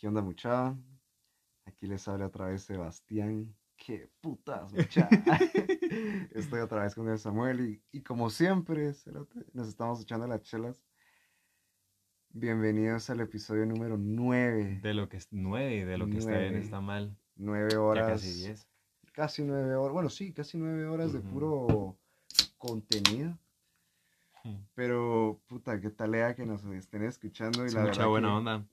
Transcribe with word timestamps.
¿Qué 0.00 0.08
onda, 0.08 0.22
mucha? 0.22 0.74
Aquí 1.66 1.86
les 1.86 2.08
habla 2.08 2.26
otra 2.26 2.46
vez 2.46 2.62
Sebastián. 2.62 3.54
¡Qué 3.76 4.08
putas, 4.22 4.72
mucha! 4.72 5.06
Estoy 6.32 6.60
otra 6.60 6.84
vez 6.84 6.94
con 6.94 7.06
el 7.10 7.18
Samuel 7.18 7.60
y, 7.60 7.82
y 7.92 8.02
como 8.02 8.30
siempre, 8.30 8.94
nos 9.52 9.68
estamos 9.68 10.00
echando 10.00 10.26
las 10.26 10.40
chelas. 10.42 10.82
Bienvenidos 12.30 13.10
al 13.10 13.20
episodio 13.20 13.66
número 13.66 13.98
9. 13.98 14.80
De 14.82 14.94
lo 14.94 15.08
que 15.10 15.18
es 15.18 15.28
nueve, 15.32 15.84
de 15.84 15.98
lo 15.98 16.06
que 16.08 16.16
está 16.16 16.38
bien 16.38 16.54
está 16.54 16.80
mal. 16.80 17.14
9 17.36 17.68
Ya 17.72 17.80
horas. 17.82 18.08
casi 18.08 18.32
diez. 18.32 18.66
Casi 19.12 19.42
9 19.44 19.74
horas. 19.74 19.92
Bueno, 19.92 20.08
sí, 20.08 20.32
casi 20.32 20.56
9 20.56 20.86
horas 20.86 21.12
de 21.12 21.20
puro 21.20 21.98
contenido. 22.56 23.36
Hmm. 24.44 24.56
Pero, 24.74 25.42
puta, 25.46 25.78
qué 25.78 25.90
talea 25.90 26.34
que 26.34 26.46
nos 26.46 26.64
estén 26.64 27.02
escuchando. 27.02 27.66
Y 27.66 27.68
Sí, 27.70 27.74
la 27.74 27.82
mucha 27.82 28.06
buena 28.06 28.28
que- 28.28 28.34
onda. 28.34 28.66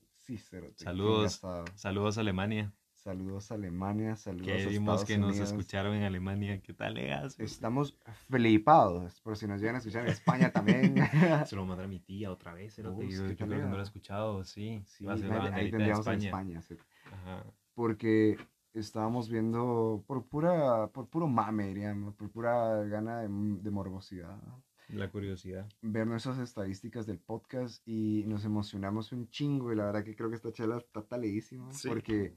Saludos. 0.75 1.41
Saludos 1.75 2.17
a 2.17 2.21
Alemania. 2.21 2.73
Saludos 2.93 3.51
a 3.51 3.53
Alemania, 3.55 4.17
saludos 4.17 4.47
Que 4.47 4.65
vimos 4.65 5.05
que 5.05 5.17
nos 5.17 5.37
escucharon 5.37 5.95
en 5.95 6.03
Alemania. 6.03 6.59
¿Qué 6.61 6.73
tal, 6.73 6.95
legas? 6.95 7.39
Estamos 7.39 7.95
flipados, 8.29 9.21
por 9.21 9.37
si 9.37 9.47
nos 9.47 9.61
llegan 9.61 9.75
a 9.75 9.77
escuchar 9.77 10.03
en 10.03 10.11
España 10.11 10.51
también. 10.51 10.95
Se 11.45 11.55
lo 11.55 11.65
mandé 11.65 11.85
a 11.85 11.87
mi 11.87 11.99
tía 11.99 12.29
otra 12.31 12.53
vez. 12.53 12.75
cerote, 12.75 13.05
Uy, 13.05 13.11
yo, 13.13 13.23
creo 13.23 13.37
que 13.37 13.45
no 13.45 13.69
lo 13.69 13.79
he 13.79 13.83
escuchado, 13.83 14.43
sí. 14.43 14.81
Sí, 14.85 15.05
Va 15.05 15.13
a 15.13 15.17
ser 15.17 15.31
ahí- 15.31 15.51
ahí 15.53 15.71
tendríamos 15.71 16.05
en 16.07 16.13
España. 16.15 16.59
España, 16.59 16.61
sí. 16.61 16.77
Ajá. 17.13 17.45
porque 17.73 18.37
estábamos 18.73 19.29
viendo 19.29 20.03
por 20.05 20.25
pura, 20.25 20.87
por 20.87 21.07
puro 21.07 21.27
mame, 21.27 21.67
diríamos, 21.67 22.13
por 22.15 22.29
pura 22.29 22.83
gana 22.83 23.21
de, 23.21 23.29
de 23.29 23.71
morbosidad, 23.71 24.35
¿no? 24.43 24.61
La 24.89 25.09
curiosidad. 25.09 25.67
ver 25.81 26.07
nuestras 26.07 26.37
estadísticas 26.39 27.05
del 27.05 27.19
podcast 27.19 27.81
y 27.87 28.23
nos 28.25 28.45
emocionamos 28.45 29.11
un 29.11 29.29
chingo 29.29 29.71
y 29.71 29.75
la 29.75 29.85
verdad 29.85 30.03
que 30.03 30.15
creo 30.15 30.29
que 30.29 30.35
esta 30.35 30.51
chela 30.51 30.77
está 30.77 31.01
taleísima 31.05 31.71
Sí. 31.73 31.87
porque 31.87 32.35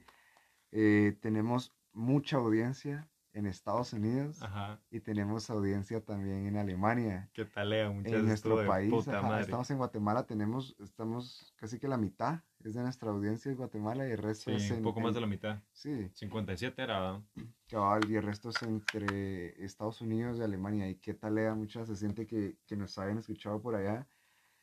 eh, 0.73 1.17
tenemos 1.21 1.73
mucha 1.93 2.37
audiencia 2.37 3.10
en 3.33 3.47
Estados 3.47 3.93
Unidos 3.93 4.43
Ajá. 4.43 4.81
y 4.91 5.01
tenemos 5.01 5.49
audiencia 5.51 6.01
también 6.05 6.47
en 6.47 6.57
Alemania. 6.57 7.31
¿Qué 7.33 7.45
tal, 7.45 7.71
lea? 7.71 7.89
Muchas 7.91 8.13
en 8.13 8.27
nuestro 8.27 8.67
país, 8.67 8.91
Puta 8.91 9.23
madre. 9.23 9.43
estamos 9.43 9.71
en 9.71 9.77
Guatemala, 9.79 10.27
tenemos, 10.27 10.75
estamos 10.81 11.53
casi 11.57 11.79
que 11.79 11.87
la 11.87 11.97
mitad 11.97 12.41
es 12.65 12.75
de 12.75 12.83
nuestra 12.83 13.11
audiencia 13.11 13.51
en 13.51 13.57
Guatemala 13.57 14.09
y 14.09 14.11
el 14.13 14.19
resto 14.19 14.51
Sí, 14.51 14.57
es 14.57 14.71
en, 14.71 14.79
un 14.79 14.83
poco 14.83 15.01
más 15.01 15.11
en- 15.11 15.15
de 15.15 15.21
la 15.21 15.27
mitad. 15.29 15.59
Sí, 15.73 16.11
57 16.15 16.83
era, 16.83 17.23
cabal, 17.69 18.01
y 18.11 18.17
el 18.17 18.23
resto 18.25 18.51
es 18.51 18.61
entre 18.63 19.65
Estados 19.65 20.01
Unidos 20.01 20.39
y 20.39 20.43
Alemania. 20.43 20.89
¿Y 20.89 20.97
qué 20.97 21.15
tal, 21.15 21.37
Lea? 21.37 21.55
Mucha 21.55 21.87
se 21.87 21.95
siente 21.97 22.27
que, 22.27 22.57
que 22.67 22.77
nos 22.77 22.99
hayan 22.99 23.19
escuchado 23.19 23.63
por 23.63 23.77
allá. 23.77 24.07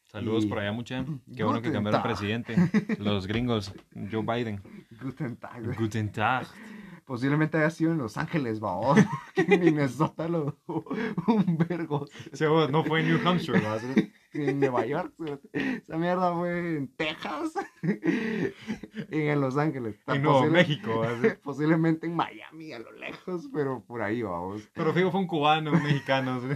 Saludos 0.03 0.45
Y- 0.45 0.47
por 0.47 0.59
allá, 0.59 0.71
mucha. 0.71 1.05
Qué 1.35 1.43
bueno 1.43 1.61
que 1.61 1.71
cambiaron 1.71 2.01
presidente. 2.03 2.55
Los 2.99 3.27
gringos. 3.27 3.73
Joe 4.11 4.21
Biden. 4.27 4.61
Guten 5.01 5.35
Tag. 5.37 5.75
Guten 5.77 6.11
Tag. 6.11 6.47
Posiblemente 7.07 7.57
haya 7.57 7.69
sido 7.69 7.93
en 7.93 7.99
Los 7.99 8.17
Ángeles, 8.17 8.59
babos. 8.59 8.99
que 9.33 9.41
en 9.43 9.61
Minnesota 9.61 10.27
lo 10.27 10.57
un 10.67 11.57
vergo. 11.69 12.05
Vos, 12.49 12.69
no 12.69 12.83
fue 12.83 12.99
en 12.99 13.07
New 13.07 13.27
Hampshire, 13.27 13.59
¿verdad? 13.61 13.81
En 14.33 14.59
Nueva 14.59 14.85
York. 14.85 15.13
Esa 15.53 15.97
mierda 15.97 16.33
fue 16.35 16.75
en 16.77 16.87
Texas. 16.89 17.53
y 17.81 19.19
en 19.21 19.39
Los 19.41 19.55
Ángeles. 19.57 19.95
En 20.07 20.21
Nuevo 20.21 20.39
Posible- 20.41 20.51
México. 20.51 21.01
Posiblemente 21.41 22.07
en 22.07 22.15
Miami, 22.15 22.73
a 22.73 22.79
lo 22.79 22.91
lejos, 22.91 23.49
pero 23.53 23.81
por 23.87 24.01
ahí, 24.01 24.21
vamos. 24.21 24.69
Pero 24.73 24.93
fijo, 24.93 25.09
fue 25.09 25.21
un 25.21 25.27
cubano, 25.27 25.71
un 25.71 25.81
mexicano. 25.83 26.41
¿sí? 26.41 26.47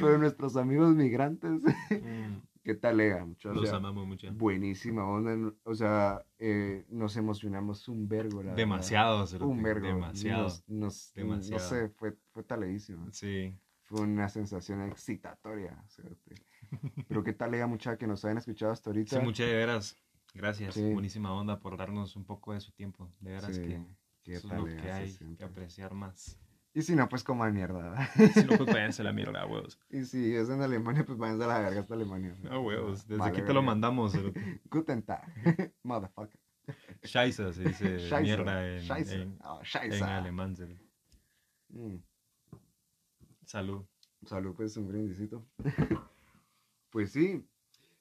Pero 0.00 0.18
nuestros 0.18 0.56
amigos 0.56 0.94
migrantes, 0.94 1.62
Mm, 1.90 2.38
¿qué 2.64 2.74
tal, 2.74 2.96
Lea? 2.96 3.24
muchachos? 3.24 3.60
Los 3.60 3.72
amamos 3.72 4.06
mucho. 4.06 4.26
Buenísima 4.32 5.06
onda. 5.08 5.52
O 5.64 5.74
sea, 5.74 6.24
eh, 6.38 6.84
nos 6.88 7.16
emocionamos 7.16 7.86
un 7.88 8.08
vergo. 8.08 8.38
la 8.38 8.50
verdad. 8.50 8.56
Demasiado, 8.56 9.26
cerote, 9.26 9.52
Un 9.52 9.62
vergo. 9.62 9.86
Demasiado. 9.86 10.42
Nos, 10.44 10.68
nos- 10.68 11.12
Demasiado. 11.14 11.62
No 11.62 11.68
sé, 11.68 11.88
fue, 11.90 12.16
fue 12.32 12.42
taledísimo. 12.42 13.06
Sí. 13.12 13.54
Fue 13.82 14.00
una 14.00 14.28
sensación 14.28 14.80
excitatoria. 14.82 15.84
Pero 17.06 17.22
qué 17.22 17.32
tal, 17.34 17.50
Lea, 17.52 17.66
mucha 17.66 17.96
que 17.96 18.06
nos 18.06 18.24
hayan 18.24 18.38
escuchado 18.38 18.72
hasta 18.72 18.90
ahorita. 18.90 19.18
Sí, 19.20 19.24
muchas 19.24 19.46
de 19.46 19.54
veras. 19.54 19.96
Gracias. 20.34 20.74
Sí. 20.74 20.92
Buenísima 20.92 21.32
onda 21.32 21.60
por 21.60 21.76
darnos 21.76 22.16
un 22.16 22.24
poco 22.24 22.54
de 22.54 22.60
su 22.60 22.72
tiempo. 22.72 23.12
De 23.20 23.32
veras 23.32 23.54
Sí, 23.54 23.62
que 23.62 23.84
qué 24.22 24.32
eso 24.34 24.48
es 24.48 24.54
lo 24.58 24.64
que 24.64 24.90
hay 24.90 25.14
que 25.36 25.44
apreciar 25.44 25.94
más. 25.94 26.40
Y 26.76 26.82
si 26.82 26.96
no, 26.96 27.08
pues 27.08 27.22
coman 27.22 27.54
mierda. 27.54 27.78
¿verdad? 27.90 28.08
Si 28.34 28.44
no, 28.44 28.56
pues 28.56 28.66
váyanse 28.74 29.02
a 29.02 29.04
la 29.04 29.12
mierda, 29.12 29.46
huevos. 29.46 29.78
y 29.90 30.04
si 30.04 30.34
es 30.34 30.48
en 30.50 30.60
Alemania, 30.60 31.04
pues 31.06 31.16
váyanse 31.16 31.44
a 31.44 31.46
la 31.46 31.58
verga 31.60 31.80
hasta 31.80 31.94
Alemania. 31.94 32.34
No, 32.42 32.62
huevos. 32.62 33.06
Desde 33.06 33.24
aquí 33.24 33.42
te 33.42 33.52
lo 33.54 33.62
mandamos. 33.62 34.12
Guten 34.70 35.02
Tag. 35.02 35.22
Motherfucker. 35.84 36.40
Scheisse 37.04 37.52
se 37.54 37.62
dice 37.62 38.20
mierda 38.22 38.66
en, 38.76 38.82
Scheisse. 38.82 39.12
en, 39.12 39.38
Ah, 39.42 39.58
en 39.60 39.64
Scheisse. 39.66 40.02
alemán. 40.02 40.56
Mm. 41.68 41.96
Salud. 43.44 43.84
Salud, 44.26 44.54
pues 44.56 44.76
un 44.76 44.88
brindisito. 44.88 45.46
pues 46.90 47.12
sí, 47.12 47.46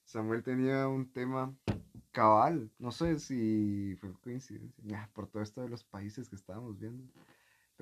Samuel 0.06 0.42
tenía 0.42 0.88
un 0.88 1.12
tema 1.12 1.54
cabal. 2.12 2.72
No 2.80 2.92
sé 2.92 3.20
si 3.20 3.96
fue 4.00 4.14
coincidencia, 4.22 5.10
por 5.14 5.28
todo 5.28 5.44
esto 5.44 5.62
de 5.62 5.70
los 5.70 5.84
países 5.84 6.30
que 6.30 6.36
estábamos 6.38 6.80
viendo. 6.80 7.04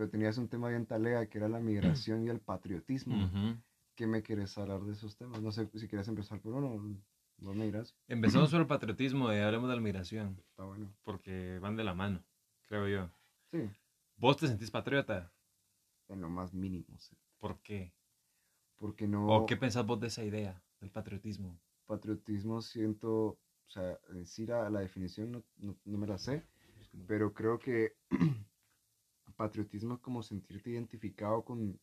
Pero 0.01 0.09
tenías 0.09 0.39
un 0.39 0.47
tema 0.47 0.67
bien 0.69 0.87
talea 0.87 1.27
que 1.27 1.37
era 1.37 1.47
la 1.47 1.59
migración 1.59 2.25
y 2.25 2.29
el 2.29 2.39
patriotismo. 2.39 3.17
Ujú. 3.23 3.61
¿Qué 3.93 4.07
me 4.07 4.23
quieres 4.23 4.57
hablar 4.57 4.81
de 4.81 4.93
esos 4.93 5.15
temas? 5.15 5.43
No 5.43 5.51
sé 5.51 5.69
si 5.75 5.87
quieres 5.87 6.07
empezar 6.07 6.39
por 6.39 6.55
uno. 6.55 6.99
No 7.37 7.53
me 7.53 7.65
dirás. 7.65 7.95
Empezamos 8.07 8.49
por 8.49 8.61
el 8.61 8.65
patriotismo 8.65 9.31
y 9.31 9.37
hablemos 9.37 9.69
de 9.69 9.75
la 9.75 9.81
migración. 9.81 10.37
Está 10.49 10.63
bueno. 10.63 10.91
Porque 11.03 11.59
van 11.59 11.75
de 11.75 11.83
la 11.83 11.93
mano, 11.93 12.23
creo 12.67 12.87
yo. 12.87 13.11
Sí, 13.51 13.69
¿Vos 14.17 14.37
te 14.37 14.47
sentís 14.47 14.71
patriota? 14.71 15.31
en 16.09 16.19
lo 16.19 16.29
más 16.29 16.51
mínimo. 16.51 16.87
sí. 16.97 17.15
¿Por 17.39 17.61
qué? 17.61 17.93
Porque 18.79 19.07
no. 19.07 19.27
¿O 19.27 19.45
qué 19.45 19.55
pensás 19.55 19.85
vos 19.85 19.99
de 19.99 20.07
esa 20.07 20.23
idea 20.23 20.59
del 20.79 20.89
patriotismo? 20.89 21.59
patriotismo 21.85 22.59
siento, 22.59 23.13
o 23.13 23.37
sea, 23.67 23.99
en 24.09 24.25
sí 24.25 24.47
la, 24.47 24.67
la 24.71 24.79
definición 24.79 25.31
no, 25.31 25.43
no, 25.57 25.77
no 25.85 25.97
me 25.99 26.07
la 26.07 26.17
sé, 26.17 26.41
pero 27.05 27.31
creo 27.35 27.59
que 27.59 27.93
patriotismo 29.41 29.95
es 29.95 29.99
como 30.01 30.21
sentirte 30.21 30.69
identificado 30.69 31.43
con, 31.43 31.81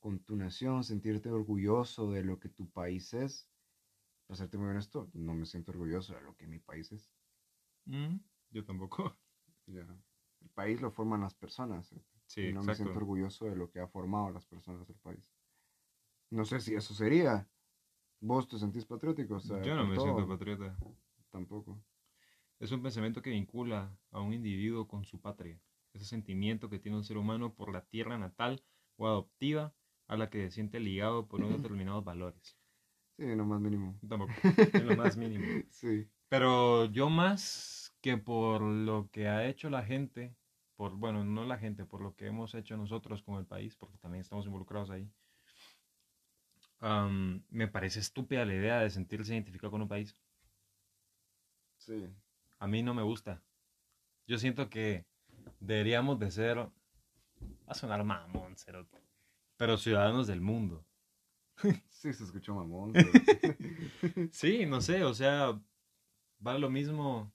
con 0.00 0.18
tu 0.24 0.34
nación, 0.36 0.82
sentirte 0.82 1.30
orgulloso 1.30 2.10
de 2.10 2.22
lo 2.22 2.38
que 2.40 2.48
tu 2.48 2.70
país 2.70 3.12
es. 3.12 3.50
Para 4.26 4.38
serte 4.38 4.56
muy 4.58 4.68
honesto, 4.70 5.10
no 5.12 5.34
me 5.34 5.44
siento 5.44 5.72
orgulloso 5.72 6.14
de 6.14 6.22
lo 6.22 6.34
que 6.36 6.46
mi 6.46 6.58
país 6.58 6.90
es. 6.92 7.12
Mm, 7.86 8.16
Yo 8.50 8.64
tampoco. 8.64 9.12
Ya. 9.66 9.84
El 10.40 10.50
país 10.50 10.80
lo 10.80 10.90
forman 10.90 11.20
las 11.20 11.34
personas. 11.34 11.92
¿eh? 11.92 12.02
Sí, 12.26 12.48
y 12.48 12.52
no 12.52 12.62
me 12.62 12.74
siento 12.74 12.98
orgulloso 12.98 13.46
de 13.46 13.56
lo 13.56 13.68
que 13.70 13.80
ha 13.80 13.88
formado 13.88 14.30
las 14.30 14.46
personas 14.46 14.86
del 14.86 14.96
país. 14.96 15.34
No 16.30 16.44
sé 16.44 16.60
si 16.60 16.74
eso 16.74 16.94
sería. 16.94 17.50
¿Vos 18.20 18.48
te 18.48 18.58
sentís 18.58 18.86
patriótico? 18.86 19.34
O 19.36 19.40
sea, 19.40 19.62
Yo 19.62 19.74
no 19.74 19.86
me 19.86 19.96
todo? 19.96 20.04
siento 20.04 20.28
patriota. 20.28 20.76
Tampoco. 21.30 21.84
Es 22.58 22.72
un 22.72 22.82
pensamiento 22.82 23.20
que 23.20 23.30
vincula 23.30 23.98
a 24.10 24.20
un 24.20 24.32
individuo 24.32 24.86
con 24.88 25.04
su 25.04 25.20
patria. 25.20 25.60
Ese 25.96 26.04
sentimiento 26.04 26.68
que 26.68 26.78
tiene 26.78 26.98
un 26.98 27.04
ser 27.04 27.16
humano 27.16 27.54
por 27.54 27.72
la 27.72 27.80
tierra 27.86 28.18
natal 28.18 28.62
o 28.96 29.06
adoptiva 29.06 29.74
a 30.06 30.16
la 30.16 30.28
que 30.28 30.44
se 30.44 30.50
siente 30.50 30.78
ligado 30.78 31.26
por 31.26 31.40
unos 31.40 31.56
determinados 31.56 32.04
valores. 32.04 32.58
Sí, 33.16 33.24
no 33.34 33.46
más 33.46 33.60
mínimo. 33.60 33.98
Tampoco, 34.06 34.32
en 34.74 34.88
lo 34.88 34.96
más 34.96 35.16
mínimo. 35.16 35.44
Sí. 35.70 36.06
Pero 36.28 36.84
yo 36.86 37.08
más 37.08 37.96
que 38.02 38.18
por 38.18 38.60
lo 38.60 39.08
que 39.10 39.28
ha 39.28 39.46
hecho 39.46 39.70
la 39.70 39.84
gente, 39.84 40.36
por, 40.76 40.94
bueno, 40.96 41.24
no 41.24 41.46
la 41.46 41.56
gente, 41.56 41.86
por 41.86 42.02
lo 42.02 42.14
que 42.14 42.26
hemos 42.26 42.54
hecho 42.54 42.76
nosotros 42.76 43.22
con 43.22 43.38
el 43.38 43.46
país, 43.46 43.74
porque 43.74 43.96
también 43.98 44.20
estamos 44.20 44.44
involucrados 44.44 44.90
ahí, 44.90 45.10
me 47.48 47.68
parece 47.68 48.00
estúpida 48.00 48.44
la 48.44 48.54
idea 48.54 48.80
de 48.80 48.90
sentirse 48.90 49.32
identificado 49.32 49.70
con 49.70 49.82
un 49.82 49.88
país. 49.88 50.14
Sí. 51.78 52.06
A 52.58 52.66
mí 52.66 52.82
no 52.82 52.92
me 52.92 53.02
gusta. 53.02 53.42
Yo 54.26 54.38
siento 54.38 54.68
que 54.68 55.06
deberíamos 55.60 56.18
de 56.18 56.30
ser, 56.30 56.58
va 56.58 56.70
a 57.66 57.74
sonar 57.74 58.02
mamón, 58.04 58.56
cerote, 58.56 59.02
pero 59.56 59.76
ciudadanos 59.76 60.26
del 60.26 60.40
mundo. 60.40 60.84
Sí, 61.90 62.12
se 62.12 62.24
escuchó 62.24 62.54
mamón. 62.54 62.92
pero- 62.92 63.08
Sí, 64.32 64.66
no 64.66 64.80
sé, 64.80 65.02
o 65.04 65.14
sea, 65.14 65.58
vale 66.38 66.58
lo 66.58 66.68
mismo 66.70 67.32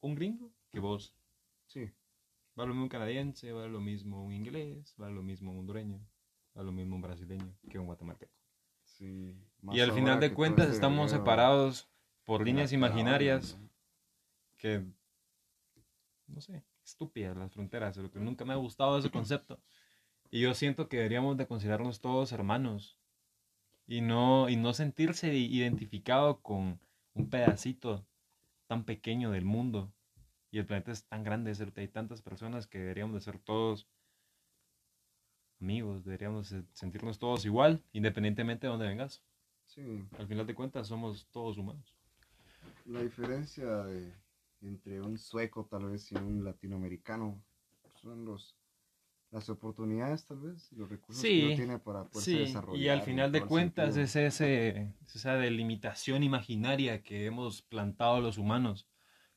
un 0.00 0.14
gringo 0.14 0.52
que 0.70 0.80
vos. 0.80 1.14
sí. 1.66 1.90
Vale 2.56 2.68
lo 2.68 2.74
mismo 2.74 2.84
un 2.84 2.88
canadiense, 2.90 3.52
vale 3.52 3.68
lo 3.70 3.80
mismo 3.80 4.24
un 4.24 4.32
inglés, 4.32 4.94
vale 4.98 5.14
lo 5.14 5.22
mismo 5.22 5.50
un 5.52 5.60
hondureño, 5.60 6.00
vale 6.54 6.66
lo 6.66 6.72
mismo 6.72 6.96
un 6.96 7.02
brasileño 7.02 7.54
que 7.70 7.78
un 7.78 7.86
guatemalteco. 7.86 8.32
Sí. 8.84 9.36
Y 9.72 9.80
al 9.80 9.92
final 9.92 10.20
de 10.20 10.34
cuentas 10.34 10.68
estamos 10.68 11.10
separados 11.12 11.88
por 12.24 12.44
líneas 12.44 12.72
imaginarias 12.72 13.58
que, 14.58 14.84
no 16.26 16.40
sé, 16.40 16.62
estúpidas 16.90 17.36
las 17.36 17.52
fronteras, 17.52 17.96
lo 17.96 18.10
que 18.10 18.18
nunca 18.20 18.44
me 18.44 18.52
ha 18.52 18.56
gustado 18.56 18.98
ese 18.98 19.10
concepto. 19.10 19.58
Y 20.30 20.40
yo 20.40 20.54
siento 20.54 20.88
que 20.88 20.98
deberíamos 20.98 21.36
de 21.36 21.46
considerarnos 21.46 22.00
todos 22.00 22.32
hermanos 22.32 22.98
y 23.86 24.00
no, 24.00 24.48
y 24.48 24.56
no 24.56 24.72
sentirse 24.74 25.34
identificado 25.34 26.40
con 26.40 26.78
un 27.14 27.28
pedacito 27.30 28.06
tan 28.68 28.84
pequeño 28.84 29.30
del 29.32 29.44
mundo 29.44 29.92
y 30.52 30.58
el 30.58 30.66
planeta 30.66 30.92
es 30.92 31.04
tan 31.06 31.24
grande, 31.24 31.54
cerote, 31.54 31.80
hay 31.80 31.88
tantas 31.88 32.22
personas 32.22 32.66
que 32.66 32.78
deberíamos 32.78 33.14
de 33.14 33.20
ser 33.20 33.38
todos 33.38 33.88
amigos, 35.60 36.04
deberíamos 36.04 36.50
de 36.50 36.64
sentirnos 36.72 37.18
todos 37.18 37.44
igual, 37.44 37.82
independientemente 37.92 38.66
de 38.66 38.70
dónde 38.70 38.86
vengas. 38.86 39.22
Sí, 39.66 40.04
Al 40.18 40.26
final 40.26 40.46
de 40.46 40.54
cuentas 40.54 40.88
somos 40.88 41.26
todos 41.30 41.56
humanos. 41.58 41.94
la 42.86 43.02
diferencia 43.02 43.84
de- 43.84 44.12
entre 44.62 45.00
un 45.00 45.18
sueco 45.18 45.66
tal 45.66 45.86
vez 45.90 46.10
y 46.12 46.16
un 46.16 46.44
latinoamericano 46.44 47.42
son 48.02 48.24
los 48.24 48.56
las 49.30 49.48
oportunidades 49.48 50.26
tal 50.26 50.40
vez 50.40 50.72
y 50.72 50.76
los 50.76 50.88
recursos 50.90 51.22
que 51.22 51.46
uno 51.46 51.54
tiene 51.54 51.78
para 51.78 52.04
poderse 52.04 52.32
Sí, 52.32 52.38
desarrollar. 52.38 52.80
y 52.82 52.88
al 52.88 53.02
final 53.02 53.30
de 53.30 53.46
cuentas 53.46 53.96
es, 53.96 54.16
ese, 54.16 54.92
es 55.06 55.14
esa 55.16 55.34
delimitación 55.34 56.24
imaginaria 56.24 57.02
que 57.04 57.26
hemos 57.26 57.62
plantado 57.62 58.20
los 58.20 58.38
humanos 58.38 58.88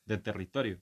de 0.06 0.18
territorio. 0.18 0.82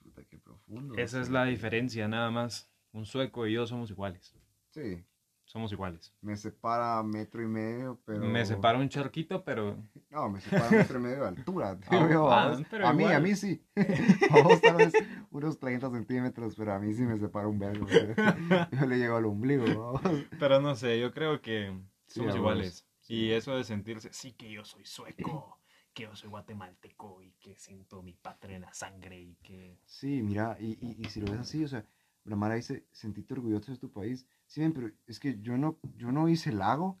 Puta, 0.00 0.24
qué 0.24 0.38
profundo. 0.38 0.94
Esa 0.96 1.20
es 1.20 1.28
la 1.28 1.44
diferencia, 1.44 2.06
nada 2.06 2.30
más. 2.30 2.70
Un 2.92 3.04
sueco 3.04 3.46
y 3.46 3.54
yo 3.54 3.66
somos 3.66 3.90
iguales. 3.90 4.34
Sí, 4.70 5.04
Somos 5.52 5.70
iguales. 5.70 6.14
me 6.22 6.34
separa 6.34 7.02
metro 7.02 7.42
y 7.42 7.46
medio, 7.46 8.00
pero... 8.06 8.24
Me 8.24 8.46
separa 8.46 8.78
un 8.78 8.88
charquito, 8.88 9.44
pero 9.44 9.76
No, 10.08 10.30
me 10.30 10.40
separa 10.40 10.70
metro 10.70 10.98
y 10.98 11.02
medio 11.02 11.20
de 11.20 11.28
altura. 11.28 11.74
Digo 11.90 12.08
yo, 12.08 12.32
ah, 12.32 12.58
pero 12.70 12.88
a 12.88 12.92
mí, 12.94 13.04
a 13.04 13.08
igual. 13.08 13.22
mí 13.22 13.34
sí. 13.36 13.62
Vamos 14.30 14.62
tal 14.62 14.76
vez 14.76 14.94
unos 15.30 15.58
30 15.58 15.90
centímetros, 15.90 16.54
pero 16.56 16.72
a 16.72 16.78
mí 16.78 16.94
sí 16.94 17.02
me 17.02 17.18
separa 17.18 17.48
un 17.48 17.58
vergo. 17.58 17.86
Yo 18.72 18.86
le 18.86 18.96
llego 18.96 19.16
al 19.16 19.26
ombligo. 19.26 19.92
vamos. 19.92 20.24
Pero 20.38 20.60
no 20.62 20.74
sé, 20.74 20.98
yo 20.98 21.12
creo 21.12 21.42
que 21.42 21.70
Sí, 22.06 22.20
somos 22.20 22.34
a 22.34 22.38
iguales. 22.38 22.72
vos, 22.72 22.86
sí. 23.02 23.14
Y 23.14 23.32
eso 23.32 23.54
de 23.54 23.64
sentirse, 23.64 24.08
sí 24.12 24.32
que 24.32 24.50
yo 24.50 24.64
soy 24.64 24.86
sueco, 24.86 25.58
que 25.92 26.04
yo 26.04 26.16
soy 26.16 26.30
guatemalteco 26.30 27.20
y 27.22 27.32
que 27.32 27.58
siento 27.58 28.02
mi 28.02 28.14
patria 28.14 28.56
en 28.56 28.62
la 28.62 28.72
sangre 28.72 29.20
y 29.20 29.34
que... 29.42 29.78
Sí, 29.84 30.22
mira, 30.22 30.56
y, 30.58 30.78
y, 30.80 30.96
y 30.98 31.04
si 31.10 31.20
lo 31.20 31.30
ves 31.30 31.40
así, 31.40 31.62
o 31.62 31.68
sea, 31.68 31.84
la 32.24 32.36
Mara 32.36 32.54
dice, 32.54 32.86
sentiste 32.92 33.34
orgulloso 33.34 33.70
de 33.72 33.78
tu 33.78 33.90
país. 33.92 34.26
Sí, 34.52 34.60
ven, 34.60 34.74
pero 34.74 34.90
es 35.06 35.18
que 35.18 35.40
yo 35.40 35.56
no, 35.56 35.78
yo 35.96 36.12
no 36.12 36.28
hice 36.28 36.50
el 36.50 36.58
lago, 36.58 37.00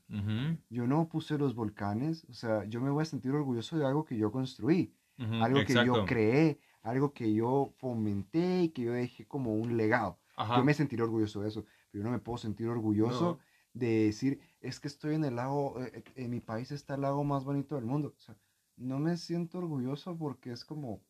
yo 0.70 0.86
no 0.86 1.06
puse 1.10 1.36
los 1.36 1.54
volcanes, 1.54 2.24
o 2.30 2.32
sea, 2.32 2.64
yo 2.64 2.80
me 2.80 2.88
voy 2.88 3.02
a 3.02 3.04
sentir 3.04 3.30
orgulloso 3.32 3.76
de 3.76 3.84
algo 3.84 4.06
que 4.06 4.16
yo 4.16 4.32
construí, 4.32 4.94
algo 5.18 5.62
que 5.66 5.74
yo 5.84 6.06
creé, 6.06 6.60
algo 6.80 7.12
que 7.12 7.34
yo 7.34 7.74
fomenté 7.76 8.62
y 8.62 8.68
que 8.70 8.80
yo 8.84 8.92
dejé 8.94 9.26
como 9.26 9.54
un 9.54 9.76
legado. 9.76 10.18
Ajá. 10.34 10.56
Yo 10.56 10.64
me 10.64 10.72
sentiré 10.72 11.02
orgulloso 11.02 11.42
de 11.42 11.48
eso, 11.48 11.66
pero 11.90 12.02
yo 12.02 12.04
no 12.04 12.10
me 12.10 12.20
puedo 12.20 12.38
sentir 12.38 12.68
orgulloso 12.68 13.32
No. 13.32 13.38
de 13.74 14.04
decir, 14.06 14.40
es 14.62 14.80
que 14.80 14.88
estoy 14.88 15.14
en 15.16 15.24
el 15.24 15.36
lago, 15.36 15.78
eh, 15.82 15.92
eh, 15.92 16.04
en 16.24 16.30
mi 16.30 16.40
país 16.40 16.72
está 16.72 16.94
el 16.94 17.02
lago 17.02 17.22
más 17.22 17.44
bonito 17.44 17.74
del 17.74 17.84
mundo. 17.84 18.14
O 18.16 18.20
sea, 18.20 18.34
no 18.78 18.98
me 18.98 19.18
siento 19.18 19.58
orgulloso 19.58 20.16
porque 20.16 20.52
es 20.52 20.64
como, 20.64 21.02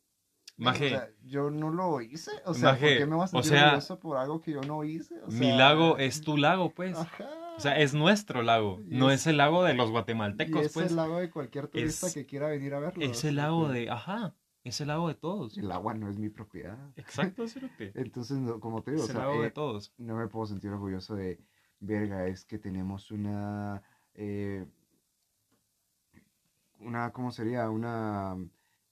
Maje, 0.62 0.86
o 0.86 0.88
sea, 0.90 1.08
yo 1.24 1.50
no 1.50 1.70
lo 1.70 2.00
hice. 2.00 2.30
O 2.46 2.54
sea, 2.54 2.70
¿por 2.70 2.80
qué 2.80 3.06
me 3.06 3.14
voy 3.16 3.22
a 3.22 3.24
o 3.24 3.28
sentir 3.28 3.50
sea, 3.50 3.64
orgulloso 3.66 3.98
por 4.00 4.16
algo 4.16 4.40
que 4.40 4.52
yo 4.52 4.60
no 4.62 4.84
hice? 4.84 5.14
O 5.22 5.28
mi 5.30 5.50
lago 5.52 5.98
es 5.98 6.20
tu 6.22 6.36
lago, 6.36 6.70
pues. 6.70 6.96
Ajá. 6.96 7.28
O 7.56 7.60
sea, 7.60 7.78
es 7.78 7.92
nuestro 7.94 8.42
lago, 8.42 8.80
Y 8.88 8.96
no 8.96 9.10
es- 9.10 9.20
es 9.20 9.26
el 9.28 9.36
lago 9.36 9.62
de 9.62 9.74
los 9.74 9.88
Y 9.88 9.92
guatemaltecos, 9.92 10.66
es 10.66 10.72
pues. 10.72 10.90
el 10.90 10.96
lago 10.96 11.18
de 11.18 11.28
cualquier 11.30 11.68
turista 11.68 12.06
es- 12.06 12.14
que 12.14 12.24
quiera 12.24 12.48
venir 12.48 12.72
a 12.74 12.80
verlo. 12.80 13.04
Es 13.04 13.22
o 13.24 13.28
el 13.28 13.36
lago 13.36 13.68
de, 13.68 13.90
ajá, 13.90 14.34
es 14.64 14.80
el 14.80 14.88
lago 14.88 15.08
de 15.08 15.14
todos. 15.14 15.58
El 15.58 15.70
agua 15.70 15.92
no 15.92 16.08
es 16.08 16.16
mi 16.18 16.30
propiedad. 16.30 16.78
Exacto, 16.96 17.46
cerote. 17.48 17.92
Entonces, 17.94 18.38
no, 18.38 18.58
como 18.58 18.82
te 18.82 18.92
digo, 18.92 19.04
Es 19.04 19.10
o 19.10 19.12
el 19.12 19.18
lago 19.18 19.42
de 19.42 19.48
eh, 19.48 19.50
todos. 19.50 19.92
no 19.98 20.16
me 20.16 20.28
puedo 20.28 20.46
sentir 20.46 20.70
orgulloso 20.70 21.14
de, 21.14 21.40
verga, 21.80 22.26
es 22.26 22.44
que 22.46 22.58
tenemos 22.58 23.10
una, 23.10 23.82
eh, 24.14 24.64
una, 26.80 27.12
¿cómo 27.12 27.30
sería? 27.30 27.68
Una 27.70 28.36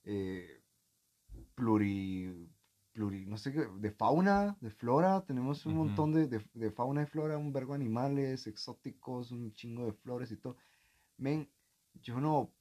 eh, 0.03 0.60
pluri, 1.55 2.49
pluri, 2.91 3.25
no 3.25 3.37
sé 3.37 3.51
qué, 3.51 3.67
de 3.79 3.91
fauna, 3.91 4.57
de 4.59 4.69
flora, 4.69 5.23
tenemos 5.25 5.65
un 5.65 5.75
montón 5.75 6.13
de, 6.13 6.27
de, 6.27 6.45
de 6.53 6.71
fauna 6.71 7.03
y 7.03 7.05
flora, 7.05 7.37
un 7.37 7.53
vergo 7.53 7.73
de 7.73 7.81
animales 7.81 8.47
exóticos, 8.47 9.31
un 9.31 9.53
chingo 9.53 9.85
de 9.85 9.93
flores 9.93 10.31
y 10.31 10.37
todo. 10.37 10.57
Men, 11.17 11.49
yo 12.01 12.19
no 12.19 12.51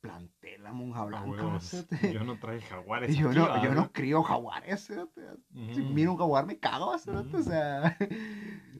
planté 0.00 0.58
la 0.58 0.72
monja 0.72 1.02
A 1.02 1.04
blanca, 1.06 1.60
cerote. 1.60 2.12
Yo 2.12 2.24
no 2.24 2.38
traje 2.38 2.60
jaguares. 2.60 3.16
yo 3.16 3.28
aquí, 3.30 3.38
no, 3.38 3.64
yo 3.64 3.74
no 3.74 3.92
crío 3.92 4.22
jaguares, 4.22 4.86
cerote. 4.86 5.22
Si 5.52 5.82
miro 5.82 6.12
un 6.12 6.18
jaguar 6.18 6.46
me 6.46 6.58
cago, 6.58 6.96
cerote, 6.98 7.36
o 7.36 7.40
Ujú. 7.40 7.48
sea... 7.48 7.96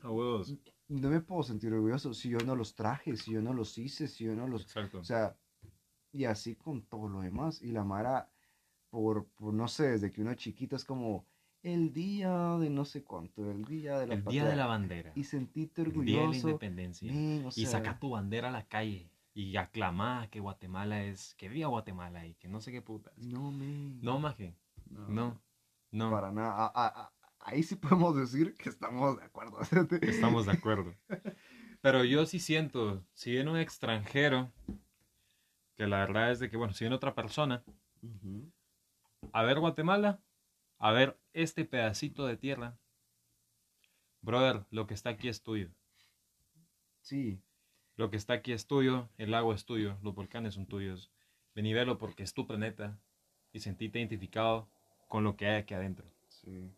A 0.02 0.10
huevos. 0.10 0.54
no 0.88 1.10
me 1.10 1.20
puedo 1.20 1.42
sentir 1.42 1.72
orgulloso 1.72 2.14
si 2.14 2.28
yo 2.28 2.38
no 2.38 2.54
los 2.54 2.74
traje, 2.74 3.16
si 3.16 3.32
yo 3.32 3.42
no 3.42 3.52
los 3.52 3.76
hice, 3.78 4.06
si 4.06 4.24
yo 4.24 4.34
no 4.34 4.46
los... 4.46 4.62
Exacto. 4.62 5.00
O 5.00 5.04
sea, 5.04 5.36
y 6.12 6.24
así 6.24 6.54
con 6.54 6.82
todo 6.82 7.08
lo 7.08 7.20
demás. 7.20 7.60
Y 7.62 7.72
la 7.72 7.84
Mara, 7.84 8.30
por, 8.96 9.26
por 9.34 9.52
no 9.52 9.68
sé, 9.68 9.90
desde 9.90 10.10
que 10.10 10.22
uno 10.22 10.30
es 10.30 10.38
chiquito 10.38 10.74
es 10.74 10.86
como 10.86 11.26
el 11.62 11.92
día 11.92 12.56
de 12.56 12.70
no 12.70 12.86
sé 12.86 13.04
cuánto, 13.04 13.50
el 13.50 13.62
día 13.66 13.98
de 13.98 14.06
la 14.06 14.14
el 14.14 14.24
día 14.24 14.46
de 14.46 14.56
la 14.56 14.64
bandera. 14.66 15.12
Y 15.14 15.24
sentirte 15.24 15.82
El 15.82 15.92
día 15.92 16.02
de 16.02 16.12
la 16.12 16.20
orgulloso. 16.22 16.48
independencia. 16.48 17.12
o 17.44 17.48
y 17.48 17.52
sea, 17.52 17.66
saca 17.72 17.98
tu 17.98 18.08
bandera 18.08 18.48
a 18.48 18.52
la 18.52 18.66
calle. 18.66 19.10
Y 19.34 19.54
aclamá 19.58 20.28
que 20.30 20.40
Guatemala 20.40 21.04
es. 21.04 21.34
Que 21.34 21.50
viva 21.50 21.68
Guatemala 21.68 22.26
y 22.26 22.32
que 22.36 22.48
no 22.48 22.62
sé 22.62 22.72
qué 22.72 22.80
putas. 22.80 23.12
No, 23.18 23.50
men. 23.52 24.00
No, 24.00 24.18
maje. 24.18 24.54
No. 24.88 25.38
No. 25.90 26.10
Para 26.10 26.32
nada. 26.32 26.52
A- 26.54 26.72
a- 26.74 27.02
a- 27.02 27.12
ahí 27.40 27.62
sí 27.62 27.76
podemos 27.76 28.16
decir 28.16 28.54
que 28.56 28.70
estamos 28.70 29.18
de 29.18 29.24
acuerdo. 29.24 29.58
Estamos 30.00 30.46
de 30.46 30.52
acuerdo. 30.52 30.94
Pero 31.82 32.02
yo 32.04 32.24
sí 32.24 32.38
siento, 32.38 33.04
si 33.12 33.32
viene 33.32 33.50
un 33.50 33.58
extranjero, 33.58 34.50
que 35.76 35.86
la 35.86 35.98
verdad 35.98 36.30
es 36.32 36.38
de 36.38 36.48
que, 36.48 36.56
bueno, 36.56 36.72
si 36.72 36.84
viene 36.84 36.96
otra 36.96 37.14
persona. 37.14 37.62
A 39.32 39.42
ver 39.42 39.58
Guatemala, 39.60 40.20
a 40.78 40.92
ver 40.92 41.18
este 41.32 41.64
pedacito 41.64 42.26
de 42.26 42.36
tierra, 42.36 42.78
brother, 44.22 44.64
lo 44.70 44.86
que 44.86 44.94
está 44.94 45.10
aquí 45.10 45.28
es 45.28 45.42
tuyo. 45.42 45.68
Sí, 47.00 47.40
Lo 47.96 48.10
que 48.10 48.16
está 48.18 48.34
aquí 48.34 48.52
es 48.52 48.66
tuyo, 48.66 49.08
el 49.16 49.30
lago 49.30 49.54
es 49.54 49.64
tuyo, 49.64 49.96
los 50.02 50.14
volcanes 50.14 50.52
son 50.54 50.66
tuyos. 50.66 51.10
Ven 51.54 51.64
y 51.64 51.72
velo 51.72 51.96
porque 51.96 52.22
es 52.22 52.34
tu 52.34 52.46
planeta 52.46 52.98
y 53.54 53.60
sentíte 53.60 53.98
identificado 53.98 54.68
con 55.08 55.24
lo 55.24 55.36
que 55.36 55.46
hay 55.46 55.56
aquí 55.62 55.74
adentro. 55.74 56.04
sí. 56.28 56.70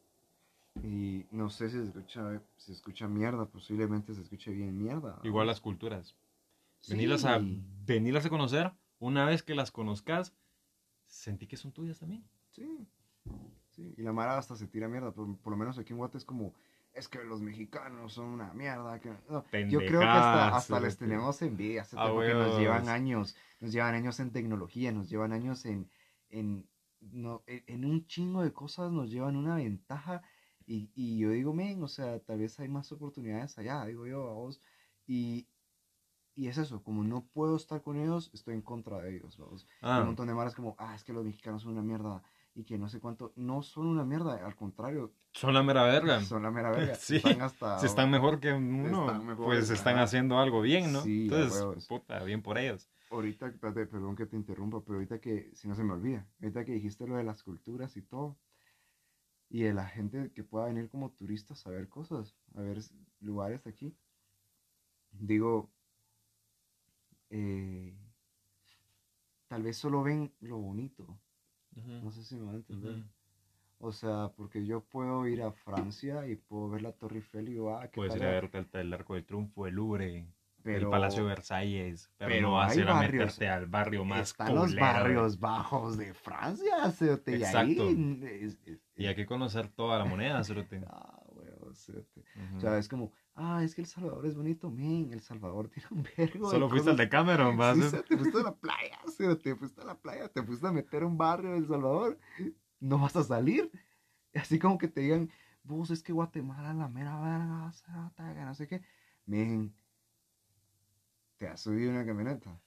Y 0.85 1.27
no 1.33 1.50
sé 1.50 1.71
si 1.71 1.77
se 1.79 1.87
escucha, 1.87 2.41
se 2.56 2.73
escucha 2.73 3.09
mierda, 3.09 3.47
posiblemente 3.47 4.15
se 4.15 4.23
escuche 4.23 4.53
bien 4.53 4.79
mierda. 4.81 5.19
Igual 5.25 5.49
las 5.49 5.61
culturas. 5.61 6.15
Venirlas 6.89 7.25
a, 7.25 7.41
Sí. 7.41 7.61
venirlas 7.85 8.25
a 8.27 8.29
conocer, 8.31 8.71
una 9.00 9.25
vez 9.25 9.43
que 9.43 9.57
las 9.57 9.73
conozcas, 9.73 10.33
sentí 11.09 11.49
que 11.49 11.57
son 11.57 11.73
tuyas 11.73 11.99
también. 11.99 12.23
Sí, 12.59 12.88
sí. 13.71 13.95
Y 13.97 14.03
la 14.03 14.12
Mara 14.12 14.38
hasta 14.38 14.57
se 14.57 14.67
tira 14.67 14.88
mierda. 14.88 15.12
Por, 15.12 15.37
por 15.38 15.53
lo 15.53 15.57
menos 15.57 15.79
aquí 15.79 15.93
en 15.93 15.99
Guate 15.99 16.19
es 16.19 16.25
como, 16.25 16.55
es 16.93 17.09
que 17.09 17.23
los 17.25 17.41
mexicanos 17.41 18.12
son 18.15 18.27
una 18.27 18.53
mierda. 18.55 18.99
Que... 19.00 19.11
no, 19.29 19.45
yo 19.69 19.79
creo 19.79 20.00
que 20.00 20.07
hasta, 20.07 20.57
hasta 20.57 20.81
les 20.81 20.97
cerote. 20.97 21.05
tenemos 21.12 21.41
envidia, 21.43 21.85
cerote, 21.85 22.09
A 22.09 22.12
porque 22.12 22.35
nos 22.35 22.59
llevan 22.59 22.88
años, 22.88 23.37
nos 23.61 23.73
llevan 23.73 23.95
años 23.95 24.19
en 24.21 24.33
tecnología, 24.33 24.93
nos 24.93 25.09
llevan 25.09 25.33
años 25.33 25.65
en, 25.67 25.88
en, 26.31 26.69
no, 27.00 27.43
en, 27.47 27.62
en 27.67 27.85
un 27.85 28.07
chingo 28.07 28.43
de 28.43 28.53
cosas, 28.53 28.91
nos 28.93 29.11
llevan 29.11 29.37
una 29.37 29.57
ventaja. 29.57 30.23
Y, 30.67 30.91
y 30.95 31.19
yo 31.19 31.31
digo, 31.31 31.55
men, 31.55 31.83
o 31.83 31.88
sea, 31.88 32.19
tal 32.21 32.41
vez 32.41 32.59
hay 32.61 32.69
más 32.69 32.93
oportunidades 32.93 33.57
allá, 33.59 33.85
digo 33.87 34.07
yo, 34.07 34.29
a 34.29 34.35
vos. 34.35 34.61
Y, 35.07 35.49
y 36.35 36.49
es 36.49 36.59
eso, 36.59 36.83
como 36.83 37.03
no 37.03 37.25
puedo 37.33 37.57
estar 37.57 37.83
con 37.83 37.97
ellos, 37.97 38.31
estoy 38.35 38.55
en 38.55 38.62
contra 38.62 38.99
de 38.99 39.17
ellos, 39.17 39.38
vamos. 39.38 39.67
Hay 39.81 39.91
Ah, 39.93 40.00
un 40.00 40.07
montón 40.07 40.29
de 40.29 40.35
maras 40.35 40.55
como, 40.55 40.77
ah, 40.79 40.95
es 40.95 41.03
que 41.05 41.12
los 41.12 41.25
mexicanos 41.25 41.62
son 41.62 41.73
una 41.73 41.83
mierda 41.83 42.23
y 42.59 42.65
que 42.65 42.77
no 42.77 42.88
sé 42.88 42.99
cuánto. 42.99 43.33
No 43.37 43.62
son 43.62 43.87
una 43.87 44.05
mierda, 44.05 44.45
al 44.45 44.57
contrario, 44.57 45.12
son 45.33 45.55
la 45.55 45.62
mera 45.62 45.85
verga. 45.85 46.21
son 46.23 46.43
la 46.43 46.50
mera 46.50 46.71
verga. 46.73 46.95
Sí, 46.99 47.17
Están 47.17 47.41
hasta. 47.43 47.79
Si 47.79 47.87
están 47.87 48.11
mejor 48.11 48.41
que 48.41 48.53
uno, 48.53 49.07
Están 49.07 49.25
mejor, 49.27 49.45
pues 49.47 49.71
están 49.71 49.99
haciendo 49.99 50.38
algo 50.38 50.61
bien, 50.61 50.93
¿no? 50.93 51.03
Sí, 51.03 51.25
Entonces, 51.25 51.61
huevos. 51.61 51.87
puta, 51.87 52.25
bien 52.25 52.43
por 52.43 52.59
ellos. 52.59 52.91
Ahorita, 53.11 53.47
espérate, 53.47 53.87
perdón 53.87 54.17
que 54.17 54.27
te 54.27 54.35
interrumpa, 54.35 54.81
pero 54.81 54.95
ahorita 54.95 55.21
que, 55.21 55.53
si 55.55 55.69
no 55.69 55.77
se 55.77 55.85
me 55.85 55.93
olvida, 55.93 56.27
ahorita 56.43 56.65
que 56.65 56.73
dijiste 56.73 57.07
lo 57.07 57.15
de 57.15 57.23
las 57.23 57.45
culturas 57.45 57.97
y 57.97 58.03
todo, 58.03 58.37
y 59.49 59.62
de 59.62 59.73
la 59.73 59.87
gente 59.87 60.33
que 60.35 60.43
pueda 60.43 60.67
venir 60.67 60.91
como 60.91 61.12
turistas 61.12 61.65
a 61.65 61.71
ver 61.71 61.88
cosas, 61.88 62.35
a 62.57 62.61
ver 62.61 62.81
lugares 63.21 63.67
aquí, 63.69 63.97
digo, 65.12 65.71
eh, 67.31 67.97
tal 69.47 69.62
vez 69.62 69.77
solo 69.77 70.03
ven 70.03 70.35
lo 70.41 70.59
bonito, 70.59 71.19
no 71.87 72.11
sé 72.11 72.25
si 72.25 72.37
me 72.37 72.44
van 72.44 72.54
a 72.54 72.58
entender. 72.58 73.04
O 73.80 73.92
sea, 73.92 74.32
porque 74.37 74.66
yo 74.66 74.80
puedo 74.80 75.26
ir 75.28 75.40
a 75.42 75.52
Francia 75.52 76.26
y 76.26 76.35
puedo 76.35 76.68
ver 76.68 76.82
la 76.82 76.92
Torre 76.92 77.16
Eiffel 77.16 77.49
y 77.49 77.52
digo, 77.52 77.76
ah, 77.76 77.87
qué 77.88 77.94
Puedes 77.94 78.16
ir 78.16 78.25
a 78.25 78.30
ver 78.30 78.50
el, 78.52 78.68
el 78.73 78.92
Arco 78.92 79.14
del 79.14 79.25
Triunfo, 79.25 79.66
el 79.68 79.75
Louvre, 79.75 80.26
pero 80.64 80.87
el 80.87 80.90
Palacio 80.90 81.23
de 81.23 81.28
Versalles, 81.28 82.11
pero, 82.18 82.28
pero 82.30 82.42
no 82.42 82.54
vas 82.54 82.73
a 82.76 82.80
ir 82.80 82.88
a 82.88 82.92
barrios, 82.94 83.12
meterte 83.12 83.49
al 83.49 83.66
barrio 83.66 84.04
más 84.04 84.30
están 84.30 84.54
los 84.54 84.75
barrios 84.75 85.38
bajos 85.38 85.97
de 85.97 86.12
Francia, 86.12 86.90
cerote, 86.90 87.32
y 87.32 87.35
ahí 87.44 87.73
Exacto. 87.73 87.88
es- 88.26 88.58
es- 88.64 88.80
Y 88.97 89.06
hay 89.06 89.14
que 89.14 89.26
conocer 89.26 89.68
toda 89.68 89.99
la 89.99 90.04
moneda, 90.04 90.42
cerote. 90.42 90.80
Ah, 90.90 91.23
huevo, 91.28 91.73
cerote. 91.75 92.25
O 92.56 92.61
sea, 92.61 92.78
es 92.78 92.88
como, 92.88 93.12
ah, 93.38 93.62
es 93.62 93.75
que 93.75 93.80
El 93.80 93.87
Salvador 93.87 94.26
es 94.26 94.37
bonito, 94.37 94.71
men, 94.71 95.12
El 95.12 95.21
Salvador 95.21 95.68
tiene 95.68 95.88
un 95.90 96.02
vergo. 96.16 96.50
Solo 96.50 96.68
fuiste 96.68 96.90
al 96.90 96.97
de 96.97 97.09
Cameron, 97.09 97.57
vas. 97.57 97.78
Sí, 97.78 97.97
te 98.09 98.16
fuiste 98.16 98.38
a 98.38 98.42
la 98.42 98.54
playa, 98.54 98.99
te 99.42 99.57
fuiste 99.57 99.80
a 99.80 99.85
la 99.85 99.95
playa, 99.97 100.28
te 100.28 100.42
fuiste 100.42 100.66
a 100.66 100.73
meter 100.73 101.02
a 101.02 101.07
un 101.07 101.16
barrio 101.16 101.52
de 101.52 101.59
El 101.59 101.68
Salvador, 101.68 102.18
no 102.80 102.99
vas 102.99 103.16
a 103.16 103.25
salir. 103.25 103.71
Así 104.35 104.59
como 104.59 104.78
que 104.78 104.88
te 104.88 105.00
digan, 105.00 105.30
vos 105.62 105.90
es 105.90 106.02
que 106.02 106.12
Guatemala 106.12 106.75
la 106.75 106.88
mera 106.88 107.18
verga, 107.21 108.45
no 108.45 108.54
sé 108.54 108.66
qué. 108.66 108.83
Men, 109.26 109.75
te 111.38 111.49
has 111.49 111.61
subido 111.61 111.90
una 111.90 112.04
camioneta. 112.04 112.61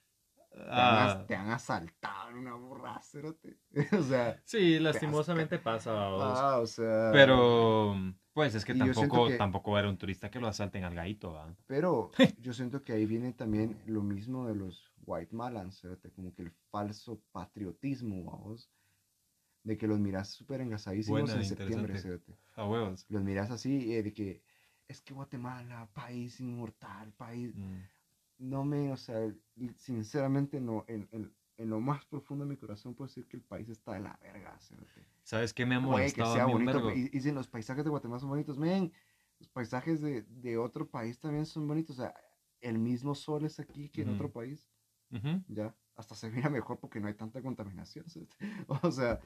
Ah. 0.68 1.24
Te, 1.26 1.34
han, 1.34 1.50
asaltado 1.50 2.30
en 2.30 2.36
una 2.36 2.54
burra, 2.54 3.00
o 3.98 4.02
sea. 4.02 4.40
Sí, 4.44 4.78
lastimosamente 4.78 5.58
pasa. 5.58 5.92
Ah, 5.94 6.58
o 6.58 6.66
sea. 6.66 7.10
Pero, 7.12 7.96
pues 8.32 8.54
es 8.54 8.64
que 8.64 8.74
tampoco, 8.74 9.28
tampoco 9.36 9.78
era 9.78 9.88
un 9.88 9.98
turista 9.98 10.30
que 10.30 10.40
lo 10.40 10.48
asalten 10.48 10.84
al 10.84 10.94
gaito, 10.94 11.32
¿va? 11.32 11.54
Pero 11.66 12.10
yo 12.40 12.52
siento 12.52 12.82
que 12.82 12.92
ahí 12.92 13.06
viene 13.06 13.32
también 13.32 13.80
lo 13.86 14.02
mismo 14.02 14.46
de 14.46 14.54
los 14.54 14.92
white 15.04 15.34
malans, 15.34 15.86
como 16.14 16.34
que 16.34 16.42
el 16.42 16.52
falso 16.70 17.20
patriotismo, 17.32 18.24
vamos. 18.24 18.70
De 19.64 19.78
que 19.78 19.86
los 19.86 20.00
miras 20.00 20.28
súper 20.28 20.60
engasadísimos 20.60 21.32
en 21.32 21.44
septiembre, 21.44 22.00
A 22.56 22.66
huevos. 22.66 23.06
Los 23.08 23.22
miras 23.22 23.50
así, 23.52 23.94
eh, 23.94 24.02
de 24.02 24.12
que 24.12 24.42
es 24.88 25.00
que 25.00 25.14
Guatemala, 25.14 25.88
país 25.94 26.40
inmortal, 26.40 27.12
país. 27.12 27.54
Mm 27.54 27.80
no 28.42 28.64
me, 28.64 28.92
o 28.92 28.96
sea, 28.96 29.32
sinceramente 29.76 30.60
no, 30.60 30.84
en, 30.88 31.32
en, 31.62 31.70
lo 31.70 31.80
más 31.80 32.04
profundo 32.06 32.44
de 32.44 32.50
mi 32.50 32.56
corazón 32.56 32.94
puedo 32.94 33.08
decir 33.08 33.26
que 33.26 33.36
el 33.36 33.42
país 33.42 33.68
está 33.68 33.94
de 33.94 34.00
la 34.00 34.18
verga. 34.22 34.58
¿Sabes 35.22 35.52
qué 35.54 35.66
me 35.66 35.76
ha 35.76 35.80
molestado 35.80 36.32
que 36.32 36.36
sea 36.36 36.46
bonito, 36.46 36.90
y, 36.92 37.08
dicen 37.08 37.34
los 37.34 37.48
paisajes 37.48 37.84
de 37.84 37.90
Guatemala 37.90 38.20
son 38.20 38.30
bonitos, 38.30 38.58
men, 38.58 38.92
los 39.38 39.48
paisajes 39.48 40.00
de, 40.00 40.22
de, 40.22 40.58
otro 40.58 40.88
país 40.88 41.18
también 41.18 41.46
son 41.46 41.66
bonitos, 41.66 41.98
o 41.98 42.02
sea, 42.02 42.14
el 42.60 42.78
mismo 42.78 43.14
sol 43.14 43.44
es 43.44 43.58
aquí 43.60 43.88
que 43.88 44.02
en 44.02 44.10
otro 44.10 44.30
país, 44.30 44.68
ya, 45.48 45.74
hasta 45.96 46.14
se 46.14 46.30
mira 46.30 46.48
mejor 46.48 46.78
porque 46.78 47.00
no 47.00 47.08
hay 47.08 47.14
tanta 47.14 47.42
contaminación, 47.42 48.06
o 48.82 48.90
sea, 48.90 49.20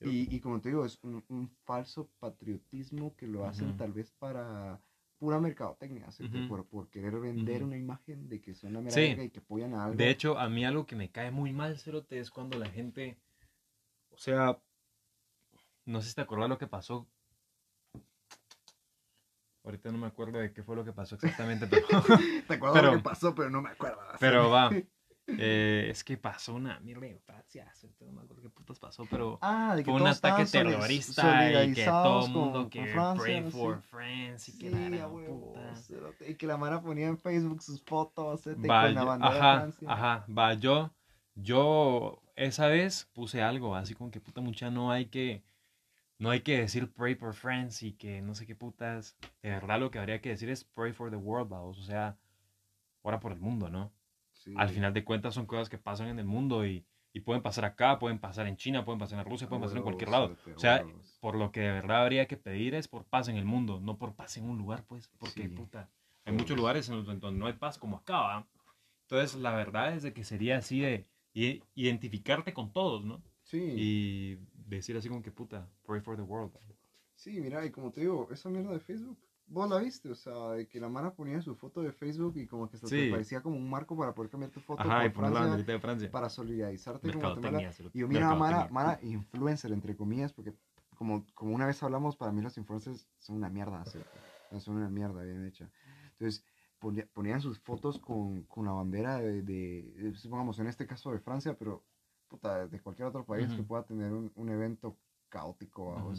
y, 0.00 0.34
y, 0.34 0.40
como 0.40 0.60
te 0.60 0.70
digo, 0.70 0.84
es 0.84 0.98
un, 1.02 1.24
un 1.28 1.48
falso 1.64 2.10
patriotismo 2.18 3.14
que 3.16 3.26
lo 3.26 3.46
hacen 3.46 3.76
tal 3.76 3.92
vez 3.92 4.10
para 4.10 4.80
pura 5.22 5.38
mercadotecnia, 5.38 6.08
por, 6.48 6.66
por, 6.66 6.90
querer 6.90 7.20
vender 7.20 7.62
una 7.62 7.76
imagen 7.76 8.28
de 8.28 8.40
que 8.40 8.56
son 8.56 8.76
América 8.76 9.22
y 9.22 9.30
que 9.30 9.38
apoyan 9.38 9.72
a 9.72 9.84
algo. 9.84 9.96
De 9.96 10.10
hecho, 10.10 10.36
a 10.36 10.48
mí 10.48 10.64
algo 10.64 10.84
que 10.84 10.96
me 10.96 11.12
cae 11.12 11.30
muy 11.30 11.52
mal, 11.52 11.78
Cerote, 11.78 12.18
es 12.18 12.28
cuando 12.28 12.58
la 12.58 12.68
gente, 12.68 13.20
o 14.10 14.18
sea, 14.18 14.58
no 15.84 16.02
sé 16.02 16.08
si 16.08 16.16
te 16.16 16.22
acuerdas 16.22 16.48
lo 16.48 16.58
que 16.58 16.66
pasó. 16.66 17.08
Ahorita 19.62 19.92
no 19.92 19.98
me 19.98 20.08
acuerdo 20.08 20.40
de 20.40 20.52
qué 20.52 20.64
fue 20.64 20.74
lo 20.74 20.84
que 20.84 20.92
pasó 20.92 21.14
exactamente, 21.14 21.68
pero... 21.68 21.86
te 22.48 22.54
acuerdas 22.54 22.82
lo 22.82 22.92
que 22.94 22.98
pasó, 23.04 23.32
pero 23.32 23.48
no 23.48 23.62
me 23.62 23.70
acuerdo. 23.70 24.00
Pero 24.18 24.50
va, 24.50 24.72
Eh, 25.28 25.86
es 25.88 26.02
que 26.02 26.16
pasó 26.16 26.54
una 26.54 26.80
mierda 26.80 27.06
en 27.06 27.20
Francia, 27.20 27.72
no 28.00 28.12
me 28.12 28.22
acuerdo 28.22 28.42
qué 28.42 28.50
putas 28.50 28.78
pasó, 28.80 29.06
pero 29.08 29.38
ah, 29.40 29.76
fue 29.84 29.94
un 29.94 30.06
ataque 30.06 30.46
terrorista 30.46 31.64
y 31.64 31.74
que 31.74 31.84
todo 31.84 32.26
el 32.26 32.32
mundo 32.32 32.68
que 32.68 32.92
pray 32.92 33.50
for 33.50 33.80
France 33.82 34.50
y 34.50 34.58
que 34.58 34.70
la 34.70 35.08
puta. 35.08 35.74
Y 36.28 36.34
que 36.34 36.46
la 36.46 36.56
mara 36.56 36.80
ponía 36.80 37.06
en 37.06 37.16
Facebook 37.16 37.62
sus 37.62 37.80
fotos 37.82 38.42
con 38.42 38.62
la 38.66 39.04
bandera 39.04 39.30
ajá, 39.30 39.52
de 39.52 39.58
Francia. 39.60 39.92
Ajá, 39.92 40.26
va, 40.36 40.54
yo, 40.54 40.90
yo 41.36 42.20
esa 42.34 42.66
vez 42.66 43.08
puse 43.12 43.42
algo 43.42 43.76
así 43.76 43.94
como 43.94 44.10
que 44.10 44.20
puta 44.20 44.40
mucha 44.40 44.70
no 44.70 44.90
hay 44.90 45.06
que 45.06 45.44
no 46.18 46.30
hay 46.30 46.40
que 46.40 46.58
decir 46.58 46.92
pray 46.92 47.14
for 47.14 47.32
France 47.32 47.86
y 47.86 47.92
que 47.92 48.20
no 48.22 48.34
sé 48.34 48.44
qué 48.46 48.56
putas. 48.56 49.16
De 49.40 49.50
verdad 49.50 49.78
lo 49.78 49.92
que 49.92 50.00
habría 50.00 50.20
que 50.20 50.30
decir 50.30 50.50
es 50.50 50.64
pray 50.64 50.92
for 50.92 51.10
the 51.10 51.16
world, 51.16 51.48
vamos, 51.48 51.78
o 51.78 51.82
sea, 51.82 52.16
ora 53.02 53.20
por 53.20 53.32
el 53.32 53.40
mundo, 53.40 53.68
¿no? 53.68 53.92
Al 54.56 54.68
final 54.68 54.92
de 54.92 55.04
cuentas 55.04 55.34
son 55.34 55.46
cosas 55.46 55.68
que 55.68 55.78
pasan 55.78 56.08
en 56.08 56.18
el 56.18 56.24
mundo 56.24 56.66
y, 56.66 56.84
y, 57.12 57.20
pueden 57.20 57.42
pasar 57.42 57.64
acá, 57.64 57.98
pueden 57.98 58.18
pasar 58.18 58.46
en 58.46 58.56
China, 58.56 58.84
pueden 58.84 58.98
pasar 58.98 59.18
en 59.18 59.24
Rusia, 59.24 59.48
pueden 59.48 59.62
pasar 59.62 59.78
en 59.78 59.82
cualquier 59.82 60.10
lado. 60.10 60.36
O 60.54 60.58
sea, 60.58 60.84
por 61.20 61.36
lo 61.36 61.52
que 61.52 61.60
de 61.60 61.72
verdad 61.72 62.02
habría 62.02 62.26
que 62.26 62.36
pedir 62.36 62.74
es 62.74 62.88
por 62.88 63.04
paz 63.04 63.28
en 63.28 63.36
el 63.36 63.44
mundo, 63.44 63.80
no 63.80 63.98
por 63.98 64.14
paz 64.14 64.36
en 64.36 64.44
un 64.44 64.58
lugar, 64.58 64.84
pues, 64.86 65.10
porque 65.18 65.48
puta, 65.48 65.90
hay 66.24 66.32
muchos 66.32 66.56
lugares 66.56 66.88
en 66.88 67.04
donde 67.04 67.32
no 67.32 67.46
hay 67.46 67.54
paz 67.54 67.78
como 67.78 67.96
acá, 67.96 68.18
¿va? 68.18 68.48
Entonces, 69.02 69.38
la 69.40 69.54
verdad 69.54 69.94
es 69.94 70.02
de 70.02 70.12
que 70.12 70.24
sería 70.24 70.58
así 70.58 70.80
de 70.80 71.06
identificarte 71.74 72.52
con 72.52 72.72
todos, 72.72 73.04
¿no? 73.04 73.22
Sí. 73.42 73.74
Y 73.76 74.38
decir 74.54 74.96
así 74.96 75.08
como 75.08 75.22
que 75.22 75.30
puta, 75.30 75.68
pray 75.84 76.00
for 76.00 76.16
the 76.16 76.22
world. 76.22 76.52
Sí, 77.14 77.40
mira, 77.40 77.64
y 77.64 77.70
como 77.70 77.92
te 77.92 78.00
digo, 78.00 78.28
esa 78.32 78.48
mierda 78.48 78.72
de 78.72 78.80
Facebook, 78.80 79.18
vos 79.46 79.68
la 79.68 79.78
viste, 79.78 80.10
o 80.10 80.14
sea, 80.14 80.52
de 80.52 80.66
que 80.66 80.80
la 80.80 80.88
Mara 80.88 81.12
ponía 81.14 81.40
su 81.42 81.54
foto 81.54 81.82
de 81.82 81.92
Facebook 81.92 82.36
y 82.36 82.46
como 82.46 82.68
que 82.68 82.78
se 82.78 82.86
te 82.86 83.10
parecía 83.10 83.42
como 83.42 83.56
un 83.56 83.68
marco 83.68 83.96
para 83.96 84.14
poder 84.14 84.30
cambiar 84.30 84.50
tu 84.50 84.60
foto 84.60 84.82
Ajá, 84.82 85.02
por 85.12 85.28
Francia, 85.28 85.64
de 85.64 85.80
Francia, 85.80 86.10
para 86.10 86.28
solidarizarte 86.28 87.10
con 87.12 87.20
Guatemala. 87.20 87.70
Y 87.92 87.98
yo 88.00 88.08
mira, 88.08 88.34
Mara, 88.34 88.68
Mara, 88.70 88.98
influencer, 89.02 89.72
entre 89.72 89.96
comillas, 89.96 90.32
porque 90.32 90.54
como, 90.96 91.26
como 91.34 91.54
una 91.54 91.66
vez 91.66 91.82
hablamos, 91.82 92.16
para 92.16 92.32
mí 92.32 92.40
los 92.40 92.56
influencers 92.56 93.08
son 93.18 93.36
una 93.36 93.48
mierda, 93.48 93.84
son 94.58 94.76
una 94.76 94.88
mierda 94.88 95.22
bien 95.22 95.44
hecha. 95.46 95.70
Entonces, 96.12 96.44
ponían 97.12 97.40
sus 97.40 97.60
fotos 97.60 97.98
con, 97.98 98.42
con 98.44 98.66
la 98.66 98.72
bandera 98.72 99.18
de, 99.18 99.42
de, 99.42 100.14
supongamos, 100.14 100.58
en 100.58 100.66
este 100.66 100.86
caso 100.86 101.12
de 101.12 101.20
Francia, 101.20 101.56
pero 101.58 101.84
puta, 102.28 102.66
de 102.66 102.80
cualquier 102.80 103.08
otro 103.08 103.24
país 103.24 103.52
que 103.52 103.62
pueda 103.62 103.84
tener 103.84 104.12
un, 104.12 104.32
un 104.34 104.48
evento 104.48 104.98
caótico. 105.28 106.12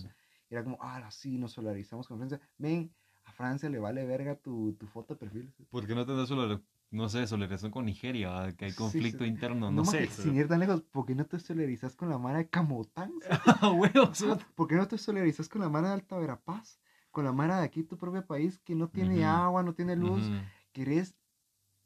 era 0.50 0.64
como, 0.64 0.78
ah, 0.80 1.10
sí, 1.12 1.38
nos 1.38 1.54
solidarizamos 1.54 2.08
con 2.08 2.18
Francia. 2.18 2.40
Men, 2.58 2.94
a 3.26 3.32
Francia 3.32 3.70
le 3.70 3.80
vale 3.80 4.06
verga 4.06 4.36
tu, 4.36 4.74
tu 4.74 4.88
foto 4.88 5.14
de 5.14 5.20
perfil. 5.20 5.54
¿Por 5.70 5.88
qué 5.88 5.96
no 5.96 6.06
te 6.06 6.16
das 6.16 6.28
solo, 6.28 6.62
no 6.92 7.10
sé, 7.10 7.26
solidarización 7.28 7.72
con 7.72 7.86
Nigeria? 7.86 8.54
Que 8.58 8.66
hay 8.66 8.74
conflicto 8.74 9.26
interno, 9.26 9.72
no, 9.72 9.86
sé. 9.86 10.08
Sin 10.08 10.36
ir 10.36 10.48
tan 10.48 10.60
lejos, 10.60 10.82
¿por 10.82 11.06
qué 11.06 11.16
no 11.16 11.26
te 11.26 11.40
solidarizas 11.40 11.96
con 11.96 12.10
la 12.10 12.18
mara 12.18 12.40
de 12.40 12.50
Camotán? 12.50 13.12
¿Por 14.56 14.68
qué 14.68 14.76
no 14.76 14.88
te 14.88 14.98
solidarizas 14.98 15.48
con 15.48 15.62
la 15.62 15.70
mara 15.70 15.90
de 15.90 15.94
Alta 15.96 16.18
Verapaz? 16.18 16.80
Con 17.12 17.26
la 17.26 17.32
mara 17.32 17.60
de 17.60 17.66
aquí, 17.66 17.84
tu 17.84 17.98
propio 17.98 18.26
país, 18.26 18.60
que 18.60 18.76
no 18.76 18.90
tiene 18.90 19.24
agua, 19.24 19.62
no 19.62 19.74
tiene 19.74 19.96
luz. 19.96 20.24
Querés, 20.72 21.16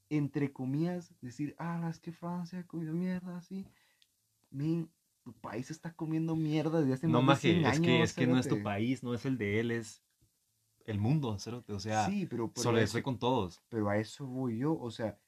entre 0.10 0.54
comillas, 0.54 1.14
decir, 1.20 1.54
ah, 1.60 1.88
es 1.90 2.00
que 2.00 2.14
Francia 2.14 2.60
ha 2.60 2.64
comido 2.64 2.94
mierda, 2.94 3.38
así. 3.38 3.66
Men, 4.50 4.90
tu 5.24 5.34
país 5.34 5.70
está 5.70 5.92
comiendo 5.92 6.38
mierda 6.38 6.80
desde 6.80 6.94
hace 6.94 7.08
no, 7.10 7.22
más 7.22 7.42
de 7.42 7.52
100 7.52 7.66
años. 7.66 7.76
Es 7.76 7.82
que, 7.82 8.02
es 8.02 8.14
que 8.14 8.28
no 8.28 8.40
es 8.40 8.48
tu 8.48 8.64
país, 8.64 9.04
no 9.04 9.14
es 9.14 9.26
el 9.26 9.38
de 9.38 9.60
él, 9.60 9.72
es 9.72 10.02
el 10.88 11.00
mundo, 11.00 11.38
o 11.68 11.80
sea, 11.80 12.06
sí, 12.06 12.26
pero, 12.26 12.52
solo 12.56 12.80
estoy 12.80 13.02
con 13.04 13.20
todos. 13.20 13.62
Pero 13.70 13.90
a 13.90 13.98
eso 13.98 14.26
voy 14.26 14.58
yo, 14.58 14.78
o 14.80 14.90
sea, 14.90 15.20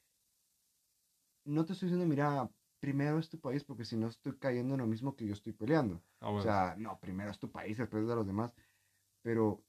no 1.44 1.64
te 1.66 1.74
estoy 1.74 1.88
diciendo, 1.88 2.06
mira, 2.06 2.50
primero 2.80 3.18
es 3.18 3.28
tu 3.28 3.38
país, 3.38 3.62
porque 3.62 3.84
si 3.84 3.96
no 3.96 4.08
estoy 4.08 4.38
cayendo 4.38 4.74
en 4.74 4.80
lo 4.80 4.86
mismo 4.86 5.14
que 5.14 5.26
yo 5.26 5.34
estoy 5.34 5.52
peleando. 5.52 6.02
Ah, 6.20 6.30
o 6.30 6.40
sea, 6.40 6.74
no, 6.78 6.98
primero 6.98 7.30
es 7.30 7.38
tu 7.38 7.50
país, 7.50 7.76
después 7.76 8.06
de 8.06 8.14
los 8.14 8.26
demás. 8.26 8.54
Pero 9.20 9.62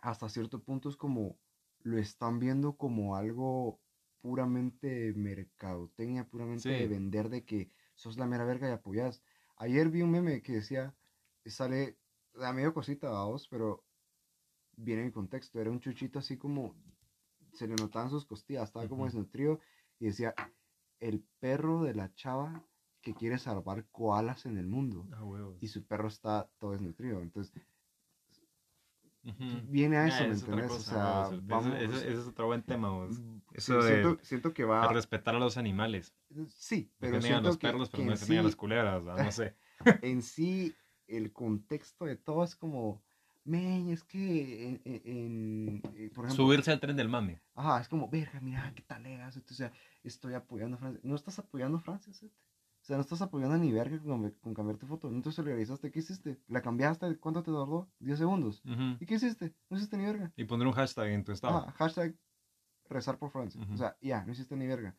hasta 0.00 0.28
cierto 0.28 0.60
punto 0.60 0.88
es 0.88 0.96
como, 0.96 1.38
lo 1.82 1.96
están 1.96 2.40
viendo 2.40 2.76
como 2.76 3.14
algo 3.14 3.80
puramente 4.20 5.12
mercadotecnia, 5.14 6.28
puramente 6.28 6.68
de 6.68 6.88
vender 6.88 7.28
de 7.28 7.44
que 7.44 7.70
sos 7.94 8.18
la 8.18 8.26
mera 8.26 8.44
verga 8.44 8.68
y 8.68 8.72
apoyas. 8.72 9.22
Ayer 9.56 9.90
vi 9.90 10.02
un 10.02 10.10
meme 10.10 10.42
que 10.42 10.54
decía, 10.54 10.92
sale, 11.46 11.98
da 12.34 12.52
medio 12.52 12.74
cosita 12.74 13.08
a 13.08 13.26
vos, 13.26 13.46
pero 13.48 13.84
viene 14.76 15.02
en 15.02 15.10
contexto, 15.10 15.60
era 15.60 15.70
un 15.70 15.80
chuchito 15.80 16.18
así 16.18 16.36
como, 16.36 16.74
se 17.52 17.66
le 17.66 17.74
notaban 17.74 18.10
sus 18.10 18.24
costillas, 18.24 18.64
estaba 18.64 18.88
como 18.88 19.04
desnutrido 19.04 19.60
y 19.98 20.06
decía, 20.06 20.34
el 21.00 21.24
perro 21.40 21.82
de 21.82 21.94
la 21.94 22.14
chava 22.14 22.64
que 23.02 23.14
quiere 23.14 23.38
salvar 23.38 23.84
koalas 23.90 24.46
en 24.46 24.56
el 24.56 24.66
mundo. 24.66 25.06
Ah, 25.12 25.24
y 25.60 25.68
su 25.68 25.84
perro 25.84 26.08
está 26.08 26.48
todo 26.58 26.70
desnutrido. 26.70 27.20
Entonces, 27.20 27.52
viene 29.68 29.96
a 29.96 30.06
eso, 30.06 30.24
¿me 30.24 30.34
entiendes? 30.34 30.70
O 30.70 30.78
sea, 30.78 31.30
vamos, 31.42 31.74
ese, 31.80 32.12
es 32.12 32.26
otro 32.26 32.46
buen 32.46 32.62
tema. 32.62 33.08
Eso 33.52 33.82
de, 33.82 34.18
siento, 34.22 34.54
que 34.54 34.64
va 34.64 34.84
a 34.84 34.92
respetar 34.92 35.34
a 35.34 35.38
los 35.38 35.56
animales. 35.56 36.14
Sí, 36.48 36.92
pero 36.98 37.20
siento 37.20 37.38
a 37.38 37.42
los 37.42 37.58
perros, 37.58 37.90
pero 37.90 38.04
no 38.04 38.16
sí, 38.16 38.36
a 38.36 38.42
las 38.42 38.56
culeras, 38.56 39.02
no 39.02 39.32
sé. 39.32 39.56
en 40.02 40.22
sí, 40.22 40.74
el 41.08 41.32
contexto 41.32 42.04
de 42.04 42.16
todo 42.16 42.44
es 42.44 42.54
como 42.54 43.02
men, 43.44 43.88
es 43.88 44.04
que 44.04 44.80
en, 44.84 45.82
eh, 45.94 46.10
por 46.14 46.24
ejemplo, 46.24 46.44
subirse 46.44 46.70
al 46.70 46.80
tren 46.80 46.96
del 46.96 47.08
mame. 47.08 47.42
Ajá, 47.54 47.80
es 47.80 47.88
como, 47.88 48.08
verga, 48.08 48.40
mira, 48.40 48.72
qué 48.74 48.82
tal 48.82 49.02
legas, 49.02 49.36
o 49.36 49.54
sea, 49.54 49.72
estoy 50.02 50.34
apoyando 50.34 50.76
a 50.76 50.80
Francia. 50.80 51.00
No 51.04 51.14
estás 51.14 51.38
apoyando 51.38 51.78
a 51.78 51.80
Francia, 51.80 52.12
¿sí? 52.12 52.32
O 52.82 52.84
sea, 52.84 52.96
no 52.96 53.02
estás 53.02 53.22
apoyando 53.22 53.54
a 53.54 53.58
ni 53.58 53.70
verga 53.70 53.96
con, 54.02 54.54
cambiar 54.54 54.76
tu 54.76 54.88
foto. 54.88 55.08
No 55.08 55.22
te 55.22 55.30
solidarizaste. 55.30 55.92
¿Qué 55.92 56.00
hiciste? 56.00 56.40
¿La 56.48 56.62
cambiaste? 56.62 57.16
¿Cuánto 57.18 57.44
te 57.44 57.52
tardó? 57.52 57.88
10 58.00 58.18
segundos. 58.18 58.60
¿Y 58.98 59.06
qué 59.06 59.14
hiciste? 59.14 59.54
No 59.70 59.76
hiciste 59.76 59.96
ni 59.96 60.04
verga. 60.04 60.32
Y 60.36 60.44
poner 60.44 60.66
un 60.66 60.72
hashtag 60.72 61.10
en 61.10 61.22
tu 61.22 61.30
estado. 61.30 61.58
Ajá, 61.58 61.70
hashtag 61.72 62.16
rezar 62.88 63.18
por 63.18 63.30
Francia. 63.30 63.60
O 63.72 63.76
sea, 63.76 63.96
ya, 64.00 64.24
no 64.24 64.32
hiciste 64.32 64.56
ni 64.56 64.66
verga. 64.66 64.96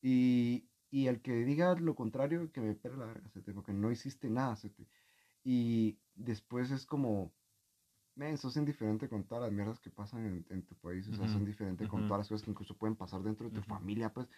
Y, 0.00 0.66
y 0.90 1.08
el 1.08 1.20
que 1.20 1.44
diga 1.44 1.74
lo 1.74 1.94
contrario, 1.94 2.50
que 2.52 2.62
me 2.62 2.74
pere 2.74 2.96
la 2.96 3.04
verga, 3.04 3.28
¿sí? 3.28 3.40
porque 3.52 3.74
no 3.74 3.90
hiciste 3.90 4.30
nada. 4.30 4.56
¿sí? 4.56 4.74
Y 5.42 5.98
después 6.14 6.70
es 6.70 6.86
como, 6.86 7.34
men, 8.16 8.38
sos 8.38 8.56
indiferente 8.56 9.08
con 9.08 9.24
todas 9.24 9.44
las 9.44 9.52
mierdas 9.52 9.80
que 9.80 9.90
pasan 9.90 10.26
en, 10.26 10.46
en 10.50 10.62
tu 10.62 10.74
país, 10.76 11.06
o 11.08 11.14
sea, 11.14 11.26
sos 11.26 11.36
indiferente 11.36 11.88
con 11.88 12.06
todas 12.06 12.20
las 12.20 12.28
cosas 12.28 12.44
que 12.44 12.50
incluso 12.50 12.76
pueden 12.76 12.96
pasar 12.96 13.22
dentro 13.22 13.48
de 13.48 13.54
tu 13.54 13.62
familia, 13.62 14.12
pues, 14.12 14.28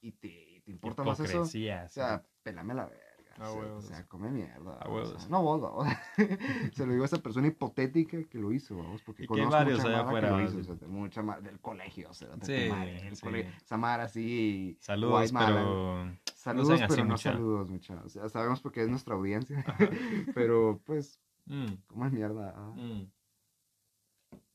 y 0.00 0.12
te, 0.12 0.62
te 0.64 0.70
importa 0.70 1.02
más 1.02 1.18
eso. 1.20 1.42
O 1.42 1.46
sea, 1.46 2.24
pelame 2.42 2.74
la 2.74 2.86
verga. 2.86 3.50
o 3.50 3.80
sea, 3.80 4.06
come 4.06 4.30
mierda. 4.30 4.78
O 4.86 5.04
sea, 5.04 5.28
no 5.28 5.42
vos, 5.42 5.60
vos. 5.60 5.88
Se 6.72 6.86
lo 6.86 6.92
digo 6.92 7.04
a 7.04 7.06
esa 7.06 7.18
persona 7.18 7.48
hipotética 7.48 8.22
que 8.24 8.38
lo 8.38 8.52
hizo, 8.52 8.76
vamos, 8.76 9.02
porque 9.02 9.26
conozco 9.26 9.50
varios 9.50 9.80
mucha 9.80 10.00
afuera, 10.00 10.28
que 10.28 10.36
lo 10.36 10.42
hizo, 10.60 10.72
o 10.72 10.76
sea, 10.76 10.88
mucha 10.88 11.22
más 11.22 11.42
del 11.42 11.60
colegio, 11.60 12.10
o 12.10 12.14
sea, 12.14 12.28
sí, 12.42 12.68
madre, 12.70 13.14
sí. 13.14 13.22
colegio. 13.22 13.52
Saludos, 14.80 15.32
pero. 15.32 16.16
Saludos, 16.34 16.80
pero 16.88 17.04
no 17.04 17.18
saludos, 17.18 17.68
muchachos. 17.68 18.06
O 18.06 18.08
sea, 18.08 18.28
sabemos 18.28 18.60
porque 18.60 18.82
es 18.82 18.88
nuestra 18.88 19.14
audiencia, 19.14 19.64
pero 20.34 20.80
pues, 20.84 21.20
mm. 21.48 21.74
como 21.86 22.06
es 22.06 22.12
mierda. 22.12 22.52
Mm. 22.76 23.10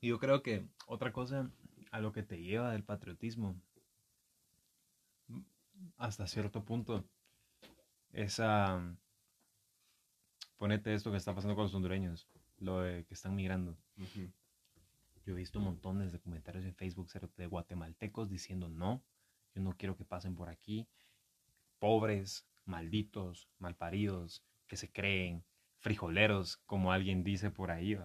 Y 0.02 0.08
yo 0.10 0.20
creo 0.20 0.42
que 0.42 0.68
otra 0.88 1.12
cosa 1.12 1.50
a 1.92 2.00
lo 2.00 2.12
que 2.12 2.24
te 2.24 2.42
lleva 2.42 2.72
del 2.72 2.84
patriotismo, 2.84 3.56
hasta 5.98 6.28
cierto 6.28 6.64
punto, 6.64 7.06
es 8.12 8.40
a... 8.40 8.96
ponete 10.58 10.94
esto 10.94 11.12
que 11.12 11.18
está 11.18 11.34
pasando 11.34 11.56
con 11.56 11.66
los 11.66 11.74
hondureños, 11.74 12.28
lo 12.58 12.82
de 12.82 13.06
que 13.06 13.14
están 13.14 13.36
migrando. 13.36 13.78
Yo 15.26 15.34
he 15.34 15.34
visto 15.34 15.60
montones 15.60 16.12
de 16.12 16.20
comentarios 16.20 16.66
en 16.66 16.76
Facebook 16.76 17.10
de 17.38 17.48
guatemaltecos 17.48 18.30
diciendo 18.30 18.70
no, 18.70 19.02
yo 19.56 19.62
no 19.62 19.76
quiero 19.78 19.96
que 19.96 20.04
pasen 20.04 20.36
por 20.36 20.50
aquí. 20.50 20.88
Pobres, 21.80 22.48
malditos, 22.66 23.48
malparidos, 23.60 24.44
que 24.68 24.78
se 24.78 24.92
creen, 24.92 25.44
frijoleros, 25.84 26.58
como 26.66 26.92
alguien 26.92 27.24
dice 27.24 27.52
por 27.52 27.70
ahí. 27.70 28.00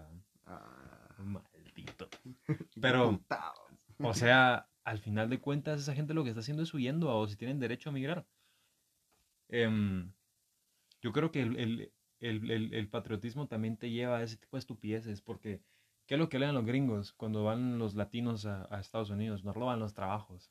Ah. 0.44 1.14
maldito. 1.18 2.08
Pero, 2.80 3.20
o 4.00 4.14
sea, 4.14 4.68
al 4.84 4.98
final 4.98 5.30
de 5.30 5.40
cuentas, 5.40 5.80
esa 5.80 5.94
gente 5.94 6.12
lo 6.12 6.24
que 6.24 6.30
está 6.30 6.40
haciendo 6.40 6.64
es 6.64 6.74
huyendo 6.74 7.16
o 7.16 7.26
si 7.26 7.36
tienen 7.36 7.60
derecho 7.60 7.88
a 7.88 7.92
migrar. 7.92 8.26
Em, 9.48 10.12
yo 11.00 11.12
creo 11.12 11.30
que 11.30 11.42
el, 11.42 11.92
el, 12.20 12.88
patriotismo 12.88 13.46
también 13.46 13.76
te 13.76 13.90
lleva 13.90 14.18
a 14.18 14.22
ese 14.22 14.36
tipo 14.36 14.56
de 14.56 14.60
estupideces, 14.60 15.22
porque 15.22 15.62
¿qué 16.06 16.14
es 16.14 16.18
lo 16.18 16.28
que 16.28 16.40
leen 16.40 16.54
los 16.54 16.66
gringos 16.66 17.12
cuando 17.12 17.44
van 17.44 17.78
los 17.78 17.94
latinos 17.94 18.44
a, 18.44 18.66
Estados 18.80 19.10
Unidos? 19.10 19.44
Nos 19.44 19.54
roban 19.54 19.78
los 19.78 19.94
trabajos. 19.94 20.50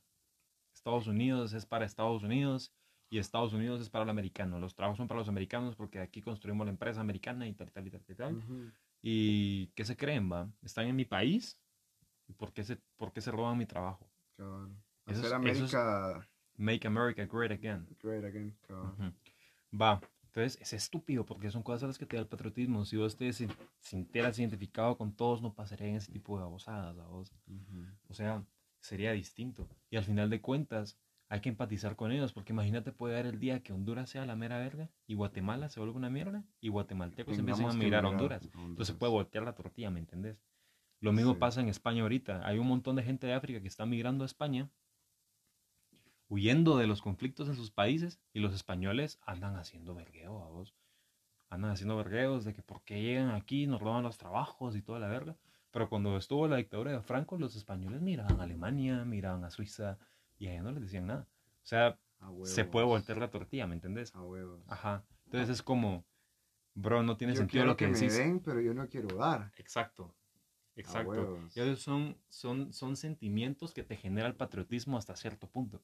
Estados 0.73 1.07
Unidos 1.07 1.53
es 1.53 1.65
para 1.65 1.85
Estados 1.85 2.23
Unidos 2.23 2.71
y 3.09 3.19
Estados 3.19 3.53
Unidos 3.53 3.81
es 3.81 3.89
para 3.89 4.03
el 4.03 4.09
americano. 4.09 4.59
Los 4.59 4.75
trabajos 4.75 4.97
son 4.97 5.07
para 5.07 5.19
los 5.19 5.29
americanos 5.29 5.75
porque 5.75 5.99
aquí 5.99 6.21
construimos 6.21 6.65
la 6.65 6.71
empresa 6.71 7.01
americana 7.01 7.47
y 7.47 7.53
tal, 7.53 7.71
tal, 7.71 7.87
y 7.87 7.91
tal, 7.91 8.01
y 8.07 8.15
tal. 8.15 8.73
¿Y 9.01 9.67
qué 9.67 9.85
se 9.85 9.95
creen, 9.95 10.31
va? 10.31 10.49
¿Están 10.61 10.87
en 10.87 10.95
mi 10.95 11.05
país? 11.05 11.59
¿Por 12.35 12.51
qué 12.51 12.63
se, 12.63 12.77
por 12.97 13.13
qué 13.13 13.21
se 13.21 13.31
roban 13.31 13.57
mi 13.57 13.65
trabajo? 13.65 14.09
Hacer 15.05 15.33
América... 15.33 16.27
Make 16.57 16.87
America 16.87 17.25
Great 17.25 17.51
Again. 17.51 17.87
Great 18.01 18.25
Again, 18.25 18.57
Va, 19.79 20.01
entonces 20.23 20.59
es 20.61 20.73
estúpido 20.73 21.25
porque 21.25 21.51
son 21.51 21.61
cosas 21.61 21.83
a 21.83 21.87
las 21.87 21.97
que 21.97 22.05
te 22.05 22.15
da 22.15 22.23
el 22.23 22.27
patriotismo. 22.27 22.83
Si 22.83 22.97
vos 22.97 23.15
te 23.15 23.31
sintieras 23.79 24.39
identificado 24.39 24.97
con 24.97 25.15
todos, 25.15 25.41
no 25.41 25.53
pasarían 25.53 25.95
ese 25.95 26.11
tipo 26.11 26.35
de 26.35 26.43
babosadas, 26.43 26.95
vos. 27.09 27.31
O 28.09 28.13
sea, 28.13 28.43
sería 28.79 29.11
distinto. 29.11 29.67
Y 29.89 29.97
al 29.97 30.03
final 30.03 30.29
de 30.29 30.41
cuentas, 30.41 30.97
hay 31.29 31.41
que 31.41 31.49
empatizar 31.49 31.95
con 31.95 32.11
ellos, 32.11 32.31
porque 32.31 32.53
imagínate 32.53 32.91
puede 32.91 33.15
haber 33.15 33.33
el 33.33 33.39
día 33.39 33.61
que 33.61 33.73
Honduras 33.73 34.09
sea 34.09 34.25
la 34.25 34.35
mera 34.35 34.57
verga 34.59 34.89
y 35.07 35.15
Guatemala 35.15 35.69
se 35.69 35.79
vuelva 35.79 35.97
una 35.97 36.09
mierda 36.09 36.45
y 36.61 36.69
guatemaltecos 36.69 37.37
empiezan 37.37 37.69
a 37.69 37.73
mirar 37.73 38.05
a 38.05 38.09
Honduras. 38.09 38.49
Entonces 38.53 38.95
puede 38.95 39.11
voltear 39.11 39.43
la 39.43 39.53
tortilla, 39.53 39.89
¿me 39.89 39.99
entendés? 39.99 40.41
Lo 40.99 41.11
mismo 41.11 41.37
pasa 41.37 41.61
en 41.61 41.69
España 41.69 42.01
ahorita. 42.01 42.47
Hay 42.47 42.57
un 42.57 42.67
montón 42.67 42.95
de 42.95 43.03
gente 43.03 43.27
de 43.27 43.33
África 43.33 43.61
que 43.61 43.67
está 43.67 43.85
migrando 43.85 44.23
a 44.23 44.25
España, 44.25 44.69
huyendo 46.29 46.77
de 46.77 46.87
los 46.87 47.01
conflictos 47.01 47.47
en 47.49 47.55
sus 47.55 47.71
países, 47.71 48.19
y 48.33 48.39
los 48.39 48.53
españoles 48.53 49.19
andan 49.25 49.57
haciendo 49.57 49.93
vergueo 49.93 50.41
a 50.41 50.47
vos. 50.47 50.73
Andan 51.49 51.71
haciendo 51.71 51.95
vergueos 51.97 52.45
de 52.45 52.53
que 52.53 52.61
por 52.61 52.81
qué 52.83 53.01
llegan 53.01 53.29
aquí, 53.29 53.67
nos 53.67 53.81
roban 53.81 54.03
los 54.03 54.17
trabajos 54.17 54.75
y 54.75 54.81
toda 54.81 54.99
la 54.99 55.07
verga. 55.07 55.37
Pero 55.71 55.89
cuando 55.89 56.17
estuvo 56.17 56.47
la 56.47 56.57
dictadura 56.57 56.91
de 56.91 57.01
Franco, 57.01 57.37
los 57.37 57.55
españoles 57.55 58.01
miraban 58.01 58.39
a 58.39 58.43
Alemania, 58.43 59.05
miraban 59.05 59.43
a 59.43 59.51
Suiza, 59.51 59.99
y 60.37 60.47
a 60.47 60.53
ellos 60.53 60.65
no 60.65 60.71
les 60.71 60.83
decían 60.83 61.07
nada. 61.07 61.27
O 61.63 61.65
sea, 61.65 61.99
se 62.43 62.65
puede 62.65 62.85
voltear 62.85 63.17
la 63.17 63.29
tortilla, 63.29 63.67
¿me 63.67 63.75
entendés? 63.75 64.13
A 64.15 64.21
huevos. 64.21 64.61
Ajá. 64.67 65.05
Entonces 65.25 65.49
es 65.49 65.61
como, 65.61 66.05
bro, 66.73 67.03
no 67.03 67.17
tiene 67.17 67.35
sentido 67.35 67.65
lo 67.65 67.75
que, 67.75 67.85
que 67.85 67.91
me 67.91 68.09
den, 68.09 68.39
pero 68.39 68.61
yo 68.61 68.73
no 68.73 68.87
quiero 68.87 69.17
dar. 69.17 69.51
Exacto. 69.57 70.15
Exacto. 70.75 71.39
Y 71.55 71.75
son, 71.75 72.17
son, 72.29 72.71
son 72.71 72.95
sentimientos 72.95 73.73
que 73.73 73.83
te 73.83 73.97
genera 73.97 74.27
el 74.27 74.35
patriotismo 74.35 74.97
hasta 74.97 75.15
cierto 75.15 75.49
punto. 75.49 75.81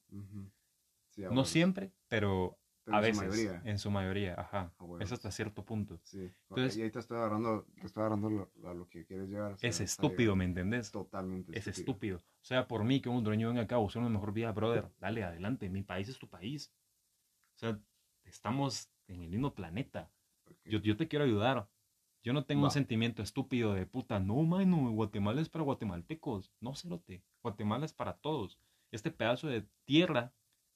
no 1.18 1.46
siempre, 1.46 1.92
pero, 2.08 2.58
a 2.88 3.00
veces. 3.00 3.52
En 3.64 3.80
su 3.80 3.90
mayoría, 3.92 4.36
ajá. 4.36 4.74
Es 5.00 5.12
hasta 5.12 5.32
cierto 5.32 5.64
punto. 5.64 6.00
Sí. 6.04 6.32
Entonces, 6.50 6.78
y 6.78 6.82
ahí 6.82 6.92
te 6.92 7.00
estoy 7.00 7.18
agarrando, 7.18 7.66
te 7.80 7.88
estoy 7.88 8.02
agarrando 8.02 8.30
lo, 8.30 8.70
a 8.70 8.74
lo 8.74 8.90
que 8.90 9.06
quieres 9.06 9.30
llegar. 9.30 9.56
es 9.62 9.80
estúpido, 9.80 10.36
¿me 10.36 10.46
entendés? 10.46 10.92
Totalmente. 10.92 11.58
Es 11.58 11.68
estúpido. 11.68 12.18
O 12.18 12.46
sea, 12.46 12.68
por 12.68 12.84
mí 12.84 13.02
que 13.02 13.10
un 13.10 13.24
dueño 13.24 13.50
venga 13.50 13.62
acá 13.62 13.76
a 13.76 13.80
buscar 13.80 14.02
una 14.02 14.10
mejor 14.10 14.34
vida, 14.34 14.52
brother, 14.52 14.90
dale, 15.00 15.24
adelante. 15.24 15.70
Mi 15.70 15.84
país 15.84 16.10
es 16.10 16.20
tu 16.20 16.28
país. 16.30 16.74
O 17.56 17.60
sea, 17.60 17.80
estamos 18.26 18.90
en 19.08 19.22
el 19.22 19.30
mismo 19.30 19.54
planeta. 19.54 20.12
Yo, 20.66 20.80
yo 20.80 20.98
te 20.98 21.08
quiero 21.08 21.26
ayudar. 21.26 21.70
Yo 22.22 22.32
no 22.32 22.46
tengo 22.46 22.64
un 22.64 22.72
sentimiento 22.72 23.22
estúpido 23.22 23.74
de 23.74 23.86
puta, 23.86 24.18
no, 24.18 24.42
mano, 24.44 24.92
Guatemala 24.92 25.42
es 25.42 25.50
para 25.50 25.66
guatemaltecos. 25.66 26.54
No, 26.62 26.74
cerote. 26.74 27.22
Guatemala 27.42 27.86
es 27.86 27.94
para 27.94 28.14
todos. 28.14 28.58
Este 28.92 29.12
pedazo 29.12 29.48
de 29.48 29.68
tierra 29.84 30.34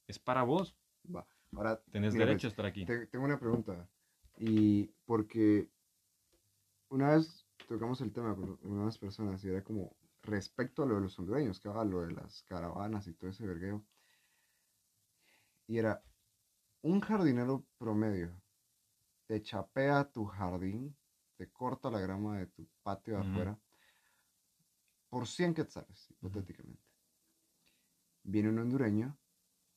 es 0.07 0.19
para 0.19 0.43
vos. 0.43 0.75
Va. 1.13 1.25
Ahora, 1.53 1.81
tenés 1.91 2.13
derecho 2.13 2.47
a 2.47 2.49
estar 2.49 2.65
aquí. 2.65 2.85
tengo 2.85 3.25
una 3.25 3.39
pregunta. 3.39 3.87
Y 4.37 4.87
porque 5.05 5.69
una 6.89 7.15
vez 7.15 7.45
tocamos 7.67 8.01
el 8.01 8.11
tema 8.11 8.35
con 8.35 8.59
unas 8.61 8.97
personas 8.97 9.43
y 9.43 9.49
era 9.49 9.63
como 9.63 9.95
respecto 10.23 10.83
a 10.83 10.85
lo 10.85 10.95
de 10.95 11.01
los 11.01 11.17
hondureños, 11.17 11.59
que 11.59 11.69
lo 11.69 12.01
de 12.01 12.11
las 12.11 12.43
caravanas 12.43 13.07
y 13.07 13.13
todo 13.13 13.29
ese 13.29 13.47
vergueo. 13.47 13.83
Y 15.67 15.77
era 15.77 16.03
un 16.81 17.01
jardinero 17.01 17.65
promedio 17.77 18.31
te 19.27 19.41
chapea 19.41 20.09
tu 20.09 20.25
jardín 20.25 20.95
te 21.35 21.49
corta 21.51 21.91
la 21.91 21.99
grama 21.99 22.39
de 22.39 22.47
tu 22.47 22.67
patio 22.81 23.15
de 23.15 23.19
afuera 23.19 23.59
por 25.09 25.27
100 25.27 25.53
quetzales, 25.53 26.09
hipotéticamente. 26.09 26.81
Viene 28.23 28.49
un 28.49 28.59
hondureño 28.59 29.15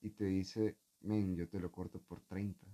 y 0.01 0.11
te 0.11 0.25
dice, 0.25 0.79
men, 1.03 1.37
yo 1.37 1.49
te 1.49 1.61
lo 1.61 1.71
corto 1.71 2.01
por 2.01 2.21
30. 2.21 2.67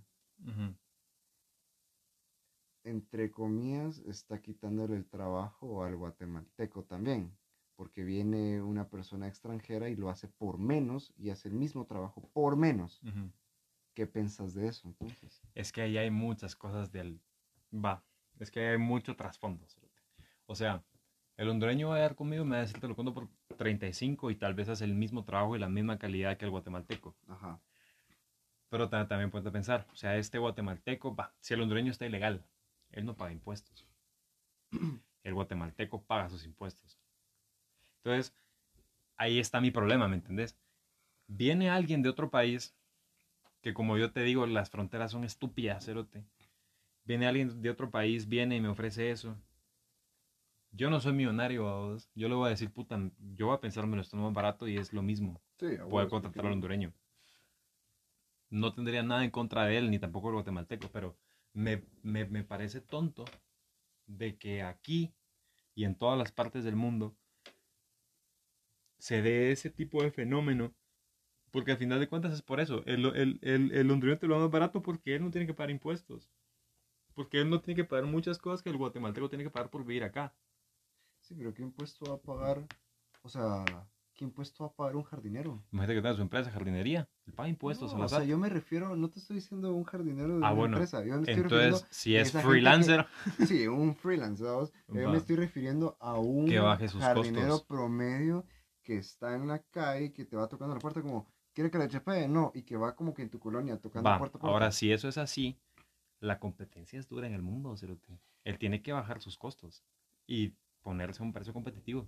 Entre 2.83 3.31
comillas, 3.31 3.99
está 3.99 4.41
quitándole 4.41 4.95
el 4.95 5.05
trabajo 5.05 5.83
al 5.83 5.95
guatemalteco 5.95 6.83
también, 6.83 7.37
porque 7.75 8.03
viene 8.03 8.61
una 8.61 8.87
persona 8.87 9.27
extranjera 9.27 9.89
y 9.89 9.95
lo 9.95 10.09
hace 10.09 10.27
por 10.27 10.57
menos 10.57 11.13
y 11.17 11.29
hace 11.29 11.49
el 11.49 11.55
mismo 11.55 11.85
trabajo 11.85 12.29
por 12.33 12.55
menos. 12.55 13.01
¿Qué 13.93 14.07
piensas 14.07 14.53
de 14.53 14.67
eso 14.67 14.87
entonces? 14.87 15.41
Es 15.55 15.71
que 15.71 15.81
ahí 15.81 15.97
hay 15.97 16.11
muchas 16.11 16.55
cosas 16.55 16.91
del... 16.91 17.19
Va, 17.73 18.03
es 18.39 18.51
que 18.51 18.65
hay 18.65 18.77
mucho 18.77 19.15
trasfondo. 19.15 19.65
O 20.45 20.55
sea, 20.55 20.83
el 21.35 21.49
hondureño 21.49 21.89
va 21.89 21.97
a 21.97 21.99
dar 21.99 22.15
conmigo 22.15 22.43
y 22.43 22.47
me 22.47 22.55
va 22.55 22.57
a 22.57 22.65
decir, 22.65 22.79
te 22.79 22.87
lo 22.87 22.95
cuento 22.95 23.13
por 23.13 23.27
35 23.57 24.31
y 24.31 24.35
tal 24.35 24.53
vez 24.53 24.69
hace 24.69 24.85
el 24.85 24.93
mismo 24.93 25.25
trabajo 25.25 25.55
y 25.55 25.59
la 25.59 25.67
misma 25.67 25.99
calidad 25.99 26.37
que 26.37 26.45
el 26.45 26.51
guatemalteco. 26.51 27.15
Ajá. 27.27 27.61
Pero 28.69 28.89
también 28.89 29.31
puedes 29.31 29.51
pensar, 29.51 29.87
o 29.91 29.95
sea, 29.95 30.17
este 30.17 30.37
guatemalteco, 30.37 31.15
va, 31.15 31.33
si 31.39 31.53
el 31.53 31.61
hondureño 31.61 31.91
está 31.91 32.05
ilegal, 32.05 32.43
él 32.91 33.05
no 33.05 33.15
paga 33.15 33.31
impuestos. 33.31 33.87
El 35.23 35.33
guatemalteco 35.33 36.03
paga 36.03 36.29
sus 36.29 36.45
impuestos. 36.45 36.97
Entonces, 37.97 38.33
ahí 39.17 39.39
está 39.39 39.59
mi 39.59 39.71
problema, 39.71 40.07
¿me 40.07 40.15
entendés? 40.15 40.57
Viene 41.27 41.69
alguien 41.69 42.01
de 42.01 42.07
otro 42.07 42.29
país, 42.29 42.73
que 43.61 43.73
como 43.73 43.97
yo 43.97 44.13
te 44.13 44.21
digo, 44.21 44.45
las 44.45 44.69
fronteras 44.69 45.11
son 45.11 45.25
estúpidas, 45.25 45.83
cerote 45.83 46.23
viene 47.07 47.25
alguien 47.25 47.61
de 47.61 47.69
otro 47.69 47.89
país, 47.89 48.27
viene 48.27 48.57
y 48.57 48.61
me 48.61 48.67
ofrece 48.67 49.09
eso. 49.09 49.35
Yo 50.71 50.89
no 50.89 50.99
soy 50.99 51.13
millonario, 51.13 51.67
a 51.67 51.79
vos. 51.79 52.09
Yo 52.13 52.27
le 52.27 52.35
voy 52.35 52.47
a 52.47 52.49
decir, 52.49 52.69
puta, 52.69 52.99
yo 53.35 53.47
voy 53.47 53.55
a 53.55 53.61
pensar, 53.61 53.87
me 53.87 53.95
lo 53.95 54.01
estoy 54.01 54.19
más 54.19 54.33
barato 54.33 54.67
y 54.67 54.77
es 54.77 54.91
lo 54.93 55.01
mismo. 55.01 55.41
Sí, 55.57 55.77
a 55.77 56.07
contratar 56.07 56.45
al 56.45 56.51
hondureño. 56.51 56.93
No 58.49 58.73
tendría 58.73 59.03
nada 59.03 59.23
en 59.23 59.31
contra 59.31 59.65
de 59.65 59.77
él, 59.77 59.91
ni 59.91 59.99
tampoco 59.99 60.29
el 60.29 60.35
guatemalteco, 60.35 60.89
pero 60.91 61.17
me, 61.53 61.83
me, 62.03 62.25
me 62.25 62.43
parece 62.43 62.81
tonto 62.81 63.25
de 64.07 64.37
que 64.37 64.63
aquí 64.63 65.13
y 65.75 65.85
en 65.85 65.95
todas 65.95 66.17
las 66.19 66.31
partes 66.31 66.63
del 66.63 66.75
mundo 66.75 67.15
se 68.99 69.21
dé 69.21 69.51
ese 69.51 69.69
tipo 69.69 70.03
de 70.03 70.11
fenómeno, 70.11 70.73
porque 71.51 71.71
al 71.71 71.77
final 71.77 71.99
de 71.99 72.09
cuentas 72.09 72.33
es 72.33 72.41
por 72.43 72.59
eso. 72.59 72.83
El, 72.85 73.05
el, 73.15 73.39
el, 73.43 73.71
el 73.73 73.91
hondureño 73.91 74.19
te 74.19 74.27
lo 74.27 74.35
da 74.35 74.41
más 74.43 74.51
barato 74.51 74.81
porque 74.83 75.15
él 75.15 75.23
no 75.23 75.31
tiene 75.31 75.47
que 75.47 75.53
pagar 75.53 75.71
impuestos 75.71 76.29
porque 77.13 77.41
él 77.41 77.49
no 77.49 77.61
tiene 77.61 77.75
que 77.75 77.83
pagar 77.85 78.05
muchas 78.05 78.37
cosas 78.37 78.61
que 78.61 78.69
el 78.69 78.77
guatemalteco 78.77 79.27
tiene 79.29 79.43
que 79.43 79.49
pagar 79.49 79.71
por 79.71 79.83
vivir 79.83 80.03
acá. 80.03 80.35
Sí, 81.21 81.35
pero 81.35 81.53
¿qué 81.53 81.63
impuesto 81.63 82.05
va 82.05 82.15
a 82.15 82.21
pagar? 82.21 82.65
O 83.23 83.29
sea, 83.29 83.65
¿qué 84.17 84.25
impuesto 84.25 84.63
va 84.65 84.69
a 84.69 84.73
pagar 84.73 84.95
un 84.97 85.03
jardinero? 85.03 85.63
Imagínate 85.71 85.95
que 85.95 86.01
tenga 86.01 86.15
su 86.15 86.21
empresa 86.21 86.45
de 86.47 86.51
jardinería. 86.51 87.07
Él 87.25 87.33
paga 87.33 87.47
impuestos 87.49 87.91
No, 87.91 87.97
a 87.97 87.99
la 87.99 88.05
o 88.07 88.09
sea, 88.09 88.23
yo 88.25 88.37
me 88.37 88.49
refiero, 88.49 88.95
no 88.95 89.09
te 89.09 89.19
estoy 89.19 89.35
diciendo 89.37 89.73
un 89.73 89.83
jardinero 89.85 90.39
de 90.39 90.45
Ah, 90.45 90.51
una 90.51 90.53
bueno. 90.53 90.77
empresa. 90.77 91.05
Yo 91.05 91.15
me 91.15 91.19
estoy 91.21 91.35
Entonces, 91.35 91.85
si 91.89 92.15
es 92.15 92.31
que- 92.33 92.39
freelancer, 92.39 93.05
Sí, 93.47 93.67
un 93.67 93.95
freelance, 93.95 94.43
¿sabes? 94.43 94.73
Yo 94.89 95.05
Va. 95.07 95.11
me 95.11 95.17
estoy 95.17 95.35
refiriendo 95.37 95.95
a 96.01 96.17
un 96.19 96.47
Que 96.47 96.59
baje 96.59 96.87
sus 96.89 97.01
jardinero 97.01 97.49
costos. 97.49 97.67
promedio 97.67 98.45
que 98.83 98.97
está 98.97 99.35
en 99.35 99.47
la 99.47 99.59
calle, 99.59 100.11
que 100.13 100.25
te 100.25 100.35
va 100.35 100.47
tocando 100.47 100.73
la 100.73 100.79
puerta 100.81 101.01
como, 101.01 101.27
¿quiere 101.53 101.69
que 101.69 101.77
le 101.77 101.87
chapee? 101.87 102.27
No, 102.27 102.51
y 102.55 102.63
que 102.63 102.75
va 102.77 102.95
como 102.95 103.13
que 103.13 103.21
en 103.21 103.29
tu 103.29 103.39
colonia 103.39 103.77
tocando 103.77 104.09
va. 104.09 104.17
puerta 104.17 104.39
puerta. 104.39 104.53
Ahora, 104.53 104.71
si 104.71 104.91
eso 104.91 105.07
es 105.09 105.17
así, 105.17 105.57
la 106.19 106.39
competencia 106.39 106.97
es 106.99 107.07
dura 107.07 107.27
en 107.27 107.33
el 107.33 107.41
mundo, 107.43 107.75
cerote. 107.77 108.19
Él 108.45 108.57
tiene 108.57 108.81
que 108.81 108.93
bajar 108.93 109.21
sus 109.21 109.37
costos 109.37 109.83
y 110.25 110.53
ponerse 110.81 111.21
a 111.21 111.25
un 111.25 111.33
precio 111.33 111.53
competitivo. 111.53 112.07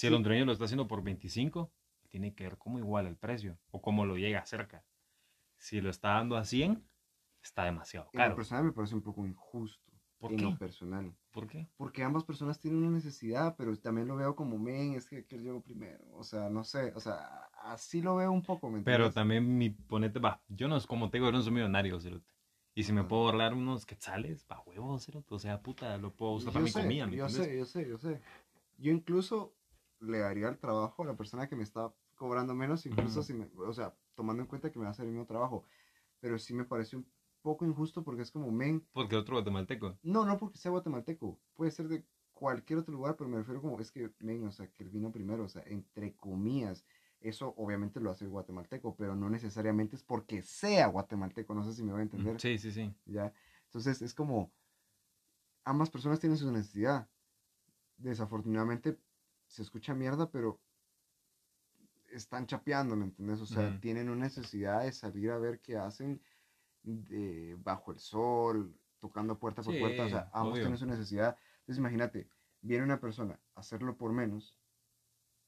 Si 0.00 0.06
el 0.06 0.14
hondureño 0.14 0.46
lo 0.46 0.52
está 0.52 0.64
haciendo 0.64 0.88
por 0.88 1.02
25, 1.02 1.70
tiene 2.08 2.34
que 2.34 2.44
ver 2.44 2.58
cómo 2.58 2.78
iguala 2.78 3.08
el 3.10 3.16
precio 3.16 3.58
o 3.70 3.82
cómo 3.82 4.06
lo 4.06 4.16
llega 4.16 4.44
cerca. 4.46 4.84
Si 5.58 5.80
lo 5.80 5.90
está 5.90 6.10
dando 6.14 6.36
a 6.36 6.44
100, 6.44 6.84
está 7.42 7.64
demasiado 7.64 8.06
En 8.12 8.22
lo 8.22 8.24
caro. 8.24 8.36
personal 8.36 8.64
me 8.64 8.72
parece 8.72 8.94
un 8.94 9.02
poco 9.02 9.26
injusto. 9.26 9.92
¿Por 10.18 10.30
en 10.32 10.36
qué? 10.36 10.44
lo 10.44 10.56
personal. 10.56 11.12
¿Por 11.32 11.46
qué? 11.48 11.68
Porque 11.76 12.02
ambas 12.04 12.24
personas 12.24 12.60
tienen 12.60 12.80
una 12.82 12.90
necesidad, 12.92 13.56
pero 13.56 13.76
también 13.78 14.08
lo 14.08 14.16
veo 14.16 14.36
como, 14.36 14.58
men, 14.58 14.94
es 14.94 15.08
que, 15.08 15.26
que 15.26 15.36
él 15.36 15.44
llegó 15.44 15.62
primero. 15.62 16.04
O 16.14 16.24
sea, 16.24 16.50
no 16.50 16.64
sé, 16.64 16.92
o 16.94 17.00
sea, 17.00 17.50
así 17.62 18.02
lo 18.02 18.16
veo 18.16 18.32
un 18.32 18.42
poco, 18.44 18.70
¿me 18.70 18.80
Pero 18.82 19.10
también 19.12 19.56
mi 19.58 19.70
ponete, 19.70 20.18
va, 20.18 20.42
yo 20.48 20.68
no 20.68 20.76
es 20.76 20.86
como 20.86 21.10
te 21.10 21.18
digo, 21.18 21.28
yo 21.28 21.32
no 21.32 21.42
soy 21.42 21.52
millonario, 21.52 22.00
cerote. 22.00 22.30
Y 22.74 22.82
si 22.84 22.92
me 22.92 23.04
puedo 23.04 23.24
ahorrar 23.26 23.54
unos 23.54 23.84
quetzales, 23.86 24.46
va 24.50 24.60
huevos, 24.66 25.04
cerote. 25.04 25.34
O 25.34 25.38
sea, 25.38 25.60
puta, 25.62 25.96
lo 25.98 26.14
puedo 26.14 26.32
usar 26.32 26.52
para 26.52 26.62
Yo 26.62 26.66
mi 26.66 26.72
sé, 26.72 26.80
comida, 26.82 27.06
¿me 27.06 27.14
yo 27.14 27.28
entiendes? 27.28 27.44
sé, 27.44 27.56
yo 27.58 27.64
sé, 27.66 27.88
yo 27.88 27.98
sé. 27.98 28.20
Yo 28.78 28.92
incluso 28.92 29.54
le 30.00 30.18
daría 30.18 30.48
el 30.48 30.58
trabajo 30.58 31.02
a 31.02 31.06
la 31.06 31.16
persona 31.16 31.48
que 31.48 31.56
me 31.56 31.62
está 31.62 31.92
cobrando 32.16 32.54
menos, 32.54 32.84
incluso 32.86 33.22
si 33.22 33.34
me, 33.34 33.48
o 33.56 33.72
sea, 33.72 33.94
tomando 34.14 34.42
en 34.42 34.48
cuenta 34.48 34.70
que 34.70 34.78
me 34.78 34.84
va 34.84 34.88
a 34.88 34.92
hacer 34.92 35.06
el 35.06 35.12
mismo 35.12 35.26
trabajo. 35.26 35.64
Pero 36.20 36.38
sí 36.38 36.52
me 36.52 36.64
parece 36.64 36.96
un 36.96 37.06
poco 37.42 37.64
injusto 37.64 38.02
porque 38.04 38.22
es 38.22 38.30
como, 38.30 38.50
men, 38.50 38.86
Porque 38.92 39.16
otro 39.16 39.36
guatemalteco. 39.36 39.98
no, 40.02 40.24
no 40.24 40.36
porque 40.38 40.58
sea 40.58 40.70
guatemalteco, 40.70 41.38
puede 41.54 41.70
ser 41.70 41.88
de 41.88 42.04
cualquier 42.32 42.78
otro 42.78 42.92
lugar, 42.92 43.16
pero 43.16 43.28
me 43.28 43.38
refiero 43.38 43.60
como, 43.60 43.78
es 43.80 43.90
que, 43.90 44.12
men, 44.18 44.46
o 44.46 44.52
sea, 44.52 44.66
que 44.68 44.82
él 44.82 44.90
vino 44.90 45.12
primero, 45.12 45.44
o 45.44 45.48
sea, 45.48 45.62
entre 45.66 46.16
comillas. 46.16 46.84
Eso 47.20 47.52
obviamente 47.58 48.00
lo 48.00 48.10
hace 48.10 48.24
el 48.24 48.30
guatemalteco, 48.30 48.96
pero 48.96 49.14
no 49.14 49.28
necesariamente 49.28 49.94
es 49.94 50.02
porque 50.02 50.42
sea 50.42 50.86
guatemalteco, 50.86 51.54
no 51.54 51.64
sé 51.64 51.74
si 51.74 51.82
me 51.82 51.92
voy 51.92 52.00
a 52.00 52.04
entender. 52.04 52.40
Sí, 52.40 52.56
sí, 52.56 52.72
sí. 52.72 52.94
¿ya? 53.04 53.32
Entonces 53.66 54.00
es 54.00 54.14
como, 54.14 54.50
ambas 55.64 55.90
personas 55.90 56.18
tienen 56.18 56.38
su 56.38 56.50
necesidad. 56.50 57.08
Desafortunadamente 57.98 58.98
se 59.50 59.62
escucha 59.62 59.94
mierda, 59.94 60.30
pero 60.30 60.60
están 62.08 62.46
chapeando, 62.46 62.96
¿me 62.96 63.04
entendés? 63.04 63.40
O 63.40 63.46
sea, 63.46 63.78
tienen 63.80 64.08
una 64.10 64.24
necesidad 64.24 64.82
de 64.82 64.92
salir 64.92 65.30
a 65.30 65.38
ver 65.38 65.60
qué 65.60 65.76
hacen 65.76 66.20
de- 66.82 67.56
bajo 67.60 67.92
el 67.92 67.98
sol, 67.98 68.80
tocando 69.00 69.38
puerta 69.38 69.62
por 69.64 69.74
Sí, 69.74 69.78
puerta, 69.78 70.04
o 70.04 70.08
sea, 70.08 70.30
ambos 70.32 70.52
obvio. 70.52 70.62
tienen 70.62 70.78
su 70.78 70.86
necesidad. 70.86 71.36
Entonces 71.60 71.78
imagínate, 71.78 72.28
viene 72.62 72.84
una 72.84 73.00
persona 73.00 73.40
a 73.54 73.60
hacerlo 73.60 73.96
por 73.96 74.12
menos 74.12 74.58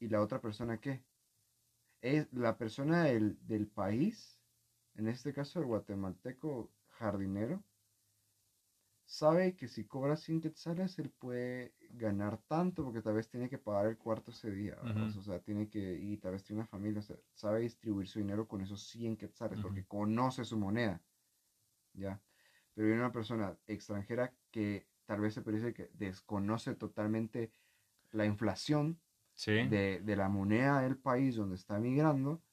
y 0.00 0.08
la 0.08 0.22
otra 0.22 0.40
persona 0.40 0.80
qué? 0.80 1.04
Es 2.02 2.32
la 2.32 2.58
persona 2.58 3.04
del, 3.04 3.38
del 3.46 3.66
país, 3.68 4.42
en 4.94 5.08
este 5.08 5.32
caso 5.32 5.60
el 5.60 5.66
guatemalteco 5.66 6.70
jardinero, 6.88 7.64
sabe 9.04 9.54
que 9.56 9.68
si 9.68 9.86
cobra 9.86 10.16
100 10.16 10.40
quetzales 10.40 10.98
él 10.98 11.10
puede 11.10 11.74
ganar 11.92 12.38
tanto 12.48 12.84
porque 12.84 13.02
tal 13.02 13.14
vez 13.14 13.28
tiene 13.28 13.48
que 13.50 13.58
pagar 13.58 13.86
el 13.86 13.98
cuarto 13.98 14.30
ese 14.32 14.50
día, 14.52 14.76
o 14.94 15.08
sea, 15.22 15.40
tiene 15.40 15.68
que, 15.70 15.98
y 16.00 16.18
tal 16.18 16.32
vez 16.32 16.44
tiene 16.44 16.60
una 16.62 16.66
familia, 16.68 17.00
o 17.00 17.02
sea, 17.02 17.18
sabe 17.34 17.60
distribuir 17.60 18.08
su 18.08 18.18
dinero 18.20 18.48
con 18.48 18.62
esos 18.62 18.82
100 18.88 19.16
quetzales 19.16 19.60
porque 19.60 19.82
Ujú. 19.82 19.86
conoce 19.86 20.44
su 20.44 20.58
moneda, 20.58 21.04
¿ya? 21.92 22.22
Pero 22.74 22.86
viene 22.88 23.02
una 23.02 23.12
persona 23.12 23.58
extranjera 23.66 24.36
que 24.50 24.88
tal 25.06 25.20
vez 25.20 25.34
se 25.34 25.42
parece 25.42 25.74
que 25.74 25.90
desconoce 25.94 26.74
totalmente 26.74 27.52
la 28.12 28.26
inflación 28.26 29.02
Sí. 29.34 29.52
de, 29.60 30.00
de 30.02 30.16
la 30.16 30.28
moneda 30.28 30.82
del 30.82 30.98
país 30.98 31.36
donde 31.36 31.56
está 31.56 31.78
migrando 31.80 32.44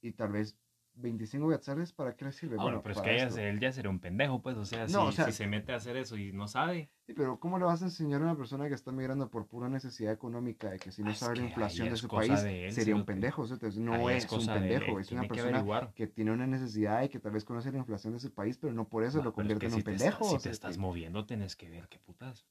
y 0.00 0.12
tal 0.12 0.32
vez 0.32 0.58
25 0.96 1.48
quetzales, 1.50 1.92
¿para 1.92 2.16
qué 2.16 2.24
le 2.24 2.32
sirve? 2.32 2.56
Ah, 2.58 2.62
bueno, 2.62 2.82
pero 2.82 2.94
es 2.94 3.00
que 3.02 3.14
ella- 3.14 3.48
él 3.50 3.60
ya 3.60 3.70
sería 3.70 3.90
un 3.90 4.00
pendejo, 4.00 4.40
pues, 4.42 4.56
o 4.56 4.64
sea, 4.64 4.86
No, 4.88 5.02
si, 5.02 5.08
o 5.08 5.12
sea- 5.12 5.24
si 5.26 5.32
se 5.32 5.46
mete 5.46 5.72
a 5.72 5.76
hacer 5.76 5.96
eso 5.96 6.16
y 6.16 6.32
no 6.32 6.48
sabe. 6.48 6.90
Sí, 7.06 7.12
pero 7.14 7.38
¿cómo 7.38 7.58
le 7.58 7.64
vas 7.64 7.82
a 7.82 7.84
enseñar 7.84 8.20
a 8.22 8.24
una 8.24 8.36
persona 8.36 8.66
que 8.68 8.74
está 8.74 8.90
migrando 8.92 9.30
por 9.30 9.46
pura 9.46 9.68
necesidad 9.68 10.12
económica 10.12 10.70
de 10.70 10.78
que 10.78 10.90
si 10.90 11.02
no 11.02 11.10
Ah, 11.10 11.14
sabe 11.14 11.36
la 11.36 11.42
inflación 11.44 11.90
de 11.90 11.96
su 11.96 12.08
país 12.08 12.42
de 12.42 12.66
él, 12.66 12.72
sería 12.72 12.96
un 12.96 13.04
pendejo? 13.04 13.42
o 13.42 13.46
sea, 13.46 13.54
entonces 13.54 13.78
no 13.80 14.08
es, 14.10 14.30
un 14.32 14.46
pendejo, 14.46 14.92
él 14.96 15.00
es 15.00 15.12
una 15.12 15.22
que 15.22 15.28
persona 15.28 15.64
que 15.94 16.06
tiene 16.06 16.32
una 16.32 16.46
necesidad 16.46 17.02
y 17.02 17.08
que 17.08 17.20
tal 17.20 17.32
vez 17.32 17.44
conoce 17.44 17.70
la 17.70 17.78
inflación 17.78 18.14
de 18.14 18.20
su 18.20 18.32
país, 18.32 18.56
pero 18.58 18.72
no 18.72 18.88
por 18.88 19.04
eso 19.04 19.18
No, 19.18 19.24
lo 19.24 19.30
es 19.30 19.34
convierte 19.34 19.60
que 19.60 19.66
en 19.66 19.72
si 19.72 19.78
un 19.78 19.84
pendejo. 19.84 20.24
si 20.24 20.36
o 20.36 20.38
te 20.40 20.50
estás 20.50 20.76
que- 20.76 20.80
moviendo, 20.80 21.26
tenés 21.26 21.54
que 21.56 21.68
ver 21.70 21.88
qué 21.88 21.98
putas. 21.98 22.46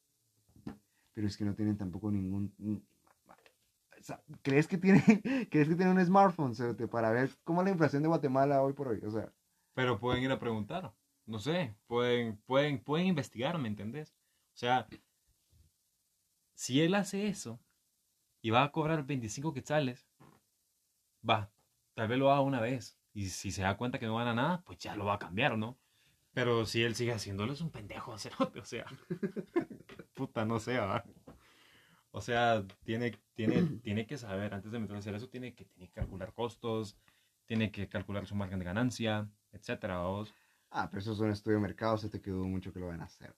pero 1.13 1.27
es 1.27 1.37
que 1.37 1.45
no 1.45 1.55
tienen 1.55 1.77
tampoco 1.77 2.11
ningún... 2.11 2.53
¿Crees 4.41 4.67
que 4.67 4.77
tienen, 4.77 5.01
¿crees 5.51 5.67
que 5.67 5.75
tienen 5.75 5.97
un 5.97 6.05
smartphone 6.05 6.55
cerote, 6.55 6.87
para 6.87 7.11
ver 7.11 7.29
cómo 7.43 7.61
es 7.61 7.65
la 7.65 7.71
inflación 7.71 8.03
de 8.03 8.09
Guatemala 8.09 8.61
hoy 8.61 8.73
por 8.73 8.89
hoy? 8.89 8.99
O 9.05 9.11
sea, 9.11 9.31
Pero 9.73 9.99
pueden 9.99 10.23
ir 10.23 10.31
a 10.31 10.39
preguntar. 10.39 10.93
No 11.25 11.39
sé, 11.39 11.75
pueden, 11.87 12.37
pueden, 12.45 12.79
pueden 12.79 13.07
investigar, 13.07 13.57
¿me 13.57 13.67
entendés? 13.67 14.11
O 14.53 14.57
sea, 14.57 14.87
si 16.53 16.81
él 16.81 16.93
hace 16.93 17.27
eso 17.27 17.59
y 18.41 18.51
va 18.51 18.63
a 18.63 18.71
cobrar 18.71 19.05
25 19.05 19.53
quetzales, 19.53 20.07
va, 21.27 21.51
tal 21.95 22.07
vez 22.07 22.19
lo 22.19 22.31
haga 22.31 22.41
una 22.41 22.61
vez. 22.61 22.97
Y 23.13 23.29
si 23.29 23.51
se 23.51 23.63
da 23.63 23.77
cuenta 23.77 23.97
que 23.97 24.05
no 24.05 24.17
gana 24.17 24.35
nada, 24.35 24.61
pues 24.65 24.77
ya 24.77 24.95
lo 24.95 25.05
va 25.05 25.15
a 25.15 25.19
cambiar, 25.19 25.57
¿no? 25.57 25.79
Pero 26.33 26.65
si 26.65 26.83
él 26.83 26.95
sigue 26.95 27.13
haciéndolo, 27.13 27.53
es 27.53 27.61
un 27.61 27.71
pendejo, 27.71 28.17
cerote, 28.19 28.59
o 28.59 28.65
sea. 28.65 28.85
Puta, 30.13 30.45
no 30.45 30.59
sé, 30.59 30.73
¿verdad? 30.73 31.05
O 32.15 32.21
sea, 32.21 32.65
tiene, 32.85 33.19
tiene, 33.33 33.61
tiene 33.83 34.07
que 34.07 34.17
saber, 34.17 34.53
antes 34.53 34.71
de 34.71 34.79
meterse 34.79 34.95
a 34.95 34.99
hacer 34.99 35.15
eso, 35.15 35.27
tiene 35.27 35.53
que, 35.53 35.65
tiene 35.65 35.89
que 35.89 35.95
calcular 35.95 36.33
costos, 36.33 36.97
tiene 37.45 37.73
que 37.73 37.89
calcular 37.89 38.25
su 38.25 38.35
margen 38.35 38.57
de 38.57 38.63
ganancia, 38.63 39.29
etcétera, 39.51 39.99
¿vos? 39.99 40.33
ah, 40.69 40.87
pero 40.89 41.01
eso 41.01 41.11
es 41.11 41.19
un 41.19 41.31
estudio 41.31 41.57
de 41.57 41.63
mercado, 41.63 41.97
se 41.97 42.07
te 42.09 42.21
quedó 42.21 42.45
mucho 42.45 42.71
que 42.71 42.79
lo 42.79 42.87
van 42.87 43.01
a 43.01 43.03
hacer. 43.03 43.35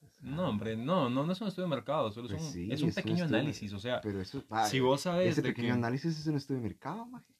pues, 0.00 0.20
No, 0.22 0.48
hombre, 0.48 0.76
no, 0.76 1.08
no, 1.08 1.24
no 1.24 1.32
es 1.32 1.40
un 1.40 1.46
estudio 1.46 1.68
de 1.68 1.76
mercado, 1.76 2.10
solo 2.10 2.26
Pues 2.26 2.40
es 2.42 2.48
un, 2.48 2.52
sí, 2.52 2.68
es 2.72 2.82
un 2.82 2.88
es 2.88 2.96
pequeño 2.96 3.24
análisis, 3.26 3.72
o 3.72 3.78
sea, 3.78 4.00
Pero 4.00 4.20
eso, 4.20 4.42
ah, 4.50 4.66
si 4.66 4.80
vos 4.80 5.02
sabes 5.02 5.30
ese 5.30 5.42
pequeño 5.42 5.68
que... 5.68 5.72
análisis 5.74 6.18
es 6.18 6.26
un 6.26 6.34
estudio 6.34 6.60
de 6.60 6.68
mercado, 6.68 7.06
maje. 7.06 7.32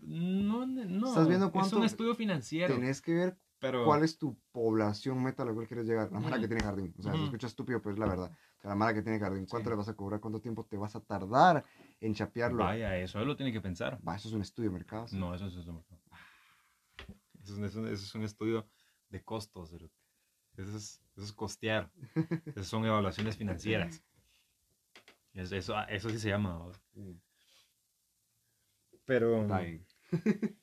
No, 0.00 0.66
no, 0.66 1.08
¿Estás 1.08 1.28
viendo 1.28 1.46
es 1.46 1.52
cuánto 1.52 1.78
un 1.78 1.84
estudio 1.84 2.16
financiero, 2.16 2.74
Tenés 2.74 3.00
que 3.00 3.14
ver 3.14 3.38
pero... 3.60 3.84
cuál 3.84 4.02
es 4.02 4.18
tu 4.18 4.36
población 4.50 5.22
meta 5.22 5.44
a 5.44 5.46
la 5.46 5.54
cual 5.54 5.68
quieres 5.68 5.86
llegar. 5.86 6.10
La 6.10 6.18
mala 6.18 6.36
Ujú. 6.36 6.42
que 6.42 6.48
tiene 6.48 6.62
jardín. 6.64 6.94
O 6.98 7.02
sea, 7.02 7.12
se 7.12 7.24
escucha 7.24 7.46
estúpido, 7.46 7.80
pero 7.80 7.94
es 7.94 7.98
la 7.98 8.06
verdad. 8.06 8.36
La 8.66 8.74
mala 8.74 8.94
que 8.94 9.02
tiene 9.02 9.20
jardín. 9.20 9.46
¿Cuánto 9.46 9.68
Sí. 9.68 9.70
le 9.70 9.76
vas 9.76 9.88
a 9.88 9.94
cobrar? 9.94 10.20
¿Cuánto 10.20 10.40
tiempo 10.40 10.64
te 10.64 10.76
vas 10.76 10.96
a 10.96 11.00
tardar 11.00 11.64
en 12.00 12.14
chapearlo? 12.14 12.64
Vaya, 12.64 12.96
eso 12.98 13.20
él 13.20 13.26
lo 13.28 13.36
tiene 13.36 13.52
que 13.52 13.60
pensar. 13.60 14.00
Va, 14.06 14.16
eso 14.16 14.26
es 14.28 14.34
un 14.34 14.40
estudio 14.42 14.70
de 14.70 14.74
mercado. 14.74 15.06
sí. 15.06 15.16
No, 15.16 15.32
eso, 15.34 15.46
es- 15.46 15.52
eso, 15.54 15.60
es 15.60 15.68
un- 15.68 15.84
eso 17.42 17.52
es, 17.52 17.58
un- 17.58 17.64
eso 17.64 17.86
es- 17.86 17.92
eso 17.92 18.04
es 18.04 18.14
un 18.16 18.24
estudio 18.24 18.68
de 19.08 19.22
costos. 19.22 19.72
Eso 19.72 19.88
es, 20.76 21.00
eso 21.14 21.22
es 21.24 21.32
costear. 21.32 21.92
Esas 22.56 22.66
son 22.66 22.84
evaluaciones 22.84 23.36
financieras. 23.36 24.02
Es- 25.32 25.52
Eso, 25.52 25.74
eso 25.88 26.10
sí 26.10 26.18
se 26.18 26.28
llama. 26.30 26.58
¿no? 26.94 27.20
Pero, 29.04 29.42
Está 29.42 29.60
bien. 29.60 29.86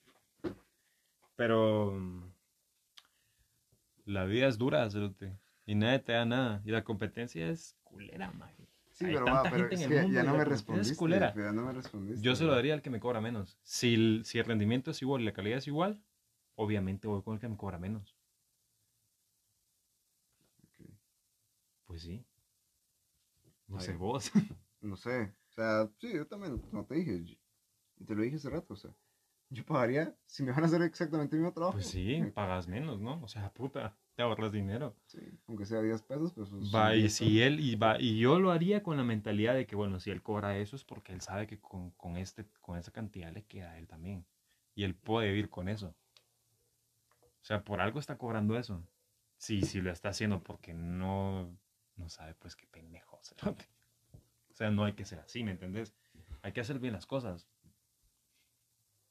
pero 1.38 1.94
la 4.06 4.26
vida 4.26 4.48
es 4.48 4.58
dura, 4.58 4.90
cerote, 4.90 5.38
y 5.66 5.76
nadie 5.76 6.00
te 6.00 6.12
da 6.12 6.26
nada. 6.26 6.62
Y 6.66 6.72
la 6.72 6.84
competencia 6.84 7.48
es 7.48 7.78
culera, 7.94 8.32
maje. 8.32 8.68
Sí, 8.92 9.06
Hay 9.06 9.14
pero 9.14 9.26
tanta 9.26 9.44
va, 9.44 9.50
pero 9.50 9.56
gente 9.70 9.76
es 9.76 9.82
en 9.82 9.90
que 9.90 9.96
el 9.98 10.02
mundo 10.04 10.16
ya 10.16 10.24
no 10.24 10.32
me 10.34 10.38
competencia 10.46 10.54
es 10.54 10.58
respondiste. 10.60 10.96
culera. 10.98 11.34
Ya 11.36 11.52
no 11.52 11.62
me 11.66 11.74
respondiste. 11.74 12.22
Yo 12.22 12.36
se 12.36 12.44
lo 12.44 12.52
daría 12.54 12.74
al 12.74 12.82
que 12.82 12.90
me 12.90 13.00
cobra 13.00 13.22
menos. 13.22 13.58
Si 13.64 13.94
el, 13.96 14.22
si 14.26 14.38
el 14.40 14.46
rendimiento 14.46 14.92
es 14.92 15.02
igual 15.02 15.22
y 15.22 15.26
la 15.26 15.34
calidad 15.34 15.58
es 15.58 15.68
igual, 15.68 16.04
obviamente 16.56 17.08
voy 17.08 17.24
con 17.24 17.34
el 17.36 17.40
que 17.40 17.48
me 17.50 17.58
cobra 17.58 17.80
menos. 17.80 18.16
Ok. 20.64 20.88
Pues 21.86 22.02
sí. 22.04 22.24
No 23.68 23.78
Ay. 23.80 23.86
sé 23.86 23.94
vos. 23.94 24.32
No 24.82 24.98
sé. 24.98 25.34
O 25.50 25.54
sea, 25.54 25.90
sí, 25.98 26.12
yo 26.14 26.28
también, 26.28 26.60
como 26.60 26.86
te 26.86 26.96
dije, 26.96 27.14
y 27.16 28.06
te 28.06 28.14
lo 28.16 28.22
dije 28.22 28.36
hace 28.36 28.50
rato, 28.50 28.74
o 28.74 28.76
sea, 28.76 28.92
yo 29.50 29.64
pagaría, 29.66 30.14
si 30.26 30.44
me 30.44 30.52
van 30.52 30.64
a 30.64 30.66
hacer 30.66 30.82
exactamente 30.82 31.38
el 31.38 31.42
mismo 31.42 31.54
trabajo. 31.54 31.76
Pues 31.78 31.88
sí, 31.88 32.22
pagas 32.36 32.68
menos, 32.68 33.00
¿no? 33.00 33.24
O 33.24 33.30
sea, 33.30 33.50
puta, 33.54 33.96
te 34.16 34.22
ahorras 34.24 34.52
dinero. 34.52 34.96
sí, 35.06 35.20
aunque 35.48 35.66
sea 35.66 35.82
10 35.82 36.02
pesos, 36.04 36.34
pues 36.34 36.50
son 36.50 36.62
Va, 36.74 36.96
y 36.96 37.02
10 37.02 37.14
si 37.14 37.42
él, 37.42 37.60
y 37.60 37.76
va, 37.76 38.00
y 38.00 38.20
yo 38.20 38.40
lo 38.40 38.52
haría 38.52 38.84
con 38.84 38.98
la 38.98 39.04
mentalidad 39.04 39.56
de 39.56 39.66
que, 39.66 39.76
bueno, 39.76 40.00
si 40.00 40.12
él 40.12 40.22
cobra 40.22 40.58
eso 40.58 40.76
es 40.76 40.84
porque 40.84 41.14
él 41.14 41.22
sabe 41.22 41.48
que 41.48 41.60
con, 41.60 41.92
con 41.92 42.18
este, 42.18 42.46
con 42.62 42.78
esa 42.78 42.92
cantidad 42.92 43.32
le 43.32 43.44
queda 43.44 43.72
a 43.72 43.78
él 43.78 43.88
también. 43.88 44.26
Y 44.76 44.84
él 44.84 44.96
puede 44.96 45.30
vivir 45.30 45.50
con 45.50 45.68
eso. 45.70 45.96
O 47.44 47.46
sea, 47.46 47.64
por 47.64 47.82
algo 47.82 48.00
está 48.00 48.18
cobrando 48.18 48.58
eso. 48.58 48.82
Sí, 49.38 49.62
sí 49.64 49.82
lo 49.82 49.92
está 49.92 50.10
haciendo 50.10 50.42
porque 50.42 50.74
no, 50.74 51.58
no 51.98 52.10
sabe, 52.10 52.34
pues 52.36 52.56
qué 52.56 52.66
pendejo. 52.68 53.20
cerote. 53.22 53.68
O 54.50 54.56
sea, 54.56 54.70
no 54.72 54.86
hay 54.86 54.94
que 54.94 55.04
ser 55.04 55.20
así, 55.20 55.44
¿me 55.44 55.52
entendés? 55.52 55.94
Hay 56.44 56.54
que 56.54 56.62
hacer 56.62 56.80
bien 56.80 56.94
las 56.94 57.06
cosas. 57.06 57.50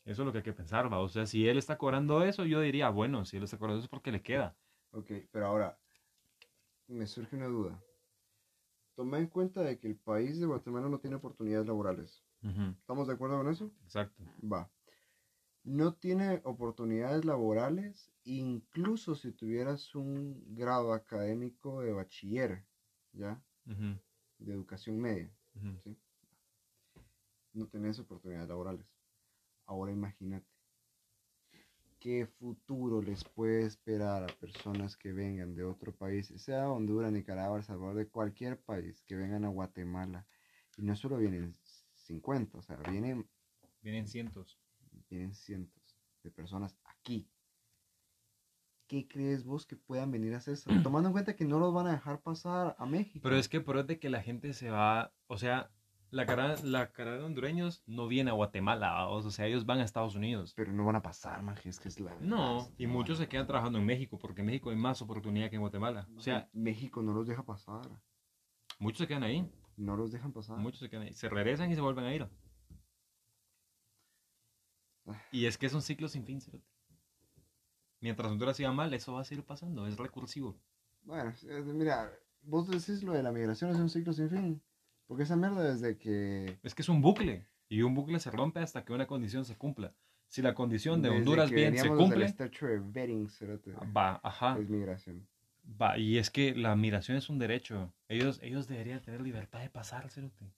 Eso 0.05 0.23
es 0.23 0.27
lo 0.27 0.33
que 0.33 0.38
hay 0.38 0.45
que 0.45 0.53
pensar, 0.53 0.93
va. 0.93 0.99
O 0.99 1.09
sea, 1.09 1.27
si 1.27 1.49
él 1.49 1.59
está 1.59 1.79
cobrando 1.79 2.23
eso, 2.25 2.45
yo 2.45 2.61
diría, 2.61 2.88
bueno, 2.88 3.25
si 3.25 3.37
él 3.37 3.43
está 3.43 3.59
cobrando 3.59 3.79
eso 3.79 3.87
es 3.87 3.91
porque 3.91 4.12
le 4.12 4.23
queda. 4.23 4.57
Ok, 4.93 5.11
pero 5.31 5.47
ahora, 5.47 5.79
me 6.87 7.07
surge 7.07 7.37
una 7.37 7.47
duda. 7.47 7.83
Toma 8.95 9.19
en 9.19 9.27
cuenta 9.27 9.63
de 9.63 9.79
que 9.79 9.89
el 9.89 9.97
país 9.97 10.39
de 10.39 10.47
Guatemala 10.47 10.89
no 10.89 11.01
tiene 11.01 11.17
oportunidades 11.17 11.67
laborales. 11.67 12.23
¿Estamos 12.81 13.07
de 13.07 13.15
acuerdo 13.15 13.39
con 13.39 13.49
eso? 13.49 13.73
Exacto. 13.85 14.23
Va. 14.43 14.71
No 15.65 15.95
tiene 15.95 16.43
oportunidades 16.45 17.25
laborales, 17.25 18.13
incluso 18.25 19.15
si 19.15 19.33
tuvieras 19.33 19.95
un 19.95 20.45
grado 20.55 20.93
académico 20.93 21.81
de 21.81 21.93
bachiller, 21.93 22.67
¿ya? 23.13 23.43
De 23.65 24.53
educación 24.53 25.01
media. 25.01 25.33
¿sí? 25.85 25.97
No 27.55 27.67
tenés 27.69 27.99
oportunidades 27.99 28.49
laborales. 28.49 28.87
Ahora 29.67 29.93
imagínate, 29.93 30.52
¿qué 32.03 32.27
futuro 32.27 33.01
les 33.01 33.23
puede 33.23 33.65
esperar 33.65 34.25
a 34.25 34.27
personas 34.27 34.97
que 34.97 35.12
vengan 35.12 35.55
de 35.55 35.62
otro 35.62 35.95
país, 35.95 36.33
sea 36.37 36.69
Honduras, 36.69 37.12
Nicaragua, 37.12 37.59
El 37.59 37.62
Salvador, 37.62 37.95
de 37.95 38.09
cualquier 38.09 38.61
país, 38.61 39.05
que 39.07 39.15
vengan 39.15 39.45
a 39.45 39.49
Guatemala? 39.49 40.27
Y 40.77 40.83
no 40.83 40.97
solo 40.97 41.17
vienen 41.17 41.55
50, 41.95 42.59
o 42.59 42.62
sea, 42.62 42.77
vienen... 42.91 43.31
Vienen 43.83 44.09
cientos. 44.09 44.59
Vienen 45.09 45.33
cientos 45.33 45.97
de 46.25 46.33
personas 46.33 46.77
aquí. 46.85 47.31
¿Qué 48.88 49.07
crees 49.07 49.45
vos 49.45 49.65
que 49.65 49.77
puedan 49.77 50.11
venir 50.11 50.35
a 50.35 50.38
hacer 50.38 50.55
eso? 50.55 50.71
Tomando 50.83 51.11
en 51.11 51.12
cuenta 51.12 51.37
que 51.37 51.45
no 51.45 51.61
los 51.61 51.73
van 51.73 51.87
a 51.87 51.93
dejar 51.93 52.21
pasar 52.21 52.75
a 52.81 52.85
México. 52.85 53.21
Pero 53.23 53.37
es 53.37 53.49
que 53.49 53.61
por 53.61 53.79
es 53.79 53.87
de 53.87 54.01
que 54.01 54.11
la 54.11 54.23
gente 54.23 54.55
se 54.55 54.71
va, 54.71 55.15
o 55.29 55.38
sea, 55.38 55.71
la 56.12 56.27
carrera, 56.27 56.57
la 56.62 56.92
carrera 56.92 57.16
de 57.16 57.25
hondureños 57.25 57.83
no 57.87 58.07
viene 58.07 58.31
a 58.31 58.35
Guatemala, 58.35 59.09
o 59.09 59.31
sea, 59.31 59.46
ellos 59.46 59.64
van 59.64 59.81
a 59.81 59.85
Estados 59.85 60.14
Unidos. 60.14 60.53
Pero 60.55 60.70
no 60.70 60.85
van 60.85 60.96
a 60.96 61.03
pasar, 61.03 61.42
man, 61.42 61.57
es 61.64 61.81
que 61.81 61.88
es 61.88 61.98
la... 62.01 62.14
No, 62.20 62.70
y 62.77 62.87
muchos 62.87 63.16
se 63.16 63.29
quedan 63.29 63.46
trabajando 63.46 63.79
en 63.79 63.87
México, 63.87 64.18
porque 64.18 64.42
en 64.42 64.46
México 64.48 64.68
hay 64.68 64.77
más 64.77 65.01
oportunidad 65.01 65.48
que 65.48 65.57
en 65.57 65.62
Guatemala. 65.62 66.07
O 66.14 66.20
sea, 66.20 66.51
México 66.53 67.03
no 67.03 67.14
los 67.14 67.27
deja 67.27 67.42
pasar. 67.44 67.88
Muchos 68.79 68.98
se 68.98 69.07
quedan 69.09 69.22
ahí. 69.22 69.51
No 69.79 69.96
los 69.96 70.12
dejan 70.12 70.33
pasar. 70.33 70.59
Muchos 70.59 70.81
se 70.81 70.90
quedan 70.90 71.05
ahí. 71.05 71.14
Se 71.14 71.31
regresan 71.31 71.72
y 71.72 71.75
se 71.75 71.81
vuelven 71.81 72.05
a 72.05 72.14
ir. 72.14 72.29
Ah. 75.07 75.18
Y 75.33 75.46
es 75.46 75.57
que 75.57 75.64
es 75.64 75.72
un 75.72 75.83
ciclo 75.83 76.09
sin 76.09 76.27
fin, 76.27 76.42
¿cierto? 76.42 76.68
Mientras 78.01 78.31
Honduras 78.31 78.59
siga 78.59 78.70
mal, 78.70 78.92
eso 78.92 79.14
va 79.14 79.22
a 79.22 79.25
seguir 79.25 79.44
pasando, 79.46 79.87
es 79.87 79.96
recursivo. 79.96 80.61
Bueno, 81.05 81.33
mira, 81.72 82.12
vos 82.42 82.68
decís 82.68 83.03
lo 83.03 83.12
de 83.12 83.22
la 83.22 83.33
migración 83.33 83.70
es 83.70 83.77
un 83.77 83.88
ciclo 83.88 84.12
sin 84.12 84.29
fin. 84.29 84.62
Porque 85.07 85.25
esa 85.25 85.37
mierda 85.37 85.62
desde 85.62 85.99
que... 85.99 86.59
Es 86.62 86.75
que 86.75 86.83
es 86.83 86.88
un 86.88 87.03
bucle. 87.03 87.47
Y 87.69 87.83
un 87.83 87.95
bucle 87.95 88.19
se 88.21 88.31
rompe 88.31 88.61
hasta 88.61 88.85
que 88.85 88.93
una 88.93 89.07
condición 89.07 89.45
se 89.45 89.57
cumpla. 89.57 89.95
Si 90.29 90.41
la 90.43 90.55
condición 90.55 91.03
de 91.03 91.11
Honduras 91.11 91.51
bien 91.51 91.77
se 91.77 91.88
cumple... 91.88 92.25
va, 93.95 94.21
ajá. 94.23 94.59
Es 94.59 94.69
migración. 94.69 95.27
Va, 95.81 95.99
y 95.99 96.19
es 96.19 96.31
que 96.31 96.55
la 96.55 96.75
migración 96.75 97.17
es 97.17 97.29
un 97.29 97.38
derecho. 97.38 97.93
Ellos, 98.09 98.41
ellos 98.43 98.67
deberían 98.67 99.01
tener 99.01 99.21
libertad 99.21 99.61
de 99.61 99.71
pasar, 99.71 100.11
cerote. 100.11 100.53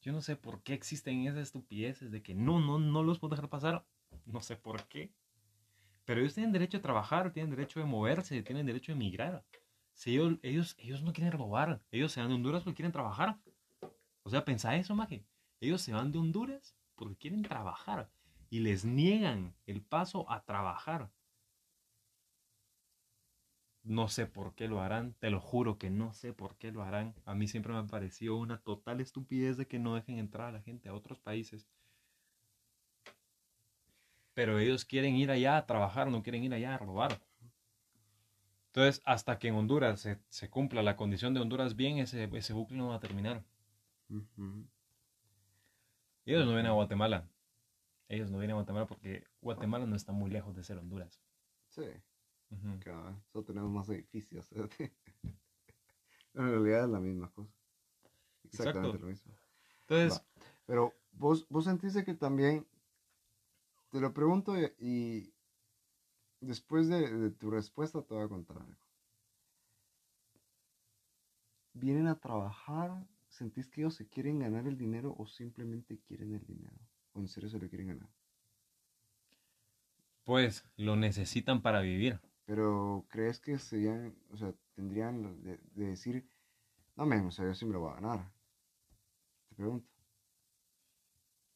Yo 0.00 0.12
no 0.12 0.22
sé 0.22 0.36
por 0.36 0.62
qué 0.62 0.74
existen 0.74 1.26
esas 1.26 1.42
estupideces 1.42 2.10
de 2.10 2.22
que 2.22 2.34
no, 2.34 2.60
no, 2.60 2.78
no 2.78 3.02
los 3.02 3.18
puedo 3.18 3.34
dejar 3.34 3.50
pasar. 3.50 3.84
No 4.24 4.40
sé 4.40 4.56
por 4.56 4.84
qué. 4.88 5.10
Pero 6.04 6.20
ellos 6.20 6.34
tienen 6.34 6.52
derecho 6.52 6.78
a 6.78 6.82
trabajar, 6.82 7.32
tienen 7.32 7.50
derecho 7.50 7.80
de 7.80 7.86
moverse, 7.86 8.42
tienen 8.42 8.64
derecho 8.64 8.92
a 8.92 8.94
emigrar. 8.94 9.44
Si 9.98 10.12
ellos, 10.12 10.38
ellos, 10.42 10.76
ellos 10.78 11.02
no 11.02 11.12
quieren 11.12 11.32
robar, 11.32 11.82
ellos 11.90 12.12
se 12.12 12.20
van 12.20 12.28
de 12.28 12.36
Honduras 12.36 12.62
porque 12.62 12.76
quieren 12.76 12.92
trabajar. 12.92 13.36
O 14.22 14.30
sea, 14.30 14.44
pensá 14.44 14.76
eso, 14.76 14.94
maje. 14.94 15.26
Ellos 15.58 15.82
se 15.82 15.92
van 15.92 16.12
de 16.12 16.18
Honduras 16.18 16.76
porque 16.94 17.16
quieren 17.16 17.42
trabajar 17.42 18.08
y 18.48 18.60
les 18.60 18.84
niegan 18.84 19.56
el 19.66 19.82
paso 19.82 20.30
a 20.30 20.44
trabajar. 20.44 21.10
No 23.82 24.08
sé 24.08 24.26
por 24.26 24.54
qué 24.54 24.68
lo 24.68 24.80
harán, 24.80 25.14
te 25.14 25.30
lo 25.30 25.40
juro 25.40 25.78
que 25.78 25.90
no 25.90 26.12
sé 26.12 26.32
por 26.32 26.56
qué 26.58 26.70
lo 26.70 26.84
harán. 26.84 27.16
A 27.24 27.34
mí 27.34 27.48
siempre 27.48 27.72
me 27.72 27.80
ha 27.80 27.86
parecido 27.88 28.36
una 28.36 28.58
total 28.58 29.00
estupidez 29.00 29.56
de 29.56 29.66
que 29.66 29.80
no 29.80 29.96
dejen 29.96 30.20
entrar 30.20 30.46
a 30.46 30.52
la 30.52 30.62
gente 30.62 30.88
a 30.88 30.94
otros 30.94 31.18
países. 31.18 31.66
Pero 34.32 34.60
ellos 34.60 34.84
quieren 34.84 35.16
ir 35.16 35.32
allá 35.32 35.56
a 35.56 35.66
trabajar, 35.66 36.08
no 36.08 36.22
quieren 36.22 36.44
ir 36.44 36.54
allá 36.54 36.76
a 36.76 36.78
robar. 36.78 37.20
Entonces, 38.68 39.02
hasta 39.04 39.38
que 39.38 39.48
en 39.48 39.54
Honduras 39.54 40.06
se, 40.28 40.50
cumpla 40.50 40.82
la 40.82 40.96
condición 40.96 41.34
de 41.34 41.40
Honduras 41.40 41.74
bien, 41.74 41.98
ese, 41.98 42.28
ese 42.32 42.52
bucle 42.52 42.76
no 42.76 42.88
va 42.88 42.96
a 42.96 43.00
terminar. 43.00 43.44
Ellos 46.24 46.46
no 46.46 46.52
vienen 46.52 46.66
a 46.66 46.72
Guatemala. 46.72 47.28
Ellos 48.08 48.30
no 48.30 48.38
vienen 48.38 48.52
a 48.52 48.60
Guatemala 48.60 48.86
porque 48.86 49.24
Guatemala 49.40 49.86
no 49.86 49.96
está 49.96 50.12
muy 50.12 50.30
lejos 50.30 50.54
de 50.54 50.62
ser 50.62 50.78
Honduras. 50.78 51.20
Sí. 51.68 51.84
Solo 53.32 53.44
tenemos 53.44 53.70
más 53.70 53.88
edificios. 53.88 54.50
en 54.52 54.90
realidad 56.34 56.84
es 56.84 56.90
la 56.90 57.00
misma 57.00 57.30
cosa. 57.30 57.52
Exactamente 58.44 58.98
lo 58.98 59.06
mismo. 59.06 59.34
Entonces. 59.82 60.22
Pero 60.68 60.92
vos, 61.12 61.46
vos 61.48 61.64
sentiste 61.64 62.04
que 62.04 62.14
también. 62.14 62.66
Te 63.90 64.00
lo 64.00 64.12
pregunto 64.12 64.54
y, 64.78 65.32
después 66.40 66.88
de, 66.88 67.10
de 67.10 67.30
tu 67.30 67.50
respuesta 67.50 68.02
te 68.02 68.14
voy 68.14 68.24
a 68.24 68.28
contar 68.28 68.58
algo. 68.58 68.76
Vienen 71.74 72.06
a 72.08 72.18
trabajar 72.18 73.06
¿Sentís 73.28 73.68
que 73.68 73.82
ellos 73.82 73.94
se 73.94 74.08
quieren 74.08 74.40
ganar 74.40 74.66
el 74.66 74.76
dinero 74.76 75.14
o 75.18 75.26
simplemente 75.26 76.00
quieren 76.00 76.34
el 76.34 76.44
dinero? 76.46 76.76
¿O 77.12 77.20
en 77.20 77.28
serio 77.28 77.48
se 77.48 77.58
lo 77.58 77.68
quieren 77.68 77.88
ganar? 77.88 78.08
Pues 80.24 80.64
lo 80.76 80.96
necesitan 80.96 81.62
para 81.62 81.80
vivir. 81.80 82.20
Pero 82.46 83.06
¿crees 83.08 83.38
que 83.38 83.58
serían, 83.58 84.14
o 84.30 84.36
sea, 84.36 84.54
tendrían 84.74 85.42
de, 85.42 85.58
decir, 85.74 86.26
no 86.96 87.06
me, 87.06 87.20
o 87.20 87.30
sea, 87.30 87.44
yo 87.44 87.54
sí 87.54 87.66
me 87.66 87.74
lo 87.74 87.80
voy 87.80 87.92
a 87.92 88.00
ganar? 88.00 88.32
Te 89.50 89.54
pregunto. 89.54 89.88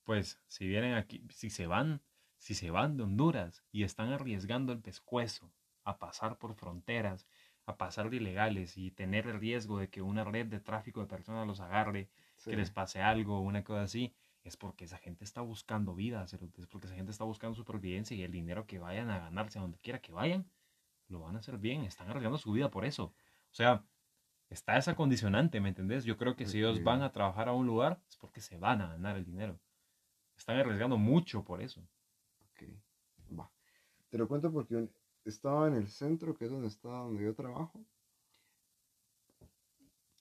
Pues 0.04 0.38
si 0.46 0.66
vienen 0.66 0.94
aquí, 0.94 1.26
si 1.30 1.48
se 1.48 1.66
van, 1.66 2.02
si 2.42 2.54
se 2.54 2.72
van 2.72 2.96
de 2.96 3.04
Honduras 3.04 3.62
y 3.70 3.84
están 3.84 4.12
arriesgando 4.12 4.72
el 4.72 4.80
pescuezo 4.80 5.52
a 5.84 6.00
pasar 6.00 6.38
por 6.38 6.56
fronteras 6.56 7.24
a 7.66 7.76
pasar 7.76 8.10
de 8.10 8.16
ilegales 8.16 8.76
y 8.76 8.90
tener 8.90 9.28
el 9.28 9.38
riesgo 9.38 9.78
de 9.78 9.88
que 9.88 10.02
una 10.02 10.24
red 10.24 10.46
de 10.46 10.58
tráfico 10.58 10.98
de 10.98 11.06
personas 11.06 11.46
los 11.46 11.60
agarre, 11.60 12.08
que 12.44 12.56
les 12.56 12.72
pase 12.72 13.00
algo, 13.00 13.40
una 13.40 13.62
cosa 13.62 13.82
así, 13.82 14.12
es 14.42 14.56
porque 14.56 14.86
esa 14.86 14.98
gente 14.98 15.22
está 15.22 15.40
buscando 15.40 15.94
vida, 15.94 16.24
es 16.24 16.66
porque 16.66 16.88
esa 16.88 16.96
gente 16.96 17.12
está 17.12 17.22
buscando 17.22 17.54
supervivencia 17.54 18.16
y 18.16 18.24
el 18.24 18.32
dinero 18.32 18.66
que 18.66 18.80
vayan 18.80 19.08
a 19.10 19.20
ganarse 19.20 19.60
a 19.60 19.62
donde 19.62 19.78
quiera 19.78 20.00
que 20.00 20.10
vayan, 20.10 20.50
lo 21.06 21.20
van 21.20 21.36
a 21.36 21.38
hacer 21.38 21.58
bien, 21.58 21.82
están 21.82 22.10
arriesgando 22.10 22.38
su 22.38 22.50
vida 22.50 22.68
por 22.68 22.84
eso. 22.84 23.04
O 23.04 23.54
sea, 23.54 23.84
está 24.50 24.76
esa 24.76 24.96
condicionante, 24.96 25.60
¿me 25.60 25.68
entendés? 25.68 26.04
Yo 26.04 26.16
creo 26.16 26.34
que 26.34 26.46
si 26.46 26.58
ellos 26.58 26.82
van 26.82 27.02
a 27.02 27.12
trabajar 27.12 27.48
a 27.48 27.52
un 27.52 27.68
lugar 27.68 28.00
es 28.08 28.16
porque 28.16 28.40
se 28.40 28.56
van 28.56 28.80
a 28.80 28.88
ganar 28.88 29.16
el 29.16 29.24
dinero. 29.24 29.60
Están 30.36 30.56
arriesgando 30.56 30.96
mucho 30.98 31.44
por 31.44 31.62
eso. 31.62 31.86
Ok, 32.64 33.38
va. 33.38 33.50
Te 34.10 34.18
lo 34.18 34.28
cuento 34.28 34.52
porque 34.52 34.88
estaba 35.24 35.68
en 35.68 35.74
el 35.74 35.88
centro, 35.88 36.34
que 36.34 36.46
es 36.46 36.50
donde 36.50 36.68
estaba 36.68 37.00
donde 37.00 37.24
yo 37.24 37.34
trabajo. 37.34 37.84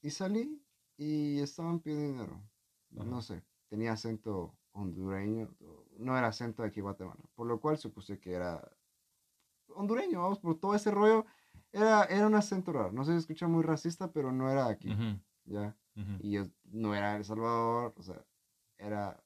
Y 0.02 0.10
salí 0.10 0.62
y 0.96 1.40
estaban 1.40 1.80
pidiendo 1.80 2.06
dinero. 2.06 2.42
No 2.90 3.22
sé, 3.22 3.42
tenía 3.68 3.92
acento 3.92 4.54
hondureño, 4.72 5.54
no 5.98 6.16
era 6.16 6.28
acento 6.28 6.62
de 6.62 6.68
aquí 6.68 6.80
Guatemala, 6.80 7.22
por 7.34 7.46
lo 7.46 7.60
cual 7.60 7.78
supuse 7.78 8.18
que 8.18 8.32
era 8.32 8.70
hondureño, 9.68 10.20
vamos, 10.20 10.38
por 10.40 10.58
todo 10.58 10.74
ese 10.74 10.90
rollo, 10.90 11.26
era, 11.72 12.04
era 12.04 12.26
un 12.26 12.34
acento 12.34 12.72
raro, 12.72 12.92
no 12.92 13.04
sé 13.04 13.12
si 13.12 13.18
escucha 13.18 13.48
muy 13.48 13.62
racista, 13.62 14.12
pero 14.12 14.32
no 14.32 14.50
era 14.50 14.66
aquí, 14.66 14.94
¿ya? 15.44 15.76
Y 16.20 16.32
yo 16.32 16.46
no 16.64 16.94
era 16.94 17.16
El 17.16 17.24
Salvador, 17.24 17.94
o 17.96 18.02
sea, 18.02 18.24
era 18.78 19.22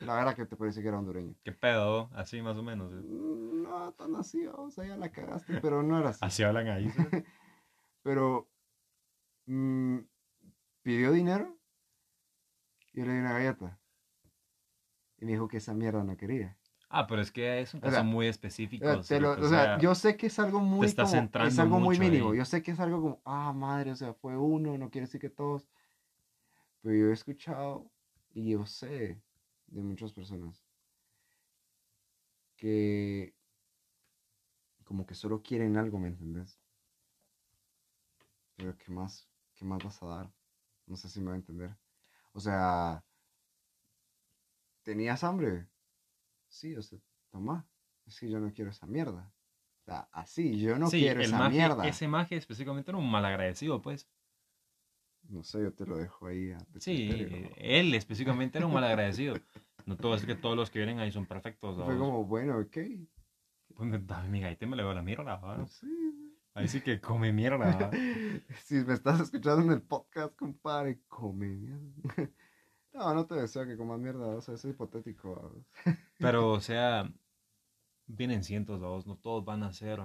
la 0.00 0.14
verdad 0.14 0.34
que 0.34 0.46
te 0.46 0.56
parece 0.56 0.82
que 0.82 0.88
era 0.88 0.98
hondureño. 0.98 1.34
¿Qué 1.42 1.52
pedo? 1.52 2.10
Así 2.14 2.42
más 2.42 2.56
o 2.56 2.62
menos. 2.62 2.92
¿eh? 2.92 2.96
Mm, 2.96 3.62
no, 3.62 3.92
tan 3.92 4.16
así, 4.16 4.46
o 4.46 4.70
sea, 4.70 4.86
ya 4.86 4.96
la 4.96 5.10
cagaste, 5.10 5.60
pero 5.60 5.82
no 5.82 5.98
era 5.98 6.10
así. 6.10 6.20
Así 6.22 6.42
hablan 6.42 6.68
ahí. 6.68 6.86
pero 8.02 8.48
mm, 9.46 9.98
pidió 10.82 11.12
dinero 11.12 11.58
y 12.92 13.00
yo 13.00 13.06
le 13.06 13.12
di 13.12 13.18
una 13.20 13.32
galleta. 13.32 13.78
Y 15.18 15.24
me 15.24 15.32
dijo 15.32 15.48
que 15.48 15.56
esa 15.56 15.74
mierda 15.74 16.04
no 16.04 16.16
quería. 16.16 16.56
Ah, 16.88 17.06
pero 17.06 17.20
es 17.20 17.32
que 17.32 17.60
es 17.60 17.74
un 17.74 17.80
caso 17.80 18.04
muy 18.04 18.26
específico. 18.26 18.86
o 18.88 19.02
sea, 19.02 19.78
yo 19.78 19.94
sé 19.94 20.16
que 20.16 20.28
es 20.28 20.38
algo 20.38 20.60
muy, 20.60 20.92
como, 20.94 21.44
es 21.44 21.58
algo 21.58 21.80
muy 21.80 21.98
mínimo. 21.98 22.34
Yo 22.34 22.44
sé 22.44 22.62
que 22.62 22.70
es 22.70 22.80
algo 22.80 23.02
como, 23.02 23.22
ah, 23.24 23.52
madre, 23.52 23.90
o 23.90 23.96
sea, 23.96 24.14
fue 24.14 24.36
uno, 24.36 24.78
no 24.78 24.90
quiere 24.90 25.06
decir 25.06 25.20
que 25.20 25.30
todos. 25.30 25.68
Pero 26.82 26.94
yo 26.94 27.10
he 27.10 27.12
escuchado 27.12 27.90
y 28.32 28.50
yo 28.50 28.64
sé 28.66 29.20
de 29.66 29.82
muchas 29.82 30.12
personas 30.12 30.64
que 32.56 33.34
como 34.84 35.04
que 35.04 35.14
solo 35.14 35.42
quieren 35.42 35.76
algo, 35.76 35.98
¿me 35.98 36.08
entendés? 36.08 36.60
Pero 38.56 38.76
¿qué 38.78 38.90
más, 38.90 39.28
qué 39.54 39.64
más 39.64 39.82
vas 39.82 40.02
a 40.02 40.06
dar? 40.06 40.32
No 40.86 40.96
sé 40.96 41.08
si 41.08 41.20
me 41.20 41.26
va 41.26 41.32
a 41.32 41.36
entender. 41.36 41.76
O 42.32 42.40
sea, 42.40 43.04
¿tenías 44.82 45.24
hambre? 45.24 45.68
Sí, 46.48 46.74
o 46.76 46.82
sea, 46.82 46.98
toma. 47.30 47.68
Es 48.06 48.20
que 48.20 48.30
yo 48.30 48.38
no 48.38 48.52
quiero 48.52 48.70
esa 48.70 48.86
mierda. 48.86 49.32
O 49.80 49.84
sea, 49.84 50.08
así, 50.12 50.58
yo 50.60 50.78
no 50.78 50.88
quiero 50.88 51.20
esa 51.20 51.48
mierda. 51.48 51.86
Ese 51.86 52.06
maje 52.06 52.36
específicamente 52.36 52.90
era 52.90 52.98
un 52.98 53.10
malagradecido, 53.10 53.82
pues. 53.82 54.08
No 55.28 55.42
sé, 55.42 55.62
yo 55.62 55.72
te 55.72 55.86
lo 55.86 55.96
dejo 55.96 56.26
ahí. 56.26 56.54
sí, 56.78 57.48
él 57.56 57.94
específicamente 57.94 58.58
era 58.58 58.66
un 58.66 58.72
malagradecido. 58.72 59.36
No 59.84 59.96
todo 59.96 60.14
es 60.14 60.24
que 60.24 60.34
todos 60.34 60.56
los 60.56 60.70
que 60.70 60.78
vienen 60.78 60.98
ahí 60.98 61.12
son 61.12 61.26
perfectos. 61.26 61.76
Fue 61.84 61.96
como, 61.96 62.24
bueno, 62.24 62.58
ok. 62.58 62.76
Pues 63.74 64.28
mi 64.28 64.40
gaita 64.40 64.66
me 64.66 64.76
le 64.76 64.82
doy 64.82 64.94
la 64.94 65.02
mierda. 65.02 65.38
¿no? 65.40 65.66
Sí. 65.66 65.86
Ahí 66.54 66.68
sí 66.68 66.80
que 66.80 67.00
come 67.00 67.32
mierda. 67.32 67.90
si 68.64 68.76
me 68.76 68.94
estás 68.94 69.20
escuchando 69.20 69.62
en 69.62 69.72
el 69.72 69.82
podcast, 69.82 70.34
compadre, 70.36 71.00
come 71.06 71.48
mierda. 71.48 71.92
no, 72.94 73.14
no 73.14 73.26
te 73.26 73.34
deseo 73.34 73.66
que 73.66 73.76
comas 73.76 74.00
mierda, 74.00 74.26
o 74.28 74.40
sea, 74.40 74.54
es 74.54 74.64
hipotético. 74.64 75.54
Pero, 76.18 76.52
o 76.52 76.60
sea, 76.60 77.12
vienen 78.06 78.42
cientos, 78.42 78.80
dos, 78.80 79.06
no 79.06 79.16
todos 79.16 79.44
van 79.44 79.62
a 79.64 79.72
ser 79.72 80.00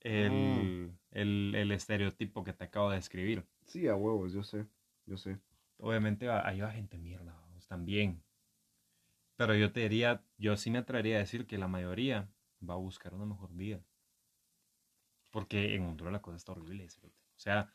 el, 0.00 0.32
mm. 0.32 0.97
El, 1.10 1.54
el, 1.54 1.72
estereotipo 1.72 2.44
que 2.44 2.52
te 2.52 2.64
acabo 2.64 2.90
de 2.90 2.96
describir. 2.96 3.44
Sí, 3.64 3.88
a 3.88 3.94
huevos, 3.94 4.32
yo 4.32 4.42
sé, 4.42 4.66
yo 5.06 5.16
sé. 5.16 5.38
Obviamente 5.78 6.26
va 6.26 6.42
gente 6.72 6.98
mierda, 6.98 7.34
también. 7.68 8.22
Pero 9.36 9.54
yo 9.54 9.72
te 9.72 9.80
diría, 9.80 10.24
yo 10.36 10.56
sí 10.56 10.70
me 10.70 10.78
atrevería 10.78 11.16
a 11.16 11.20
decir 11.20 11.46
que 11.46 11.58
la 11.58 11.68
mayoría 11.68 12.28
va 12.68 12.74
a 12.74 12.78
buscar 12.78 13.14
una 13.14 13.26
mejor 13.26 13.54
vida. 13.54 13.80
Porque 15.30 15.74
en 15.74 15.84
Honduras 15.84 16.12
la 16.12 16.22
cosa 16.22 16.36
está 16.36 16.52
horrible, 16.52 16.86
O 16.86 17.38
sea, 17.38 17.72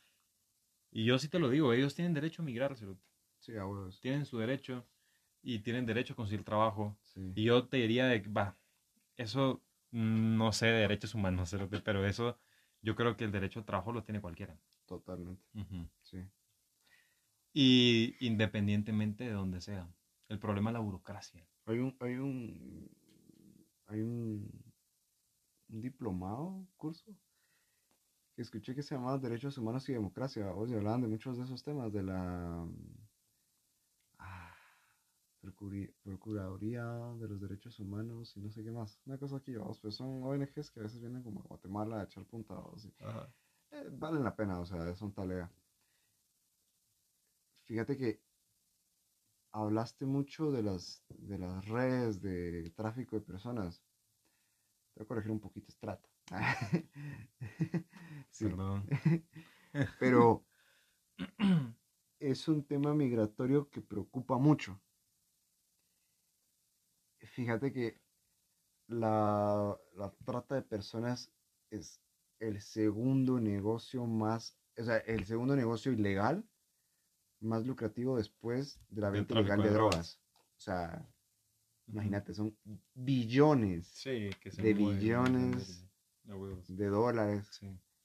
y 0.92 1.06
yo 1.06 1.18
sí 1.20 1.30
te 1.30 1.40
lo 1.40 1.50
digo, 1.50 1.72
ellos 1.72 1.96
tienen 1.96 2.14
derecho 2.14 2.42
a 2.42 2.46
migrar, 2.46 2.76
Sí, 3.40 3.56
a 3.56 3.66
huevos. 3.66 4.00
Tienen 4.00 4.26
su 4.26 4.38
derecho 4.40 4.86
y 5.42 5.60
tienen 5.60 5.86
derecho 5.86 6.14
a 6.14 6.16
conseguir 6.16 6.44
trabajo. 6.44 6.98
Y 7.36 7.44
yo 7.44 7.68
te 7.68 7.78
diría 7.78 8.08
de 8.08 8.20
va, 8.22 8.58
eso 9.16 9.62
no 9.92 10.52
sé 10.52 10.68
de 10.68 10.80
derechos 10.80 11.14
humanos, 11.14 11.56
pero 11.84 12.06
eso 12.06 12.38
yo 12.84 12.96
creo 12.96 13.18
que 13.18 13.24
el 13.24 13.32
derecho 13.32 13.60
al 13.60 13.66
trabajo 13.66 13.92
lo 13.92 14.04
tiene 14.04 14.22
cualquiera. 14.22 14.56
Totalmente. 14.86 15.42
Sí. 16.02 16.24
Y 17.54 18.16
independientemente 18.20 19.24
de 19.24 19.32
donde 19.32 19.62
sea. 19.62 19.90
El 20.28 20.40
problema 20.40 20.70
es 20.70 20.74
la 20.74 20.80
burocracia. 20.80 21.48
Hay 21.66 21.80
un, 21.80 21.96
hay 22.00 22.16
un, 22.16 22.90
hay 23.88 24.02
un, 24.02 24.50
un 25.70 25.82
diplomado, 25.82 26.68
curso, 26.76 27.16
que 28.36 28.42
escuché 28.42 28.76
que 28.76 28.84
se 28.84 28.96
llamaba 28.96 29.18
Derechos 29.18 29.58
Humanos 29.58 29.88
y 29.90 29.94
Democracia, 29.94 30.52
sea, 30.68 30.78
hablaban 30.78 31.02
de 31.02 31.08
muchos 31.08 31.38
de 31.38 31.44
esos 31.44 31.64
temas, 31.64 31.94
de 31.94 32.04
la 32.04 32.68
Procuraduría 35.44 36.86
de 37.20 37.28
los 37.28 37.42
Derechos 37.42 37.78
Humanos 37.80 38.36
y 38.38 38.40
no 38.40 38.50
sé 38.50 38.64
qué 38.64 38.72
más. 38.72 38.98
Una 39.06 39.18
cosa 39.18 39.38
aquí, 39.38 39.54
vamos, 39.56 39.78
pues 39.80 39.96
son 39.96 40.24
ONGs 40.24 40.72
que 40.72 40.80
a 40.80 40.84
veces 40.84 41.02
vienen 41.02 41.22
como 41.22 41.42
a 41.42 41.44
Guatemala 41.44 42.00
a 42.00 42.04
echar 42.06 42.26
puntados. 42.26 42.88
Eh, 43.72 43.90
valen 43.92 44.24
la 44.24 44.34
pena, 44.36 44.60
o 44.60 44.66
sea, 44.66 44.96
son 44.96 45.12
talea. 45.14 45.52
Fíjate 47.66 47.98
que 47.98 48.22
hablaste 49.52 50.06
mucho 50.06 50.52
de 50.52 50.64
las, 50.64 51.04
de 51.10 51.38
las 51.38 51.68
redes 51.68 52.22
de 52.22 52.72
tráfico 52.76 53.18
de 53.18 53.22
personas. 53.22 53.84
Te 54.94 55.00
voy 55.00 55.06
a 55.06 55.08
corregir 55.08 55.32
un 55.32 55.40
poquito, 55.40 55.68
es 55.70 55.78
trata. 55.78 56.08
Perdón. 58.40 58.88
Pero 60.00 60.46
es 62.20 62.48
un 62.48 62.64
tema 62.64 62.94
migratorio 62.94 63.70
que 63.70 63.82
preocupa 63.82 64.38
mucho. 64.38 64.80
Fíjate 67.34 67.74
que 67.74 68.00
la, 68.88 69.76
la 69.96 70.14
trata 70.24 70.56
de 70.56 70.62
personas 70.62 71.32
es 71.72 72.00
el 72.40 72.62
segundo 72.62 73.40
negocio 73.40 74.06
más, 74.06 74.56
o 74.78 74.84
sea, 74.84 74.98
el 74.98 75.26
segundo 75.26 75.56
negocio 75.56 75.92
ilegal 75.92 76.48
más 77.40 77.66
lucrativo 77.66 78.18
después 78.18 78.80
de 78.90 79.02
la 79.02 79.10
venta 79.10 79.34
ilegal 79.34 79.64
de, 79.64 79.70
drogas. 79.72 80.22
O 80.58 80.62
sea, 80.62 81.10
imagínate, 81.88 82.36
son 82.36 82.56
billones 82.94 84.04
de 84.04 84.74
billones 84.74 85.90
de 86.68 86.88
dólares 86.88 87.60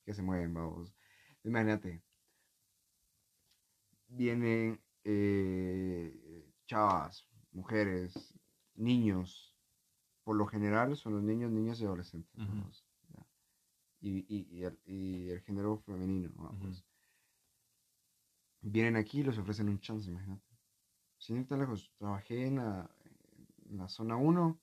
que 0.05 0.15
se 0.15 0.23
mueven, 0.23 0.55
vamos. 0.55 0.95
Imagínate, 1.45 2.03
vienen 4.09 4.81
eh, 5.05 6.51
chavas, 6.67 7.29
mujeres, 7.53 8.35
niños, 8.79 9.55
por 10.25 10.37
lo 10.37 10.47
general 10.47 10.97
son 10.97 11.15
los 11.15 11.23
niños, 11.23 11.51
niños 11.51 11.81
y 11.81 11.85
adolescentes. 11.85 12.33
y, 14.01 14.25
y, 14.29 14.63
el, 14.63 15.41
género 15.43 15.79
femenino. 15.79 16.31
Vamos 16.37 16.85
vienen 18.61 18.97
aquí 18.97 19.21
y 19.21 19.25
les 19.25 19.39
ofrecen 19.39 19.69
un 19.69 19.81
chance, 19.81 20.09
imagínate. 20.09 20.45
Sin 21.19 21.39
ir 21.39 21.47
tan 21.47 21.61
lejos, 21.61 21.93
trabajé 21.99 22.47
en 22.47 22.57
la, 22.57 22.91
en 23.69 23.79
la 23.79 23.89
zona 23.89 24.17
1, 24.17 24.61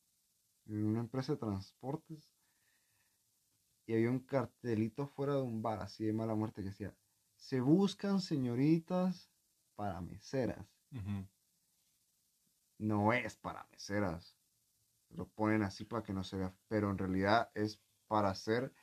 en 0.68 0.86
una 0.86 1.00
empresa 1.00 1.34
de 1.34 1.40
transportes, 1.40 2.32
y 3.88 3.94
había 3.94 4.10
un 4.10 4.20
cartelito 4.20 5.08
fuera 5.08 5.36
de 5.36 5.42
un 5.42 5.62
bar, 5.62 5.80
así 5.82 6.06
de 6.06 6.14
mala 6.14 6.36
muerte, 6.36 6.62
que 6.62 6.70
decía, 6.70 6.96
se 7.36 7.62
buscan 7.62 8.20
señoritas 8.20 9.30
para 9.76 10.02
meseras. 10.02 10.66
No 12.78 13.14
es 13.14 13.36
para 13.36 13.68
meseras. 13.72 14.38
Lo 15.10 15.28
ponen 15.28 15.64
así 15.64 15.86
para 15.86 16.04
que 16.04 16.14
no 16.14 16.24
se 16.24 16.38
vea, 16.38 16.54
pero 16.68 16.92
en 16.92 16.98
realidad 16.98 17.50
es 17.54 17.82
para 18.08 18.34
ser, 18.36 18.74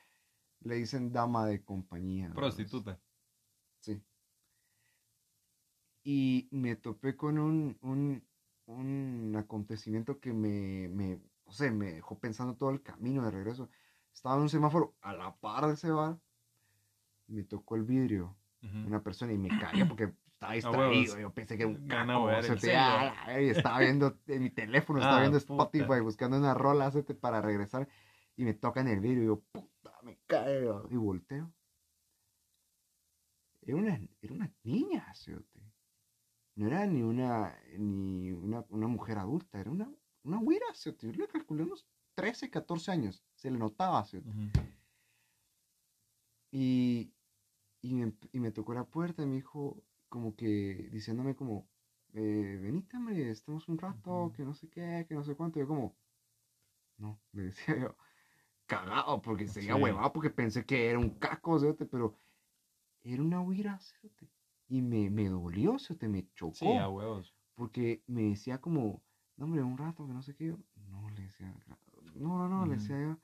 le 0.61 0.75
dicen 0.75 1.11
dama 1.11 1.45
de 1.45 1.63
compañía. 1.63 2.31
Prostituta. 2.33 2.99
Sí 3.79 4.03
y 6.03 6.49
me 6.51 6.75
topé 6.75 7.15
con 7.15 7.39
un, 7.39 7.77
un, 7.81 8.23
un 8.65 9.35
acontecimiento 9.37 10.19
que 10.19 10.33
me, 10.33 10.89
me, 10.89 11.21
no 11.45 11.51
sé, 11.51 11.71
me 11.71 11.93
dejó 11.93 12.19
pensando 12.19 12.55
todo 12.55 12.69
el 12.71 12.81
camino 12.81 13.23
de 13.23 13.31
regreso. 13.31 13.69
Estaba 14.13 14.35
en 14.35 14.41
un 14.41 14.49
semáforo 14.49 14.95
a 15.01 15.13
la 15.13 15.35
par 15.37 15.67
de 15.67 15.73
ese 15.73 15.89
bar, 15.89 16.19
y 17.27 17.33
me 17.33 17.43
tocó 17.43 17.75
el 17.75 17.83
vidrio 17.83 18.35
una 18.85 19.03
persona 19.03 19.33
y 19.33 19.37
me 19.37 19.49
caía 19.59 19.85
porque 19.85 20.13
estaba 20.51 20.89
distraído. 20.89 21.19
yo 21.19 21.33
pensé 21.33 21.57
que 21.57 21.65
un 21.65 21.87
caco, 21.87 22.29
estaba 22.31 23.79
viendo 23.79 24.17
en 24.27 24.43
mi 24.43 24.49
teléfono, 24.49 24.99
estaba 24.99 25.17
ah, 25.17 25.21
viendo 25.21 25.37
Spotify 25.37 25.99
buscando 26.01 26.37
una 26.37 26.53
rola 26.53 26.91
para 27.21 27.41
regresar 27.41 27.87
y 28.35 28.45
me 28.45 28.53
toca 28.53 28.81
en 28.81 28.87
el 28.87 28.99
vidrio 28.99 29.23
y 29.23 29.27
yo, 29.27 29.39
puta, 29.51 29.93
me 30.03 30.17
caigo 30.27 30.87
y 30.89 30.95
volteo. 30.95 31.51
Era 33.61 33.77
una, 33.77 34.01
era 34.21 34.33
una 34.33 34.53
niña, 34.63 35.13
no 36.55 36.67
era 36.67 36.85
ni 36.85 37.01
una, 37.01 37.57
ni 37.77 38.31
una, 38.31 38.87
mujer 38.87 39.17
adulta, 39.17 39.59
era 39.59 39.71
una, 39.71 39.89
una 40.23 40.37
güira, 40.37 40.65
yo 40.73 41.11
le 41.11 41.27
calculé 41.27 41.63
unos 41.63 41.87
13, 42.15 42.49
14 42.49 42.91
años, 42.91 43.23
se 43.35 43.49
le 43.49 43.57
notaba, 43.57 44.05
y, 46.51 47.11
y, 47.81 47.93
me, 47.95 48.13
y, 48.31 48.39
me, 48.39 48.51
tocó 48.51 48.73
la 48.75 48.83
puerta 48.83 49.23
y 49.23 49.25
me 49.25 49.35
dijo, 49.35 49.81
como 50.13 50.35
que, 50.35 50.89
diciéndome 50.91 51.35
como, 51.35 51.67
eh, 52.13 52.59
venítame, 52.61 53.31
estamos 53.31 53.67
un 53.67 53.79
rato, 53.79 54.31
que 54.35 54.43
no 54.43 54.53
sé 54.53 54.69
qué, 54.69 55.07
que 55.09 55.15
no 55.15 55.23
sé 55.23 55.33
cuánto, 55.33 55.59
yo 55.59 55.67
como, 55.67 55.97
no, 56.99 57.19
le 57.31 57.45
decía 57.45 57.79
yo, 57.79 57.97
cagado, 58.67 59.23
porque 59.23 59.47
sería 59.47 59.75
huevado, 59.75 60.13
porque 60.13 60.29
pensé 60.29 60.67
que 60.67 60.87
era 60.87 60.99
un 60.99 61.17
caco, 61.17 61.59
pero 61.89 62.15
era 63.01 63.23
una 63.23 63.41
huira, 63.41 63.79
y 64.67 64.83
me, 64.83 65.09
me 65.09 65.29
dolió, 65.29 65.77
te 65.97 66.07
me 66.07 66.31
chocó. 66.35 66.53
Sí, 66.53 66.67
a 66.67 66.87
huevos. 66.89 67.35
Porque 67.55 68.03
me 68.05 68.21
decía 68.21 68.61
como, 68.61 69.03
no, 69.35 69.45
hombre, 69.45 69.63
un 69.63 69.79
rato, 69.79 70.05
que 70.05 70.13
no 70.13 70.21
sé 70.21 70.35
qué. 70.35 70.55
No, 70.91 71.09
le 71.09 71.23
decía, 71.23 71.51
no, 72.13 72.37
no, 72.37 72.47
no, 72.47 72.67
le 72.67 72.75
decía 72.75 73.01
yo. 73.01 73.19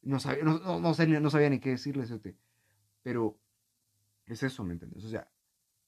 No 0.00 0.18
sabía, 0.18 0.44
no, 0.44 0.60
no, 0.60 0.80
no, 0.80 0.94
sabía, 0.94 1.20
no 1.20 1.28
sabía 1.28 1.50
ni 1.50 1.60
qué 1.60 1.70
decirle, 1.70 2.06
te 2.06 2.38
pero 3.02 3.38
es 4.24 4.42
eso, 4.42 4.64
¿me 4.64 4.72
entiendes? 4.72 5.04
O 5.04 5.08
sea, 5.10 5.30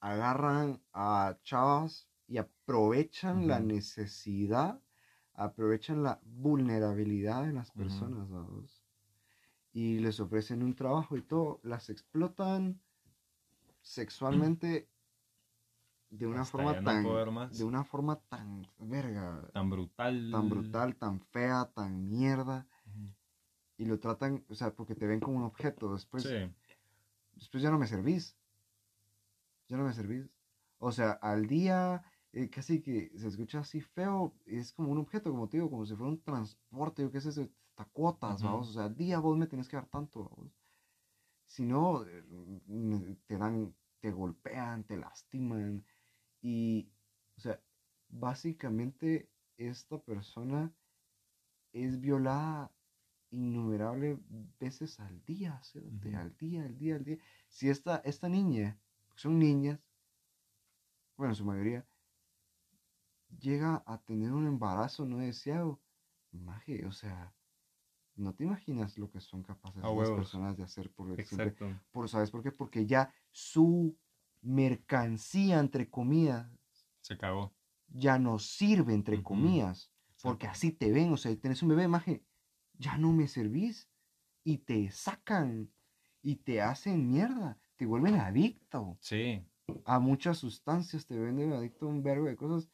agarran 0.01 0.81
a 0.93 1.39
chavas 1.43 2.09
y 2.27 2.39
aprovechan 2.39 3.47
la 3.47 3.61
necesidad, 3.61 4.81
aprovechan 5.35 6.03
la 6.03 6.21
vulnerabilidad 6.25 7.45
de 7.45 7.53
las 7.53 7.71
personas, 7.71 8.29
Y 9.73 9.99
les 10.01 10.21
ofrecen 10.21 10.63
un 10.63 10.75
trabajo 10.75 11.17
y 11.17 11.23
todo, 11.23 11.61
las 11.63 11.89
explotan 11.91 12.81
sexualmente 13.81 14.89
de 16.11 16.27
una 16.27 16.45
forma 16.45 16.83
tan 16.83 17.05
de 17.51 17.65
una 17.65 17.85
forma 17.85 18.17
tan 18.29 18.67
verga. 18.79 19.49
Tan 19.53 19.71
brutal. 19.71 20.31
Tan 20.31 20.49
brutal 20.49 20.97
tan 20.97 21.21
fea 21.21 21.71
tan 21.75 22.09
mierda. 22.09 22.67
Y 23.77 23.85
lo 23.85 23.99
tratan 23.99 24.45
o 24.49 24.55
sea 24.55 24.75
porque 24.75 24.95
te 24.95 25.07
ven 25.07 25.21
como 25.21 25.39
un 25.39 25.45
objeto 25.45 25.93
después 25.93 26.29
después 27.37 27.63
ya 27.63 27.71
no 27.71 27.79
me 27.79 27.87
servís 27.87 28.37
ya 29.69 29.77
no 29.77 29.85
me 29.85 29.93
servís. 29.93 30.29
O 30.79 30.93
sea, 30.93 31.13
al 31.13 31.47
día, 31.47 32.03
eh, 32.33 32.49
casi 32.51 32.81
que 32.81 33.11
se 33.17 33.29
escucha 33.29 33.61
así 33.61 33.81
feo, 33.81 34.35
es 34.47 34.73
como 34.73 34.91
un 34.93 34.99
objeto, 34.99 35.31
como 35.31 35.49
te 35.49 35.59
digo, 35.59 35.71
como 35.71 35.87
si 35.87 35.95
fuera 35.95 36.13
un 36.13 36.23
transporte, 36.23 37.03
yo 37.03 37.11
qué 37.11 37.21
sé, 37.21 37.29
hasta 37.31 37.85
cuotas, 37.93 38.43
vamos. 38.43 38.71
O 38.71 38.73
sea, 38.73 38.85
al 38.85 38.97
día 38.97 39.19
vos 39.21 39.37
me 39.37 39.47
tenés 39.47 39.69
que 39.69 39.77
dar 39.77 39.87
tanto, 39.87 40.31
Si 41.47 41.65
no, 41.65 42.05
eh, 42.05 43.17
te 43.27 43.39
dan, 43.39 43.75
te 44.01 44.11
golpean, 44.13 44.85
te 44.85 44.97
lastiman. 44.97 45.85
Y, 46.43 46.89
o 47.37 47.41
sea, 47.41 47.61
básicamente 48.09 49.31
esta 49.57 49.99
persona 49.99 50.73
es 51.73 52.01
violada 52.01 52.73
innumerables 53.31 54.19
veces 54.59 54.99
al 55.01 55.23
día, 55.25 55.61
al 55.75 56.37
día, 56.37 56.63
al 56.63 56.79
día, 56.79 56.97
al 56.97 57.05
día. 57.05 57.19
Si 57.49 57.69
esta, 57.69 57.99
esta 57.99 58.29
niña, 58.29 58.79
son 59.19 59.39
niñas, 59.39 59.81
bueno, 61.17 61.35
su 61.35 61.45
mayoría, 61.45 61.85
llega 63.41 63.83
a 63.85 63.99
tener 63.99 64.33
un 64.33 64.47
embarazo 64.47 65.05
no 65.05 65.19
deseado, 65.19 65.81
maje, 66.31 66.87
o 66.87 66.93
sea, 66.93 67.35
no 68.15 68.33
te 68.33 68.45
imaginas 68.45 68.97
lo 68.97 69.11
que 69.11 69.21
son 69.21 69.43
capaces 69.43 69.83
las 69.83 70.11
personas 70.11 70.57
de 70.57 70.63
hacer 70.63 70.93
por 70.93 71.11
el 71.11 71.19
Exacto. 71.19 71.67
por, 71.91 72.09
¿Sabes 72.09 72.31
por 72.31 72.43
qué? 72.43 72.53
Porque 72.53 72.87
ya 72.87 73.13
su 73.33 73.99
mercancía, 74.41 75.59
entre 75.59 75.91
comillas, 75.91 76.49
se 77.01 77.15
acabó. 77.15 77.53
Ya 77.89 78.19
no 78.19 78.39
sirve, 78.39 78.95
entre 78.95 79.23
comillas, 79.23 79.91
porque 80.23 80.47
así 80.47 80.71
te 80.71 80.93
ven, 80.93 81.13
o 81.13 81.17
sea, 81.17 81.35
tenés 81.41 81.63
un 81.63 81.71
bebé, 81.71 81.89
maje, 81.89 82.25
ya 82.75 82.99
no 82.99 83.13
me 83.13 83.27
servís. 83.27 83.89
Y 84.45 84.59
te 84.59 84.91
sacan 84.91 85.71
y 86.23 86.37
te 86.37 86.63
hacen 86.63 87.11
mierda, 87.11 87.59
te 87.79 87.87
vuelven 87.87 88.17
adicto. 88.17 88.99
Sí. 89.01 89.43
A 89.85 89.99
muchas 89.99 90.39
sustancias 90.39 91.07
te 91.07 91.19
venden 91.19 91.53
adicto 91.53 91.87
a 91.87 91.89
un 91.89 92.03
verbo 92.03 92.27
de 92.27 92.37
cosas. 92.37 92.69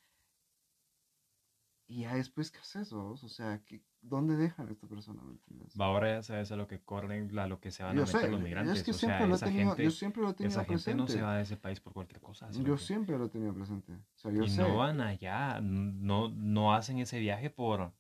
Y 1.87 2.03
ya 2.03 2.15
después, 2.15 2.51
¿qué 2.51 2.59
haces 2.59 2.91
vos? 2.93 3.23
O 3.23 3.29
sea, 3.29 3.63
¿dónde 4.01 4.37
dejan 4.37 4.69
a 4.69 4.73
esta 4.73 4.87
persona? 4.87 5.23
Va, 5.79 5.85
ahora 5.85 6.15
ya 6.15 6.23
sabes 6.23 6.51
a 6.51 6.57
lo 6.57 6.67
que 6.67 6.81
corren, 6.81 7.39
a 7.39 7.47
lo 7.47 7.61
que 7.61 7.71
se 7.71 7.83
van 7.83 7.99
a 7.99 8.03
meter 8.07 8.31
los 8.31 8.41
migrantes. 8.41 8.79
Es 8.79 8.83
que 8.83 8.95
siempre 8.95 9.27
lo 9.27 9.37
he 9.37 9.39
tenido, 9.39 9.77
yo 9.77 9.91
siempre 9.91 10.23
lo 10.23 10.31
he 10.31 10.35
tenido 10.35 10.51
esa 10.51 10.67
presente. 10.67 10.91
gente 10.93 11.03
no 11.03 11.09
se 11.09 11.23
va 11.23 11.37
de 11.37 11.43
ese 11.43 11.59
país 11.59 11.81
por 11.81 11.93
cualquier 11.93 12.23
cosa. 12.23 12.51
Yo 12.53 12.79
siempre 12.79 13.19
lo 13.19 13.27
he 13.27 13.29
tenido 13.29 13.53
presente. 13.53 13.93
O 13.93 14.19
sea, 14.19 14.31
yo 14.31 14.45
y 14.45 14.49
sé. 14.49 14.63
no 14.63 14.77
van 14.79 15.03
allá, 15.03 15.61
no, 15.61 16.31
no 16.31 16.75
hacen 16.75 16.99
ese 16.99 17.19
viaje 17.19 17.51
por 17.51 17.93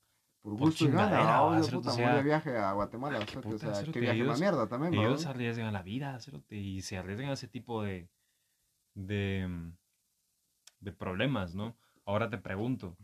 por 0.44 0.58
gusto 0.58 0.84
y 0.84 0.88
gana, 0.88 1.42
obvio, 1.42 1.66
puta, 1.66 1.90
o 1.90 1.94
sea, 1.94 2.16
de 2.16 2.22
viaje 2.22 2.54
a 2.54 2.72
Guatemala, 2.72 3.18
o 3.18 3.58
sea, 3.58 3.82
que 3.90 3.98
viaje 3.98 4.18
ellos, 4.18 4.28
una 4.28 4.36
mierda 4.36 4.68
también, 4.68 4.92
Ellos 4.92 5.22
se 5.22 5.28
arriesgan 5.30 5.72
la 5.72 5.82
vida, 5.82 6.18
y 6.50 6.82
se 6.82 6.98
arriesgan 6.98 7.30
a 7.30 7.32
ese 7.32 7.48
tipo 7.48 7.82
de, 7.82 8.10
de, 8.92 9.72
de 10.80 10.92
problemas, 10.92 11.54
¿no? 11.54 11.78
Ahora 12.04 12.28
te 12.28 12.36
pregunto, 12.36 12.94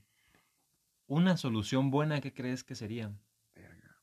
¿una 1.07 1.39
solución 1.39 1.91
buena 1.91 2.21
qué 2.21 2.35
crees 2.35 2.63
que 2.63 2.75
sería? 2.75 3.11
Verga. 3.55 3.97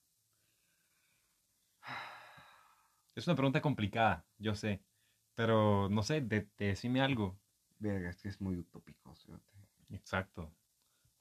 Es 3.13 3.27
una 3.27 3.35
pregunta 3.35 3.61
complicada, 3.61 4.25
yo 4.39 4.55
sé, 4.55 4.81
pero 5.35 5.89
no 5.89 6.01
sé, 6.01 6.21
de, 6.21 6.49
decime 6.57 7.01
algo. 7.01 7.37
Verga, 7.77 8.09
es 8.09 8.17
que 8.19 8.29
es 8.29 8.41
muy 8.41 8.57
utópico, 8.57 9.13
Exacto. 9.91 10.51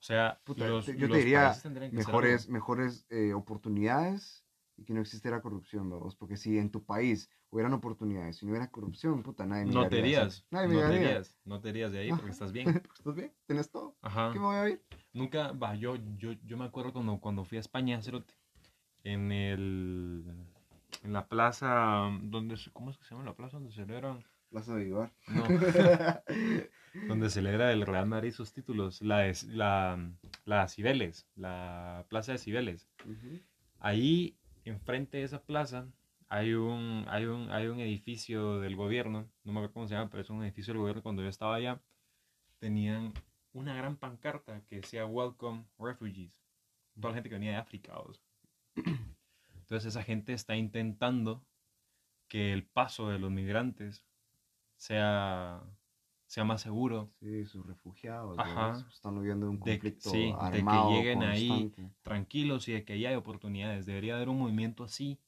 O 0.01 0.03
sea, 0.03 0.41
yo 0.47 1.09
te 1.09 1.19
diría 1.19 1.55
mejores, 1.91 2.49
mejores 2.49 3.07
eh, 3.11 3.33
oportunidades 3.33 4.45
y 4.77 4.85
que 4.85 4.93
no 4.93 5.01
existiera 5.01 5.41
corrupción, 5.41 5.89
vamos. 5.89 6.15
Porque 6.15 6.37
si 6.37 6.59
en 6.59 6.71
tu 6.71 6.85
país 6.85 7.31
hubieran 7.51 7.73
oportunidades, 7.73 8.37
si 8.37 8.47
no 8.47 8.53
hubiera 8.53 8.71
corrupción, 8.71 9.23
puta, 9.23 9.47
nadie 9.47 9.65
me 9.65 9.73
No 9.73 9.89
te 9.89 9.99
irías. 9.99 10.45
Nadie 10.51 10.69
me 10.69 10.75
no 10.75 10.89
te 10.89 10.97
irías. 10.97 11.37
No 11.45 11.61
te 11.61 11.69
irías 11.71 11.93
de 11.93 11.99
ahí 12.01 12.11
porque 12.11 12.31
estás 12.31 12.53
bien. 12.53 12.67
porque 12.83 12.99
estás 12.99 13.15
bien, 13.15 13.33
tienes 13.47 13.71
todo. 13.71 13.97
Ajá. 14.03 14.31
¿Qué 14.33 14.39
me 14.39 14.45
voy 14.45 14.57
a 14.57 14.69
ir? 14.69 14.83
Nunca, 15.13 15.53
va, 15.53 15.75
yo, 15.75 15.97
yo, 16.19 16.33
yo 16.45 16.57
me 16.57 16.65
acuerdo 16.65 16.93
cuando, 16.93 17.19
cuando 17.19 17.45
fui 17.45 17.57
a 17.57 17.61
España, 17.61 18.01
Cerote, 18.03 18.35
en 19.03 19.33
el, 19.33 20.25
en 21.03 21.13
la 21.13 21.27
plaza, 21.27 22.11
donde, 22.23 22.57
¿cómo 22.73 22.91
es 22.91 22.99
que 22.99 23.05
se 23.05 23.15
llama 23.15 23.25
la 23.25 23.35
plaza 23.35 23.57
donde 23.57 23.71
se 23.73 23.87
celebran? 23.87 24.25
Plaza 24.51 24.75
de 24.75 24.85
Vivar. 24.85 25.13
No. 25.29 25.45
donde 27.09 27.31
celebra 27.31 27.73
el 27.73 27.87
Real 27.87 28.07
Madrid 28.07 28.33
sus 28.33 28.53
títulos. 28.53 29.03
La, 29.03 29.33
la, 29.49 30.13
la 30.45 30.69
Cibeles, 30.69 31.27
la 31.35 32.05
plaza 32.09 32.33
de 32.33 32.39
Cibeles. 32.39 32.89
Ahí, 33.79 34.37
enfrente 34.65 35.19
de 35.19 35.25
esa 35.25 35.43
plaza, 35.43 35.89
hay 36.29 36.55
un, 36.55 37.05
hay, 37.09 37.27
un, 37.27 37.51
hay 37.51 37.69
un 37.69 37.81
edificio 37.81 38.59
del 38.61 38.77
gobierno, 38.77 39.29
no 39.45 39.53
me 39.53 39.61
acuerdo 39.61 39.75
cómo 39.75 39.89
se 39.89 39.95
llama, 39.95 40.11
pero 40.11 40.23
es 40.23 40.31
un 40.31 40.43
edificio 40.43 40.73
del 40.73 40.81
gobierno. 40.81 41.03
Cuando 41.03 41.23
yo 41.23 41.29
estaba 41.29 41.55
allá, 41.55 41.81
tenían 42.59 43.13
una 43.53 43.75
gran 43.75 43.97
pancarta 43.97 44.63
que 44.67 44.77
decía 44.77 45.07
Welcome 45.07 45.65
Refugees. 45.79 46.43
Toda 47.01 47.11
la 47.11 47.15
gente 47.17 47.29
que 47.29 47.37
venía 47.37 47.53
de 47.53 47.57
África. 47.59 47.95
Entonces 48.75 49.87
esa 49.87 50.03
gente 50.03 50.33
está 50.33 50.57
intentando 50.57 51.45
que 52.29 52.53
el 52.53 52.65
paso 52.65 53.09
de 53.09 53.19
los 53.19 53.31
migrantes 53.31 54.05
sea, 54.77 55.63
sea 56.27 56.45
más 56.45 56.63
seguro. 56.63 57.11
Sí, 57.21 57.45
sus 57.47 57.67
refugiados 57.67 58.39
están 58.93 59.19
viviendo 59.21 59.51
un 59.51 59.59
conflicto 59.59 60.11
de, 60.11 60.17
sí, 60.17 60.35
de 60.53 60.65
que 60.65 60.87
lleguen 60.89 61.23
ahí 61.23 61.73
tranquilos 62.03 62.69
y 62.69 62.73
de 62.73 62.85
que 62.85 62.95
haya 62.95 63.11
hay 63.11 63.15
oportunidades. 63.15 63.87
Debería 63.87 64.17
haber 64.17 64.29
un 64.29 64.39
movimiento 64.39 64.85
así 64.85 65.19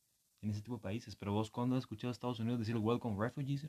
en 0.42 0.50
ese 0.50 0.62
tipo 0.62 0.76
de 0.76 0.82
países. 0.82 1.16
Pero 1.16 1.32
vos, 1.32 1.50
cuando 1.50 1.76
has 1.76 1.82
escuchado 1.82 2.10
a 2.10 2.12
Estados 2.12 2.40
Unidos 2.40 2.58
decir 2.60 2.76
Welcome 2.76 3.16
Refugees? 3.18 3.66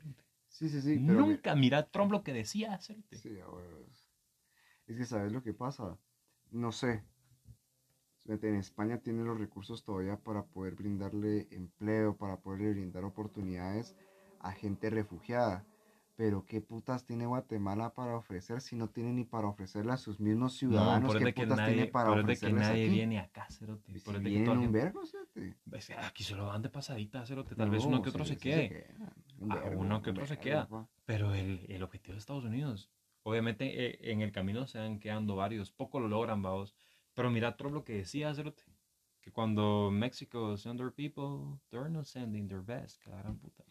Sí, 0.48 0.68
sí, 0.68 0.82
sí. 0.82 0.98
Nunca, 0.98 1.54
mira 1.54 1.88
Trump 1.88 2.12
lo 2.12 2.22
que 2.22 2.32
decía. 2.32 2.78
Sí, 2.80 3.04
es 4.86 4.96
que 4.96 5.04
sabes 5.04 5.32
lo 5.32 5.42
que 5.42 5.54
pasa. 5.54 5.96
No 6.50 6.72
sé. 6.72 7.04
En 8.26 8.54
España 8.56 8.98
tienen 8.98 9.24
los 9.24 9.38
recursos 9.38 9.82
todavía 9.82 10.16
para 10.16 10.44
poder 10.44 10.74
brindarle 10.74 11.48
empleo, 11.50 12.16
para 12.16 12.36
poderle 12.36 12.72
brindar 12.72 13.04
oportunidades 13.04 13.96
a 14.40 14.52
gente 14.52 14.90
refugiada. 14.90 15.66
Pero 16.20 16.44
qué 16.44 16.60
putas 16.60 17.06
tiene 17.06 17.24
Guatemala 17.24 17.94
para 17.94 18.14
ofrecer 18.14 18.60
si 18.60 18.76
no 18.76 18.90
tiene 18.90 19.10
ni 19.10 19.24
para 19.24 19.48
ofrecerle 19.48 19.92
a 19.92 19.96
sus 19.96 20.20
mismos 20.20 20.52
ciudadanos. 20.52 21.14
No, 21.14 21.18
¿Qué 21.18 21.32
putas 21.32 21.56
nadie, 21.56 21.72
tiene 21.72 21.90
para 21.90 22.10
ofrecerles 22.10 22.40
que 22.40 22.52
nadie 22.52 22.88
viene 22.90 23.18
acá, 23.18 23.46
cerote. 23.50 23.98
Por 24.00 24.16
el 24.16 24.20
viene 24.20 24.50
un 24.50 24.70
vergo, 24.70 25.00
Aquí 26.02 26.22
se 26.22 26.34
lo 26.34 26.44
dan 26.44 26.60
de 26.60 26.68
pasadita, 26.68 27.24
cerote. 27.24 27.54
Tal 27.54 27.70
vez 27.70 27.86
uno 27.86 28.02
que 28.02 28.10
otro 28.10 28.26
se, 28.26 28.36
quede. 28.36 28.94
uno 29.38 30.02
que 30.02 30.10
otro 30.10 30.26
se 30.26 30.38
queda. 30.38 30.68
Pero 31.06 31.34
el, 31.34 31.64
el, 31.70 31.82
objetivo 31.82 32.12
de 32.12 32.18
Estados 32.18 32.44
Unidos. 32.44 32.90
Obviamente 33.22 33.86
eh, 33.86 34.12
en 34.12 34.20
el 34.20 34.30
camino 34.30 34.66
se 34.66 34.78
van 34.78 34.98
quedando 34.98 35.36
varios. 35.36 35.72
Poco 35.72 36.00
lo 36.00 36.08
logran, 36.08 36.42
vamos. 36.42 36.74
Pero 37.14 37.30
mira 37.30 37.56
todo 37.56 37.70
lo 37.70 37.82
que 37.82 37.94
decía, 37.94 38.34
cerote. 38.34 38.64
Que 39.22 39.32
cuando 39.32 39.90
México 39.90 40.58
send 40.58 40.78
their 40.78 40.92
people, 40.92 41.58
they're 41.70 41.88
not 41.88 42.04
sending 42.04 42.46
their 42.46 42.60
best. 42.60 43.02
Que 43.02 43.08
gran 43.08 43.38
puta 43.38 43.64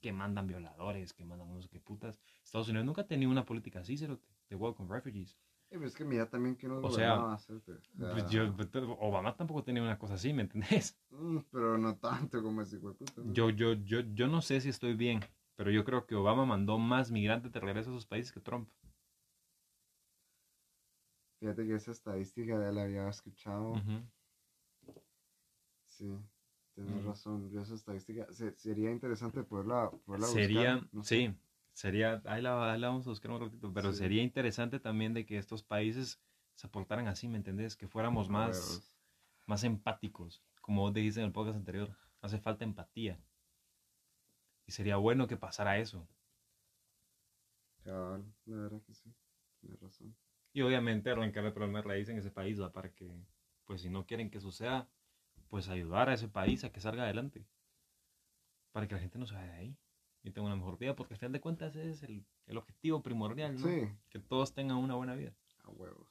que 0.00 0.12
mandan 0.12 0.46
violadores, 0.46 1.12
que 1.12 1.24
mandan 1.24 1.52
no 1.52 1.60
sé 1.62 1.68
qué 1.68 1.80
putas. 1.80 2.20
Estados 2.42 2.68
Unidos 2.68 2.86
nunca 2.86 3.02
ha 3.02 3.06
tenido 3.06 3.30
una 3.30 3.44
política 3.44 3.80
así, 3.80 3.96
cerote, 3.96 4.26
de 4.48 4.56
welcome 4.56 4.92
refugees. 4.92 5.38
pero 5.68 5.86
es 5.86 5.94
que 5.94 6.04
mira 6.04 6.28
también 6.28 6.56
que 6.56 6.66
no 6.66 6.78
o 6.78 6.90
sea, 6.90 7.38
pues 7.96 8.28
yo, 8.30 8.54
pues, 8.56 8.68
Obama 8.98 9.36
tampoco 9.36 9.62
tenía 9.62 9.82
una 9.82 9.98
cosa 9.98 10.14
así, 10.14 10.32
¿me 10.32 10.42
entendés? 10.42 10.98
Mm, 11.10 11.38
pero 11.50 11.78
no 11.78 11.96
tanto 11.96 12.42
como 12.42 12.62
ese 12.62 12.78
güey 12.78 12.94
puta. 12.94 13.22
Yo, 13.26 13.50
yo, 13.50 13.74
yo, 13.74 14.00
yo 14.00 14.26
no 14.26 14.40
sé 14.40 14.60
si 14.60 14.68
estoy 14.70 14.94
bien, 14.94 15.20
pero 15.56 15.70
yo 15.70 15.84
creo 15.84 16.06
que 16.06 16.14
Obama 16.14 16.46
mandó 16.46 16.78
más 16.78 17.10
migrantes 17.10 17.52
de 17.52 17.60
regreso 17.60 17.90
a 17.90 17.92
esos 17.92 18.06
países 18.06 18.32
que 18.32 18.40
Trump. 18.40 18.68
Fíjate 21.40 21.66
que 21.66 21.74
esa 21.74 21.92
estadística 21.92 22.52
ya 22.52 22.70
la 22.70 22.82
había 22.82 23.08
escuchado. 23.08 23.74
Sí. 25.86 26.18
Tienes 26.74 27.04
razón, 27.04 27.50
yo 27.50 27.60
esa 27.60 27.74
estadística 27.74 28.26
sería 28.56 28.90
interesante 28.90 29.42
poderla, 29.42 29.90
poderla 30.06 30.26
sería, 30.26 30.76
buscar. 30.76 31.04
sí, 31.04 31.34
sería, 31.72 32.22
ahí 32.24 32.40
la, 32.40 32.76
vamos 32.78 33.06
a 33.06 33.10
buscar 33.10 33.30
un 33.32 33.40
ratito, 33.40 33.72
pero 33.72 33.92
sería 33.92 34.22
interesante 34.22 34.80
también 34.80 35.12
de 35.12 35.26
que 35.26 35.36
estos 35.36 35.62
países 35.62 36.20
se 36.54 36.66
aportaran 36.66 37.08
así, 37.08 37.28
¿me 37.28 37.38
entendés? 37.38 37.76
Que 37.76 37.88
fuéramos 37.88 38.28
más, 38.28 38.94
más 39.46 39.64
empáticos, 39.64 40.42
como 40.60 40.82
vos 40.82 40.94
dijiste 40.94 41.20
en 41.20 41.26
el 41.26 41.32
podcast 41.32 41.56
anterior, 41.56 41.94
hace 42.22 42.38
falta 42.38 42.64
empatía. 42.64 43.18
Y 44.66 44.72
sería 44.72 44.96
bueno 44.96 45.26
que 45.26 45.36
pasara 45.36 45.78
eso. 45.78 46.06
Claro, 47.82 48.24
la 48.46 48.56
verdad 48.56 48.82
que 48.86 48.94
sí, 48.94 49.12
tienes 49.60 49.80
razón. 49.80 50.14
Y 50.52 50.62
obviamente 50.62 51.10
arrancar 51.10 51.44
el 51.44 51.52
problema 51.52 51.80
de 51.80 51.88
raíz 51.88 52.08
en 52.08 52.18
ese 52.18 52.30
país, 52.30 52.58
para 52.72 52.92
que, 52.92 53.10
pues 53.64 53.82
si 53.82 53.90
no 53.90 54.06
quieren 54.06 54.30
que 54.30 54.40
suceda, 54.40 54.88
pues 55.50 55.68
ayudar 55.68 56.08
a 56.08 56.14
ese 56.14 56.28
país 56.28 56.64
a 56.64 56.70
que 56.70 56.80
salga 56.80 57.02
adelante. 57.02 57.44
Para 58.72 58.86
que 58.86 58.94
la 58.94 59.00
gente 59.00 59.18
no 59.18 59.26
se 59.26 59.34
vaya 59.34 59.52
de 59.52 59.58
ahí 59.58 59.78
y 60.22 60.30
tenga 60.30 60.46
una 60.46 60.56
mejor 60.56 60.78
vida, 60.78 60.94
porque 60.94 61.14
al 61.14 61.18
final 61.18 61.32
de 61.32 61.40
cuentas 61.40 61.74
ese 61.74 61.90
es 61.90 62.02
el, 62.02 62.24
el 62.46 62.56
objetivo 62.56 63.02
primordial, 63.02 63.60
¿no? 63.60 63.66
Sí. 63.66 63.88
Que 64.08 64.18
todos 64.18 64.54
tengan 64.54 64.76
una 64.76 64.94
buena 64.94 65.14
vida. 65.14 65.34
A 65.64 65.70
huevos. 65.70 66.08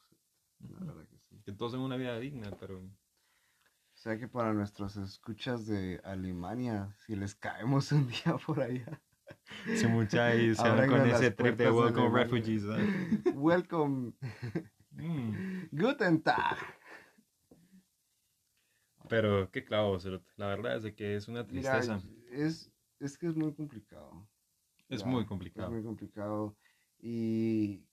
La 0.60 0.80
verdad 0.86 1.08
que 1.08 1.18
sí. 1.20 1.42
Que 1.46 1.54
todos 1.54 1.72
tengan 1.72 1.86
una 1.86 1.98
vida 1.98 2.20
digna, 2.20 2.52
pero... 2.60 2.80
O 2.80 4.02
sea 4.02 4.18
que 4.18 4.28
para 4.28 4.54
nuestros 4.54 4.98
escuchas 4.98 5.66
de 5.68 6.02
Alemania, 6.04 6.96
si 7.06 7.16
les 7.16 7.36
caemos 7.36 7.92
un 7.92 8.08
día 8.08 8.38
por 8.46 8.62
allá. 8.62 9.02
Se 9.76 9.88
mucha 9.88 10.36
y 10.36 10.56
se 10.56 10.68
van 10.68 10.90
con 10.90 11.08
ese 11.08 11.32
trip 11.32 11.58
de 11.58 11.72
Welcome 11.72 12.10
Refugees. 12.10 12.64
Welcome. 13.36 14.14
Mm. 14.92 15.68
Guten 15.72 16.22
Tag. 16.24 16.58
Pero 19.10 19.52
qué 19.52 19.64
clavo, 19.64 19.98
la 20.38 20.48
verdad 20.48 20.78
es 20.78 20.84
de 20.84 20.96
que 20.96 21.16
es 21.16 21.28
una 21.28 21.46
tristeza. 21.46 22.00
es, 22.32 22.72
es 23.00 23.18
que 23.18 23.28
es 23.28 23.36
muy 23.36 23.54
complicado. 23.54 24.28
Es 24.88 25.06
muy 25.06 25.26
complicado. 25.26 25.68
Es 25.68 25.74
muy 25.74 25.84
complicado. 25.84 26.56
Y, 27.02 27.84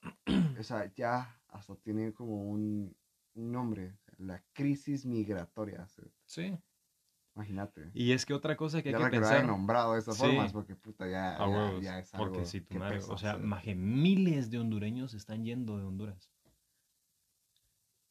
o 0.58 0.62
sea, 0.62 0.92
ya 0.94 1.40
hasta 1.48 1.76
tiene 1.76 2.12
como 2.12 2.42
un, 2.44 2.96
un 3.34 3.52
nombre, 3.52 3.96
la 4.18 4.42
crisis 4.52 5.04
migratoria. 5.04 5.86
Sí. 6.24 6.56
Imagínate. 7.34 7.90
Y 7.92 8.12
es 8.12 8.24
que 8.24 8.32
otra 8.32 8.56
cosa 8.56 8.82
que 8.82 8.88
hay 8.88 8.94
que 8.94 9.10
pensar. 9.10 9.42
Ya 9.42 9.46
nombrado 9.46 9.92
de 9.92 9.98
esta 9.98 10.12
forma, 10.12 10.48
porque 10.48 10.74
puta, 10.74 11.06
ya, 11.06 11.38
ya, 11.82 11.98
es 11.98 12.14
algo 12.14 12.26
Porque 12.26 12.46
si 12.46 12.62
tu 12.62 12.78
madre, 12.78 13.00
o 13.06 13.18
sea, 13.18 13.36
miles 13.36 14.50
de 14.50 14.58
hondureños 14.58 15.12
están 15.12 15.44
yendo 15.44 15.76
de 15.76 15.84
Honduras. 15.84 16.32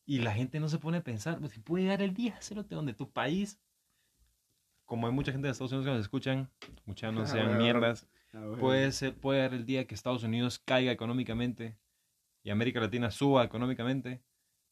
Y 0.05 0.19
la 0.19 0.33
gente 0.33 0.59
no 0.59 0.69
se 0.69 0.77
pone 0.77 0.99
a 0.99 1.03
pensar, 1.03 1.39
pues 1.39 1.53
si 1.53 1.59
puede 1.59 1.83
llegar 1.83 2.01
el 2.01 2.13
día, 2.13 2.39
cerote, 2.41 2.75
donde 2.75 2.93
tu 2.93 3.09
país, 3.09 3.59
como 4.85 5.07
hay 5.07 5.13
mucha 5.13 5.31
gente 5.31 5.47
de 5.47 5.51
Estados 5.51 5.71
Unidos 5.71 5.87
que 5.87 5.93
nos 5.93 6.01
escuchan, 6.01 6.49
muchas 6.85 7.11
no 7.13 7.25
sean 7.25 7.57
mierdas, 7.57 8.07
puede, 8.59 8.91
ser, 8.91 9.15
puede 9.15 9.39
llegar 9.39 9.53
el 9.55 9.65
día 9.65 9.87
que 9.87 9.95
Estados 9.95 10.23
Unidos 10.23 10.59
caiga 10.59 10.91
económicamente 10.91 11.77
y 12.43 12.51
América 12.51 12.79
Latina 12.79 13.09
suba 13.09 13.43
económicamente 13.43 14.21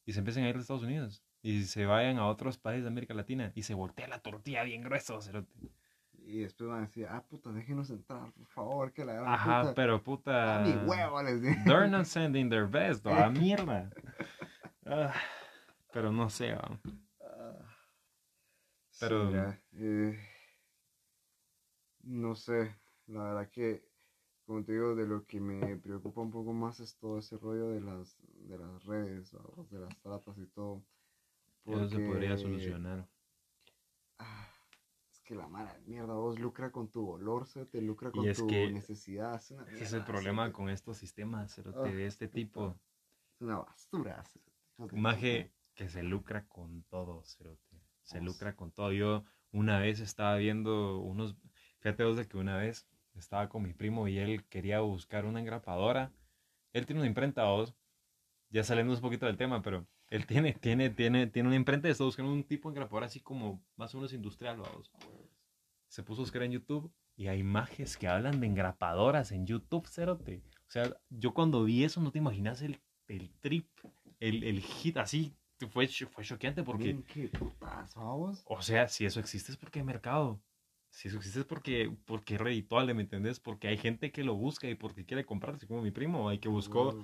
y 0.05 0.13
se 0.13 0.19
empiecen 0.19 0.43
a 0.43 0.49
ir 0.49 0.55
de 0.55 0.61
Estados 0.61 0.83
Unidos 0.83 1.23
y 1.43 1.63
se 1.63 1.85
vayan 1.85 2.17
a 2.17 2.27
otros 2.27 2.57
países 2.57 2.83
de 2.83 2.89
América 2.89 3.13
Latina 3.13 3.51
y 3.53 3.63
se 3.63 3.73
voltea 3.73 4.07
la 4.07 4.19
tortilla 4.19 4.63
bien 4.63 4.81
grueso, 4.81 5.21
cerote. 5.21 5.53
Y 6.25 6.39
después 6.39 6.69
van 6.69 6.79
a 6.79 6.81
decir, 6.85 7.05
ah, 7.09 7.21
puta, 7.21 7.51
déjenos 7.51 7.89
entrar, 7.89 8.31
por 8.31 8.47
favor, 8.47 8.93
que 8.93 9.03
la 9.03 9.13
gran 9.13 9.27
Ajá, 9.27 9.73
pero 9.75 10.01
puta. 10.01 10.59
A 10.59 10.61
mi 10.61 10.71
huevo 10.87 11.21
les 11.21 11.41
digo. 11.41 11.55
They're 11.65 11.89
not 11.89 12.05
sending 12.05 12.49
their 12.49 12.65
best, 12.65 13.05
a 13.07 13.29
mierda. 13.29 13.89
Ah, 14.85 15.13
pero 15.91 16.11
no 16.11 16.29
sé, 16.29 16.51
ah, 16.51 16.79
Pero. 18.99 19.31
Eh, 19.73 20.19
no 22.03 22.35
sé, 22.35 22.75
la 23.07 23.23
verdad 23.23 23.49
que, 23.49 23.87
como 24.45 24.63
te 24.63 24.73
digo, 24.73 24.95
de 24.95 25.07
lo 25.07 25.25
que 25.25 25.39
me 25.39 25.77
preocupa 25.77 26.21
un 26.21 26.31
poco 26.31 26.53
más 26.53 26.79
es 26.79 26.97
todo 26.97 27.19
ese 27.19 27.37
rollo 27.37 27.69
de 27.69 27.81
las, 27.81 28.17
de 28.21 28.57
las 28.57 28.83
redes, 28.83 29.31
de 29.69 29.79
las 29.79 30.01
tratas 30.01 30.37
y 30.37 30.47
todo. 30.47 30.83
Porque, 31.63 31.85
Eso 31.85 31.95
se 31.97 32.05
podría 32.05 32.37
solucionar. 32.37 33.07
Ah, 34.19 34.49
es 35.11 35.21
que 35.21 35.33
la 35.33 35.47
mala 35.47 35.77
mierda, 35.85 36.13
vos 36.13 36.39
lucra 36.39 36.71
con 36.71 36.89
tu 36.89 37.05
dolor, 37.05 37.47
se 37.47 37.65
te 37.65 37.81
lucra 37.81 38.11
con 38.11 38.31
tu 38.33 38.47
necesidad. 38.47 39.35
Es 39.35 39.51
ese 39.51 39.83
es 39.83 39.93
el 39.93 40.03
problema 40.03 40.51
con 40.51 40.69
estos 40.69 40.97
sistemas 40.97 41.55
de 41.63 42.05
este 42.05 42.27
tipo. 42.27 42.75
Es 43.33 43.41
una 43.41 43.59
basura. 43.59 44.23
Un 44.77 45.01
maje 45.01 45.51
que 45.75 45.89
se 45.89 46.03
lucra 46.03 46.47
con 46.47 46.83
todo, 46.83 47.23
cerote. 47.23 47.81
Se 48.01 48.21
lucra 48.21 48.55
con 48.55 48.71
todo. 48.71 48.91
Yo 48.91 49.23
una 49.51 49.79
vez 49.79 49.99
estaba 49.99 50.35
viendo 50.35 50.99
unos. 50.99 51.35
Fíjate 51.79 52.03
vos 52.03 52.17
de 52.17 52.27
que 52.27 52.37
una 52.37 52.57
vez 52.57 52.87
estaba 53.15 53.49
con 53.49 53.63
mi 53.63 53.73
primo 53.73 54.07
y 54.07 54.17
él 54.17 54.45
quería 54.45 54.79
buscar 54.81 55.25
una 55.25 55.39
engrapadora. 55.39 56.11
Él 56.73 56.85
tiene 56.85 57.01
una 57.01 57.09
imprenta, 57.09 57.45
vos. 57.45 57.75
Ya 58.49 58.63
saliendo 58.63 58.93
un 58.93 59.01
poquito 59.01 59.25
del 59.25 59.37
tema, 59.37 59.61
pero 59.61 59.87
él 60.09 60.25
tiene, 60.27 60.53
tiene, 60.53 60.89
tiene, 60.89 61.27
tiene 61.27 61.47
una 61.47 61.55
imprenta 61.55 61.87
y 61.87 61.91
está 61.91 62.03
buscando 62.03 62.31
un 62.31 62.43
tipo 62.43 62.69
de 62.69 62.73
engrapadora 62.73 63.07
así 63.07 63.19
como 63.19 63.63
más 63.75 63.93
o 63.93 63.97
menos 63.97 64.13
industrial, 64.13 64.57
vos. 64.57 64.91
Se 65.87 66.03
puso 66.03 66.21
a 66.21 66.23
buscar 66.23 66.43
en 66.43 66.51
YouTube 66.51 66.91
y 67.15 67.27
hay 67.27 67.39
imágenes 67.39 67.97
que 67.97 68.07
hablan 68.07 68.39
de 68.39 68.47
engrapadoras 68.47 69.31
en 69.31 69.45
YouTube, 69.45 69.87
cerote. 69.87 70.43
O 70.67 70.71
sea, 70.71 70.95
yo 71.09 71.33
cuando 71.33 71.63
vi 71.63 71.83
eso 71.83 72.01
no 72.01 72.11
te 72.11 72.17
imaginas 72.17 72.61
el, 72.61 72.81
el 73.07 73.31
trip 73.39 73.67
el, 74.19 74.43
el 74.43 74.61
hit 74.61 74.97
así 74.97 75.35
fue, 75.67 75.87
fue 75.87 76.23
choqueante 76.23 76.63
porque... 76.63 77.03
¿Qué 77.07 77.27
putas, 77.29 77.93
O 77.95 78.61
sea, 78.61 78.87
si 78.87 79.05
eso 79.05 79.19
existe 79.19 79.51
es 79.51 79.57
porque 79.57 79.79
hay 79.79 79.85
mercado. 79.85 80.41
Si 80.89 81.07
eso 81.07 81.17
existe 81.17 81.39
es 81.39 81.45
porque, 81.45 81.95
porque 82.05 82.35
es 82.35 82.41
redituable, 82.41 82.93
¿me 82.93 83.01
entendés? 83.01 83.39
Porque 83.39 83.67
hay 83.67 83.77
gente 83.77 84.11
que 84.11 84.23
lo 84.23 84.35
busca 84.35 84.67
y 84.69 84.75
porque 84.75 85.05
quiere 85.05 85.25
comprar, 85.25 85.55
así 85.55 85.65
como 85.65 85.81
mi 85.81 85.91
primo, 85.91 86.29
hay 86.29 86.39
que 86.39 86.49
buscó 86.49 86.95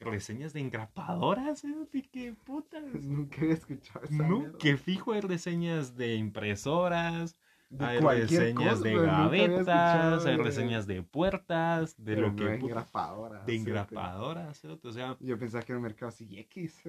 reseñas 0.00 0.52
de 0.52 0.60
engrapadoras, 0.60 1.64
¿eh? 1.64 1.74
¿Qué 2.12 2.32
putas? 2.32 2.82
Nunca 3.02 3.44
he 3.44 3.52
escuchado 3.52 4.04
esa 4.04 4.58
que 4.58 4.76
fijo 4.76 5.12
hay 5.12 5.20
reseñas 5.20 5.96
de 5.96 6.16
impresoras, 6.16 7.36
hay 7.78 8.00
reseñas 8.00 8.82
de 8.82 8.94
gavetas, 8.94 10.26
hay 10.26 10.36
reseñas 10.36 10.86
de 10.86 11.02
puertas, 11.02 11.94
de 12.02 12.16
lo 12.16 12.34
que. 12.34 12.44
De 12.44 12.54
engrapadoras. 12.54 13.46
De 14.62 14.78
o 14.82 14.92
sea. 14.92 15.16
Yo 15.20 15.38
pensaba 15.38 15.62
que 15.62 15.72
era 15.72 15.78
un 15.78 15.82
mercado 15.82 16.08
así 16.08 16.38
X, 16.38 16.82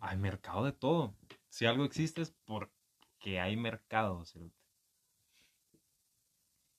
Hay 0.00 0.16
mercado 0.18 0.64
de 0.64 0.72
todo. 0.72 1.14
Si 1.48 1.66
algo 1.66 1.84
existe 1.84 2.22
es 2.22 2.34
porque 2.44 3.40
hay 3.40 3.56
mercado. 3.56 4.24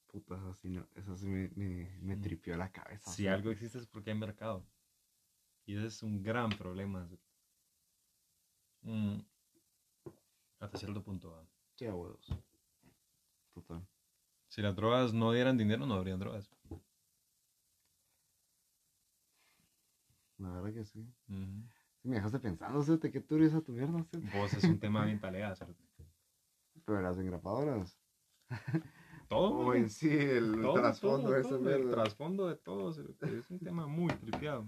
Puta, 0.08 0.36
eso 0.36 0.54
sí, 0.54 0.70
no, 0.70 0.88
eso 0.96 1.16
sí 1.16 1.28
me, 1.28 1.50
me, 1.56 1.98
me 2.02 2.16
mm. 2.16 2.22
tripió 2.22 2.58
la 2.58 2.72
cabeza. 2.72 3.12
Si 3.12 3.28
algo 3.28 3.52
existe 3.52 3.78
es 3.78 3.86
porque 3.86 4.10
hay 4.10 4.18
mercado. 4.18 4.66
Y 5.66 5.76
ese 5.76 5.86
es 5.86 6.02
un 6.02 6.24
gran 6.24 6.50
problema. 6.50 7.08
Mm. 8.82 9.20
Hasta 10.60 10.78
cierto 10.78 11.04
punto. 11.04 11.48
Sí, 11.76 11.86
abuelos. 11.86 12.28
Si 14.48 14.62
las 14.62 14.76
drogas 14.76 15.14
no 15.14 15.32
dieran 15.32 15.58
dinero, 15.58 15.86
no 15.86 15.96
habrían 15.96 16.20
drogas. 16.20 16.50
La 20.38 20.52
verdad 20.52 20.74
que 20.74 20.86
sí. 20.86 21.06
Me 21.28 22.16
dejaste 22.16 22.40
pensando, 22.40 22.82
¿sí? 22.82 22.98
¿qué 23.12 23.20
tú 23.20 23.36
eres 23.36 23.54
a 23.54 23.62
tu 23.62 23.74
mierda? 23.74 24.06
Vos 24.34 24.54
es 24.54 24.64
un 24.64 24.80
tema 24.80 25.06
bien 25.06 25.20
talea, 25.20 25.54
Pero 26.86 27.02
las 27.02 27.18
engrapadoras. 27.18 28.00
Todo. 29.28 29.52
O 29.60 29.74
en 29.76 29.90
sí, 29.90 30.10
el 30.10 30.60
trasfondo 30.74 31.32
de 31.32 31.42
esa 31.42 31.56
El 31.56 31.92
trasfondo 31.92 32.48
de 32.48 32.56
todo, 32.56 32.90
es 32.90 33.52
un 33.52 33.60
tema 33.60 33.86
muy 33.86 34.08
tripeado. 34.08 34.68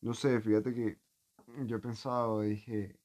No 0.00 0.14
sé, 0.14 0.40
fíjate 0.40 0.72
que 0.72 1.00
yo 1.66 1.76
he 1.76 1.80
pensado, 1.80 2.42
dije, 2.42 2.96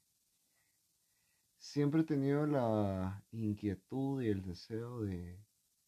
siempre 1.67 2.01
he 2.01 2.05
tenido 2.05 2.47
la 2.47 3.21
inquietud 3.31 4.21
y 4.21 4.29
el 4.29 4.41
deseo 4.41 5.01
de, 5.01 5.37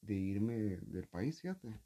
irme 0.08 0.78
del 0.82 1.08
país, 1.08 1.42
fíjate. 1.42 1.80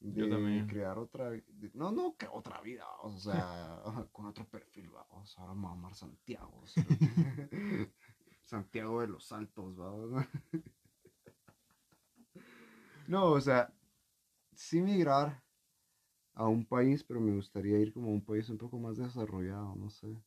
De 0.00 0.20
Yo 0.20 0.28
también. 0.28 0.66
crear 0.66 0.98
otra 0.98 1.30
no, 1.72 1.92
no 1.92 2.16
que 2.16 2.26
otra 2.26 2.60
vida, 2.60 2.84
o 3.02 3.16
sea, 3.18 3.80
con 4.12 4.26
otro 4.26 4.44
perfil, 4.46 4.90
vamos, 4.90 5.38
ahora 5.38 5.52
vamos 5.52 5.70
a 5.70 5.72
amar 5.72 5.94
Santiago. 5.94 6.62
Santiago 8.44 9.00
de 9.00 9.08
los 9.08 9.32
Altos, 9.32 9.76
vamos. 9.76 10.26
no, 13.08 13.30
o 13.30 13.40
sea, 13.40 13.72
sí 14.52 14.82
migrar 14.82 15.42
a 16.34 16.48
un 16.48 16.66
país, 16.66 17.02
pero 17.04 17.20
me 17.20 17.34
gustaría 17.34 17.78
ir 17.78 17.92
como 17.92 18.08
a 18.08 18.12
un 18.12 18.24
país 18.24 18.50
un 18.50 18.58
poco 18.58 18.78
más 18.78 18.98
desarrollado, 18.98 19.74
no 19.76 19.88
sé. 19.88 20.20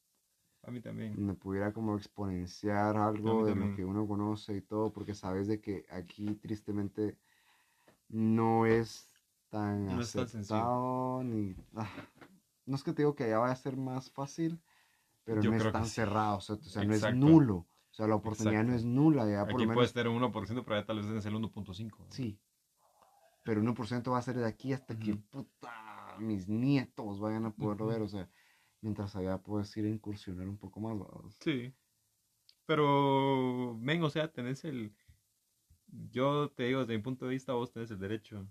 A 0.67 0.71
mí 0.71 0.81
también. 0.81 1.15
Me 1.25 1.33
pudiera 1.33 1.71
como 1.71 1.95
exponenciar 1.95 2.97
algo 2.97 3.45
de 3.45 3.55
lo 3.55 3.73
que 3.73 3.85
uno 3.85 4.05
conoce 4.05 4.57
y 4.57 4.61
todo, 4.61 4.91
porque 4.91 5.15
sabes 5.15 5.47
de 5.47 5.61
que 5.61 5.85
aquí 5.89 6.35
tristemente 6.35 7.17
no 8.09 8.65
es 8.65 9.07
tan 9.47 9.85
no 9.85 10.01
aceptado 10.01 11.23
ni... 11.23 11.55
Ah, 11.73 11.89
no 12.65 12.75
es 12.75 12.83
que 12.83 12.91
te 12.91 13.01
digo 13.01 13.15
que 13.15 13.23
allá 13.23 13.39
vaya 13.39 13.53
a 13.53 13.55
ser 13.55 13.77
más 13.77 14.11
fácil, 14.11 14.61
pero 15.23 15.41
no 15.41 15.55
es 15.55 15.71
tan 15.71 15.85
cerrado, 15.85 16.35
o 16.35 16.41
sea, 16.41 16.57
no 16.83 16.93
es 16.93 17.15
nulo. 17.15 17.55
O 17.55 17.93
sea, 17.93 18.05
la 18.05 18.15
oportunidad 18.15 18.65
no 18.65 18.75
es 18.75 18.83
nula. 18.83 19.25
Ya 19.25 19.43
Aquí 19.43 19.65
por 19.65 19.73
puede 19.73 19.87
ser 19.87 20.09
un 20.09 20.21
1%, 20.21 20.63
pero 20.65 20.75
allá 20.75 20.85
tal 20.85 20.97
vez 20.97 21.05
es 21.07 21.25
el 21.25 21.33
1.5. 21.35 22.07
Sí. 22.09 22.37
Pero 23.45 23.61
1% 23.61 24.11
va 24.11 24.17
a 24.17 24.21
ser 24.21 24.35
de 24.35 24.45
aquí 24.45 24.73
hasta 24.73 24.99
que 24.99 25.15
puta, 25.15 26.17
mis 26.19 26.49
nietos 26.49 27.21
vayan 27.21 27.45
a 27.45 27.51
poderlo 27.51 27.87
ver. 27.87 28.01
O 28.01 28.09
sea, 28.09 28.27
mientras 28.81 29.15
allá 29.15 29.37
puedes 29.37 29.75
ir 29.77 29.85
a 29.85 29.89
incursionar 29.89 30.47
un 30.47 30.57
poco 30.57 30.79
más. 30.79 31.35
Sí. 31.39 31.73
Pero, 32.65 33.77
ven, 33.79 34.03
o 34.03 34.09
sea, 34.09 34.31
tenés 34.31 34.63
el... 34.65 34.95
Yo 35.87 36.51
te 36.51 36.63
digo, 36.63 36.81
desde 36.81 36.97
mi 36.97 37.03
punto 37.03 37.25
de 37.25 37.31
vista, 37.31 37.53
vos 37.53 37.71
tenés 37.71 37.91
el 37.91 37.99
derecho. 37.99 38.45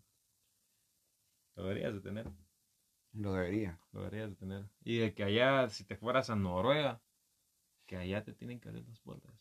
Lo 1.54 1.64
deberías 1.64 1.94
de 1.94 2.00
tener. 2.00 2.32
Lo 3.12 3.32
debería. 3.32 3.78
Lo 3.92 4.00
deberías 4.00 4.30
de 4.30 4.36
tener. 4.36 4.70
Y 4.84 4.98
de 4.98 5.14
que 5.14 5.24
allá, 5.24 5.68
si 5.68 5.84
te 5.84 5.96
fueras 5.96 6.30
a 6.30 6.36
Noruega, 6.36 7.02
que 7.86 7.96
allá 7.96 8.24
te 8.24 8.32
tienen 8.32 8.60
que 8.60 8.68
abrir 8.68 8.86
las 8.88 9.00
puertas. 9.00 9.32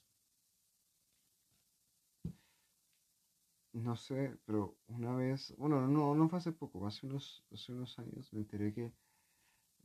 No 3.73 3.95
sé, 3.97 4.37
pero 4.45 4.77
una 4.87 5.13
vez, 5.15 5.53
bueno, 5.57 5.85
no, 5.87 6.15
no 6.15 6.29
fue 6.29 6.39
hace 6.39 6.53
poco, 6.53 6.87
hace 6.87 7.05
unos, 7.05 7.45
hace 7.51 7.73
unos 7.73 7.99
años 7.99 8.31
me 8.31 8.39
enteré 8.39 8.73
que 8.73 8.93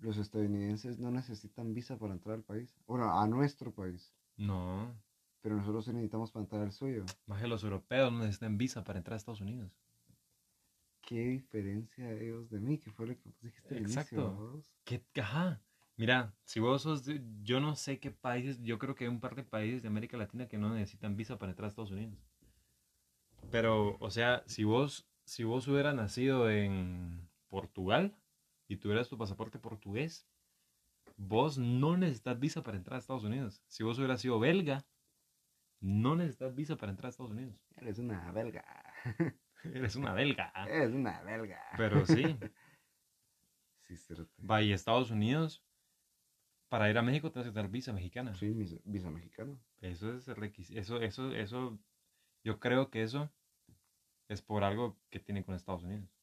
los 0.01 0.17
estadounidenses 0.17 0.99
no 0.99 1.11
necesitan 1.11 1.75
visa 1.75 1.99
para 1.99 2.13
entrar 2.13 2.35
al 2.35 2.43
país. 2.43 2.75
Bueno, 2.87 3.19
a 3.19 3.27
nuestro 3.27 3.73
país. 3.73 4.13
No. 4.37 4.95
Pero 5.43 5.57
nosotros 5.57 5.85
sí 5.85 5.93
necesitamos 5.93 6.31
para 6.31 6.45
entrar 6.45 6.63
al 6.63 6.73
suyo. 6.73 7.05
Más 7.27 7.41
que 7.41 7.49
los 7.49 7.63
europeos 7.63 8.13
no 8.13 8.19
necesitan 8.21 8.59
visa 8.59 8.85
para 8.85 8.99
entrar 8.99 9.15
a 9.15 9.17
Estados 9.17 9.41
Unidos. 9.41 9.71
¿Qué 11.01 11.21
diferencia 11.27 12.13
ellos 12.13 12.51
de 12.51 12.61
mí? 12.61 12.79
¿Qué 12.79 12.91
fue 12.91 13.07
lo 13.07 13.17
que 13.17 13.31
dijiste 13.41 13.77
al 13.77 13.83
Exacto. 13.83 14.63
¿Qué, 14.85 15.03
ajá. 15.21 15.63
Mira, 15.97 16.35
si 16.45 16.61
vos 16.61 16.83
sos, 16.83 17.05
yo 17.43 17.61
no 17.61 17.75
sé 17.77 17.99
qué 17.99 18.11
países, 18.11 18.63
yo 18.63 18.79
creo 18.79 18.95
que 18.95 19.05
hay 19.05 19.11
un 19.11 19.21
par 19.21 19.35
de 19.35 19.43
países 19.43 19.83
de 19.83 19.89
América 19.89 20.17
Latina 20.17 20.49
que 20.49 20.57
no 20.57 20.73
necesitan 20.75 21.17
visa 21.17 21.39
para 21.39 21.53
entrar 21.53 21.67
a 21.67 21.69
Estados 21.69 21.91
Unidos. 21.91 22.19
Pero, 23.51 23.97
o 23.99 24.11
sea, 24.11 24.43
si 24.47 24.65
vos, 24.65 25.09
si 25.25 25.45
vos 25.45 25.67
hubieras 25.69 25.95
nacido 25.95 26.51
en 26.51 27.29
Portugal 27.49 28.15
y 28.71 28.77
tuvieras 28.77 29.09
tu 29.09 29.19
pasaporte 29.19 29.59
portugués, 29.59 30.29
vos 31.17 31.59
no 31.59 31.97
necesitas 31.97 32.39
visa 32.39 32.63
para 32.63 32.77
entrar 32.77 32.95
a 32.95 32.99
Estados 33.01 33.25
Unidos. 33.25 33.61
Si 33.67 33.83
vos 33.83 33.99
hubieras 33.99 34.21
sido 34.21 34.39
belga, 34.39 34.87
no 35.81 36.15
necesitas 36.15 36.55
visa 36.55 36.77
para 36.77 36.93
entrar 36.93 37.07
a 37.07 37.11
Estados 37.11 37.33
Unidos. 37.33 37.61
Eres 37.75 37.99
una 37.99 38.31
belga. 38.31 38.65
Eres 39.65 39.97
una 39.97 40.15
belga. 40.15 40.53
Eres 40.69 40.93
una 40.93 41.21
belga. 41.23 41.61
Pero 41.77 42.07
sí. 42.07 42.23
sí, 43.89 43.97
cierto. 43.97 44.31
Va, 44.39 44.63
y 44.63 44.73
Estados 44.73 45.11
Unidos, 45.11 45.65
para 46.69 46.89
ir 46.89 46.97
a 46.97 47.03
México 47.03 47.33
tienes 47.33 47.51
que 47.51 47.55
tener 47.55 47.73
visa 47.73 47.93
mexicana. 47.93 48.37
Sí, 48.37 48.53
visa 48.85 49.11
mexicana. 49.11 49.59
Eso 49.81 50.15
es 50.15 50.29
requisito. 50.29 50.79
Eso, 50.79 51.01
eso, 51.01 51.33
eso, 51.33 51.81
yo 52.45 52.61
creo 52.61 52.89
que 52.89 53.03
eso 53.03 53.33
es 54.29 54.43
por 54.43 54.63
algo 54.63 54.97
que 55.11 55.19
tiene 55.19 55.43
con 55.45 55.57
Estados 55.57 55.83
Unidos. 55.83 56.20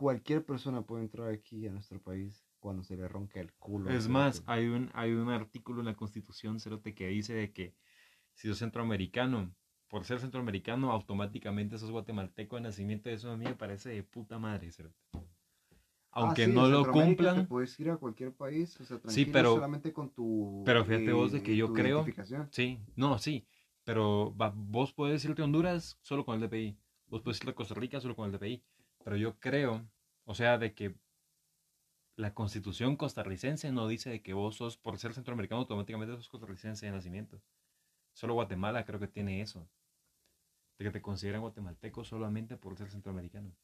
Cualquier 0.00 0.46
persona 0.46 0.80
puede 0.80 1.02
entrar 1.02 1.28
aquí 1.28 1.66
a 1.66 1.72
nuestro 1.72 2.00
país 2.00 2.42
cuando 2.58 2.82
se 2.82 2.96
le 2.96 3.06
ronca 3.06 3.38
el 3.38 3.52
culo. 3.52 3.90
Es 3.90 4.08
más, 4.08 4.42
hay 4.46 4.66
un, 4.66 4.90
hay 4.94 5.12
un 5.12 5.28
artículo 5.28 5.80
en 5.80 5.86
la 5.88 5.94
Constitución, 5.94 6.58
Cerote, 6.58 6.94
que 6.94 7.08
dice 7.08 7.34
de 7.34 7.52
que 7.52 7.74
si 8.32 8.48
sos 8.48 8.56
centroamericano, 8.56 9.54
por 9.88 10.06
ser 10.06 10.18
centroamericano, 10.18 10.90
automáticamente 10.90 11.76
sos 11.76 11.90
guatemalteco 11.90 12.56
de 12.56 12.62
nacimiento. 12.62 13.10
Eso 13.10 13.30
a 13.30 13.36
mí 13.36 13.44
me 13.44 13.54
parece 13.54 13.90
de 13.90 14.02
puta 14.02 14.38
madre, 14.38 14.72
Cerote. 14.72 14.96
Aunque 16.12 16.44
ah, 16.44 16.48
no 16.48 16.66
lo 16.66 16.90
cumplan. 16.90 17.46
puedes 17.46 17.78
ir 17.78 17.90
a 17.90 17.98
cualquier 17.98 18.32
país, 18.32 18.80
o 18.80 18.86
sea, 18.86 18.98
sí, 19.06 19.26
pero, 19.26 19.56
solamente 19.56 19.92
con 19.92 20.08
tu. 20.14 20.62
Pero 20.64 20.82
fíjate 20.82 21.12
vos 21.12 21.30
de 21.30 21.42
que 21.42 21.54
yo 21.54 21.74
creo. 21.74 22.06
Sí, 22.52 22.80
no, 22.96 23.18
sí. 23.18 23.46
Pero 23.84 24.34
vos 24.54 24.94
puedes 24.94 25.22
irte 25.26 25.42
a 25.42 25.44
Honduras 25.44 25.98
solo 26.00 26.24
con 26.24 26.40
el 26.40 26.48
DPI. 26.48 26.78
Vos 27.08 27.20
puedes 27.20 27.36
irte 27.40 27.50
a 27.50 27.54
Costa 27.54 27.74
Rica 27.74 28.00
solo 28.00 28.16
con 28.16 28.24
el 28.24 28.38
DPI. 28.38 28.64
Pero 29.04 29.16
yo 29.16 29.38
creo, 29.38 29.88
o 30.24 30.34
sea, 30.34 30.58
de 30.58 30.74
que 30.74 30.94
la 32.16 32.34
constitución 32.34 32.96
costarricense 32.96 33.72
no 33.72 33.88
dice 33.88 34.10
de 34.10 34.22
que 34.22 34.34
vos 34.34 34.56
sos, 34.56 34.76
por 34.76 34.98
ser 34.98 35.14
centroamericano, 35.14 35.60
automáticamente 35.60 36.14
sos 36.16 36.28
costarricense 36.28 36.86
de 36.86 36.92
nacimiento. 36.92 37.42
Solo 38.12 38.34
Guatemala 38.34 38.84
creo 38.84 39.00
que 39.00 39.08
tiene 39.08 39.40
eso. 39.40 39.68
De 40.78 40.84
que 40.84 40.90
te 40.90 41.02
consideran 41.02 41.40
guatemalteco 41.40 42.04
solamente 42.04 42.56
por 42.56 42.76
ser 42.76 42.90
centroamericano. 42.90 43.54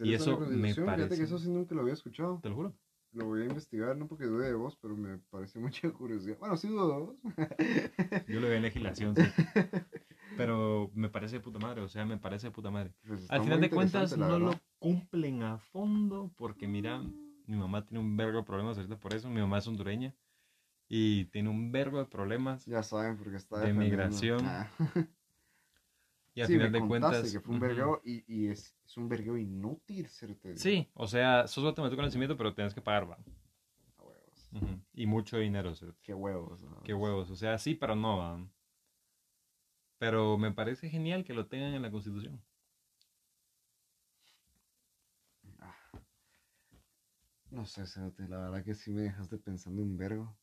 Y 0.00 0.14
eso 0.14 0.40
me 0.40 0.74
parece... 0.74 0.82
Fíjate 0.82 1.16
que 1.16 1.22
eso 1.22 1.38
sí 1.38 1.48
nunca 1.48 1.74
lo 1.74 1.82
había 1.82 1.94
escuchado. 1.94 2.40
Te 2.42 2.48
lo 2.48 2.56
juro. 2.56 2.76
Lo 3.12 3.26
voy 3.26 3.42
a 3.42 3.46
investigar, 3.46 3.96
no 3.96 4.08
porque 4.08 4.24
dude 4.24 4.46
de 4.46 4.54
vos, 4.54 4.76
pero 4.80 4.96
me 4.96 5.18
parece 5.30 5.58
mucha 5.58 5.90
curiosidad. 5.90 6.36
Bueno, 6.38 6.56
sí 6.56 6.68
dudo 6.68 6.88
de 6.88 6.98
vos. 6.98 7.16
Yo 8.28 8.40
lo 8.40 8.48
veo 8.48 8.56
en 8.56 8.62
legislación, 8.62 9.16
sí. 9.16 9.22
Pero 10.36 10.90
me 10.94 11.08
parece 11.08 11.36
de 11.36 11.40
puta 11.40 11.58
madre, 11.58 11.82
o 11.82 11.88
sea, 11.88 12.04
me 12.04 12.18
parece 12.18 12.48
de 12.48 12.50
puta 12.50 12.70
madre. 12.70 12.92
Pues 13.06 13.30
Al 13.30 13.42
final 13.42 13.60
de 13.60 13.70
cuentas, 13.70 14.16
no 14.16 14.38
lo 14.38 14.52
cumplen 14.78 15.42
a 15.42 15.58
fondo, 15.58 16.32
porque 16.36 16.68
mira, 16.68 17.02
mi 17.46 17.56
mamá 17.56 17.84
tiene 17.84 18.00
un 18.00 18.16
vergo 18.16 18.38
de 18.38 18.44
problemas 18.44 18.76
ahorita 18.76 18.98
por 18.98 19.14
eso. 19.14 19.28
Mi 19.30 19.40
mamá 19.40 19.58
es 19.58 19.66
hondureña 19.66 20.14
y 20.88 21.26
tiene 21.26 21.48
un 21.48 21.72
vergo 21.72 21.98
de 21.98 22.06
problemas. 22.06 22.64
Ya 22.66 22.82
saben, 22.82 23.16
porque 23.16 23.36
está 23.36 23.60
de 23.60 23.72
migración. 23.72 24.40
Ah. 24.44 24.70
Y 26.36 26.42
al 26.42 26.48
final 26.48 26.70
de 26.70 26.86
cuentas. 26.86 27.32
que 27.32 27.40
fue 27.40 27.54
un 27.54 27.60
vergueo 27.60 28.02
y, 28.04 28.22
y 28.28 28.48
es, 28.48 28.76
es, 28.84 28.96
un 28.98 29.08
vergueo 29.08 29.38
inútil 29.38 30.06
serte. 30.06 30.54
Sí, 30.58 30.86
o 30.92 31.06
sea, 31.06 31.46
sos 31.46 31.64
guatemalteco 31.64 31.96
con 31.96 32.04
nacimiento, 32.04 32.36
pero 32.36 32.52
tienes 32.52 32.74
que 32.74 32.82
pagar, 32.82 33.10
va. 33.10 33.16
A 33.96 34.02
huevos. 34.02 34.50
Y 34.92 35.06
mucho 35.06 35.38
dinero, 35.38 35.74
¿cierto? 35.74 35.96
Qué 36.02 36.12
huevos. 36.12 36.62
Qué 36.84 36.92
huevos. 36.92 37.30
O 37.30 37.36
sea, 37.36 37.56
sí, 37.56 37.74
pero 37.74 37.96
no, 37.96 38.18
va. 38.18 38.46
Pero 39.98 40.36
me 40.36 40.52
parece 40.52 40.88
genial 40.88 41.24
que 41.24 41.34
lo 41.34 41.46
tengan 41.46 41.74
en 41.74 41.82
la 41.82 41.90
Constitución. 41.90 42.42
No 47.50 47.64
sé, 47.64 47.84
la 48.28 48.38
verdad 48.38 48.64
que 48.64 48.74
sí 48.74 48.90
me 48.92 49.02
dejaste 49.02 49.38
pensando 49.38 49.82
un 49.82 49.96
vergo. 49.96 50.36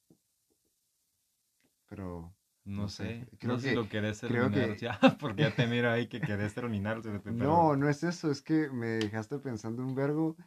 Pero. 1.88 2.34
No, 2.66 2.88
sé, 2.88 3.28
creo 3.40 3.56
no 3.56 3.60
sé 3.60 3.66
que, 3.66 3.70
si 3.72 3.76
lo 3.76 3.90
querés 3.90 4.22
terminar 4.22 4.78
ya, 4.78 4.98
porque 5.20 5.42
ya 5.42 5.54
te 5.54 5.68
miro 5.68 5.92
ahí 5.92 6.08
que 6.08 6.22
querés 6.22 6.54
terminar. 6.54 6.98
No, 7.26 7.76
no 7.76 7.90
es 7.90 8.04
eso, 8.04 8.32
es 8.32 8.42
que 8.42 8.70
me 8.70 8.88
dejaste 8.88 9.38
pensando 9.40 9.84
un 9.84 9.94
vergo 9.94 10.38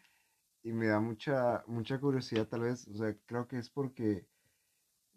y 0.62 0.72
me 0.72 0.86
da 0.86 0.98
mucha, 0.98 1.62
mucha 1.66 2.00
curiosidad 2.00 2.48
tal 2.48 2.62
vez, 2.62 2.88
o 2.88 2.94
sea, 2.94 3.14
creo 3.26 3.46
que 3.46 3.58
es 3.58 3.68
porque 3.68 4.26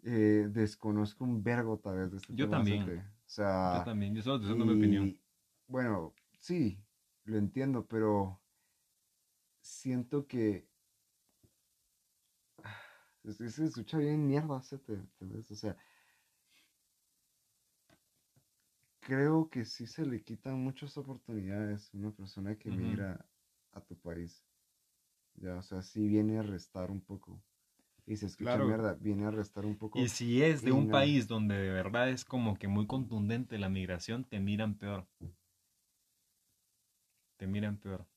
eh, 0.02 0.46
desconozco 0.50 1.24
un 1.24 1.42
vergo 1.42 1.78
tal 1.78 1.96
vez 1.96 2.10
de 2.10 2.16
este 2.18 2.34
Yo 2.34 2.50
también. 2.50 3.02
Sea, 3.30 3.78
yo 3.78 3.84
también, 3.84 4.14
yo 4.14 4.22
solo 4.22 4.36
estoy 4.36 4.50
dando 4.50 4.66
mi 4.66 4.72
opinión. 4.72 5.20
Bueno, 5.66 6.14
sí, 6.40 6.78
lo 7.24 7.38
entiendo, 7.38 7.86
pero 7.86 8.40
siento 9.60 10.26
que 10.26 10.68
se 13.24 13.64
escucha 13.64 13.98
bien 13.98 14.26
mierda, 14.26 14.56
O 14.56 15.54
sea, 15.54 15.76
creo 19.00 19.50
que 19.50 19.64
sí 19.64 19.86
se 19.86 20.06
le 20.06 20.22
quitan 20.22 20.62
muchas 20.62 20.96
oportunidades 20.96 21.92
a 21.92 21.98
una 21.98 22.12
persona 22.12 22.56
que 22.58 22.70
migra 22.70 23.28
a 23.72 23.80
tu 23.84 23.98
país. 23.98 24.46
Ya, 25.34 25.56
o 25.56 25.62
sea, 25.62 25.82
sí 25.82 26.06
viene 26.08 26.38
a 26.38 26.42
restar 26.42 26.90
un 26.90 27.00
poco. 27.04 27.42
Y 28.10 28.16
se 28.16 28.26
escucha 28.26 28.58
mierda, 28.58 28.94
viene 28.94 29.24
a 29.24 29.30
restar 29.30 29.64
un 29.64 29.76
poco. 29.76 30.00
Y 30.00 30.08
si 30.08 30.42
es 30.42 30.62
de 30.62 30.72
un 30.72 30.90
país 30.90 31.28
donde 31.28 31.54
de 31.54 31.70
verdad 31.70 32.08
es 32.10 32.24
como 32.24 32.58
que 32.58 32.66
muy 32.66 32.88
contundente 32.88 33.56
la 33.56 33.68
migración, 33.68 34.24
te 34.24 34.40
miran 34.40 34.74
peor. 34.74 35.06
Te 37.36 37.46
miran 37.46 37.76
peor. 37.76 38.08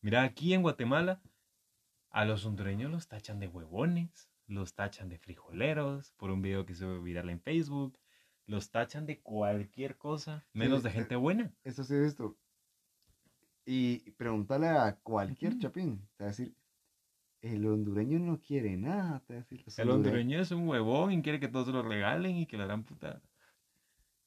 Mira, 0.00 0.22
aquí 0.22 0.54
en 0.54 0.62
Guatemala, 0.62 1.20
a 2.08 2.24
los 2.24 2.46
hondureños 2.46 2.90
los 2.90 3.06
tachan 3.06 3.38
de 3.38 3.48
huevones, 3.48 4.30
los 4.46 4.72
tachan 4.72 5.10
de 5.10 5.18
frijoleros 5.18 6.12
por 6.12 6.30
un 6.30 6.40
video 6.40 6.64
que 6.64 6.74
se 6.74 6.86
viral 6.86 7.28
en 7.28 7.42
Facebook, 7.42 7.98
los 8.46 8.70
tachan 8.70 9.04
de 9.04 9.20
cualquier 9.20 9.98
cosa, 9.98 10.46
menos 10.54 10.82
de 10.82 10.90
gente 10.90 11.16
buena. 11.16 11.52
Eso 11.64 11.84
sí 11.84 11.92
he 11.92 12.00
visto. 12.00 12.38
Y 13.66 14.10
preguntarle 14.12 14.68
a 14.68 14.96
cualquier 15.02 15.58
chapín, 15.58 16.08
te 16.16 16.24
va 16.24 16.28
a 16.28 16.30
decir, 16.30 16.56
el 17.42 17.66
hondureño 17.66 18.18
no 18.18 18.40
quiere 18.40 18.76
nada, 18.76 19.20
te 19.26 19.34
decir. 19.34 19.64
El 19.76 19.90
hondureño 19.90 20.40
es 20.40 20.50
un 20.50 20.68
huevón 20.68 21.12
y 21.12 21.22
quiere 21.22 21.40
que 21.40 21.48
todos 21.48 21.68
lo 21.68 21.82
regalen 21.82 22.36
y 22.36 22.46
que 22.46 22.56
le 22.56 22.66
dan 22.66 22.84
puta. 22.84 23.22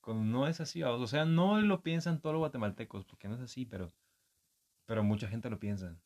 no 0.08 0.48
es 0.48 0.62
así, 0.62 0.84
o 0.84 1.08
sea, 1.08 1.26
no 1.26 1.60
lo 1.62 1.82
piensan 1.82 2.22
todos 2.22 2.34
los 2.34 2.40
guatemaltecos, 2.40 3.06
porque 3.06 3.28
no 3.28 3.36
es 3.36 3.42
así, 3.42 3.66
pero, 3.66 3.92
pero 4.86 5.04
mucha 5.04 5.28
gente 5.28 5.50
lo 5.50 5.60
piensa. 5.60 5.98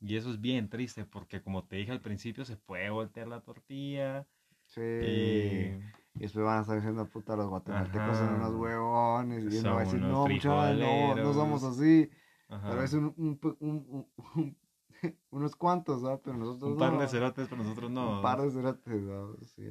Y 0.00 0.16
eso 0.16 0.30
es 0.30 0.40
bien 0.40 0.70
triste 0.70 1.04
porque 1.04 1.42
como 1.42 1.64
te 1.64 1.76
dije 1.76 1.92
al 1.92 2.00
principio, 2.00 2.44
se 2.46 2.56
puede 2.56 2.88
voltear 2.88 3.28
la 3.28 3.42
tortilla. 3.42 4.26
Sí. 4.64 4.80
Y, 4.80 5.80
después 6.14 6.44
van 6.44 6.58
a 6.58 6.60
estar 6.62 6.76
diciendo, 6.76 7.06
puta, 7.06 7.36
los 7.36 7.48
guatemaltecos 7.48 8.16
son 8.16 8.34
unos 8.34 8.54
huevones. 8.54 9.52
Y 9.52 9.58
uno 9.58 9.74
va 9.74 9.82
a 9.82 9.84
decir, 9.84 10.00
no, 10.00 10.26
no, 10.26 11.14
no 11.16 11.34
somos 11.34 11.62
así. 11.64 12.08
Pero 12.48 12.82
es 12.82 12.94
un, 12.94 13.14
un, 13.16 14.06
un, 14.34 14.56
unos 15.30 15.56
cuantos, 15.56 16.02
¿no? 16.02 16.20
Pero 16.20 16.36
nosotros 16.36 16.72
Un 16.72 16.78
par 16.78 16.98
de 16.98 17.08
cerotes, 17.08 17.48
pero 17.48 17.62
nosotros 17.62 17.90
no. 17.90 18.16
Un 18.16 18.22
par 18.22 18.40
de 18.40 18.50
cerotes, 18.50 19.02
¿no? 19.02 19.36
Sí. 19.54 19.70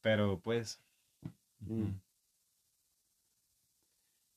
Pero 0.00 0.40
pues... 0.40 0.80
Mm. 1.60 1.90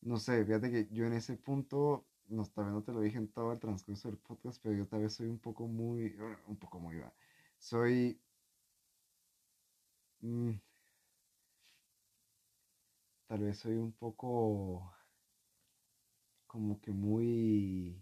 No 0.02 0.18
sé, 0.18 0.44
fíjate 0.44 0.72
que 0.72 0.88
yo 0.92 1.06
en 1.06 1.14
ese 1.14 1.38
punto 1.38 2.06
no, 2.32 2.46
tal 2.46 2.66
vez 2.66 2.74
no 2.74 2.84
te 2.84 2.94
lo 2.94 3.02
dije 3.02 3.18
en 3.18 3.28
todo 3.28 3.52
el 3.52 3.60
transcurso 3.60 4.08
del 4.08 4.18
podcast, 4.18 4.60
pero 4.64 4.76
yo 4.76 4.88
tal 4.88 5.02
vez 5.02 5.14
soy 5.14 5.28
un 5.28 5.40
poco 5.40 5.68
muy, 5.68 6.16
un 6.48 6.58
poco 6.58 6.80
muy, 6.80 6.98
va. 6.98 7.14
Soy, 7.60 8.20
mm, 10.22 10.52
tal 13.28 13.40
vez 13.40 13.58
soy 13.60 13.76
un 13.76 13.92
poco, 13.92 14.94
como 16.48 16.80
que 16.80 16.92
muy, 16.92 18.02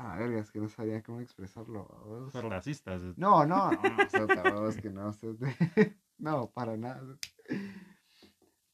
ah, 0.00 0.16
verga, 0.16 0.40
es 0.40 0.50
que 0.50 0.60
no 0.60 0.68
sabía 0.68 1.02
cómo 1.02 1.20
expresarlo. 1.20 2.30
Pero 2.32 2.48
racistas. 2.48 3.02
No, 3.16 3.44
no, 3.46 3.70
no, 3.70 3.80
no, 3.82 4.68
es 4.68 4.76
que 4.80 4.90
no, 4.90 5.12
no, 6.18 6.50
para 6.50 6.76
nada. 6.76 7.18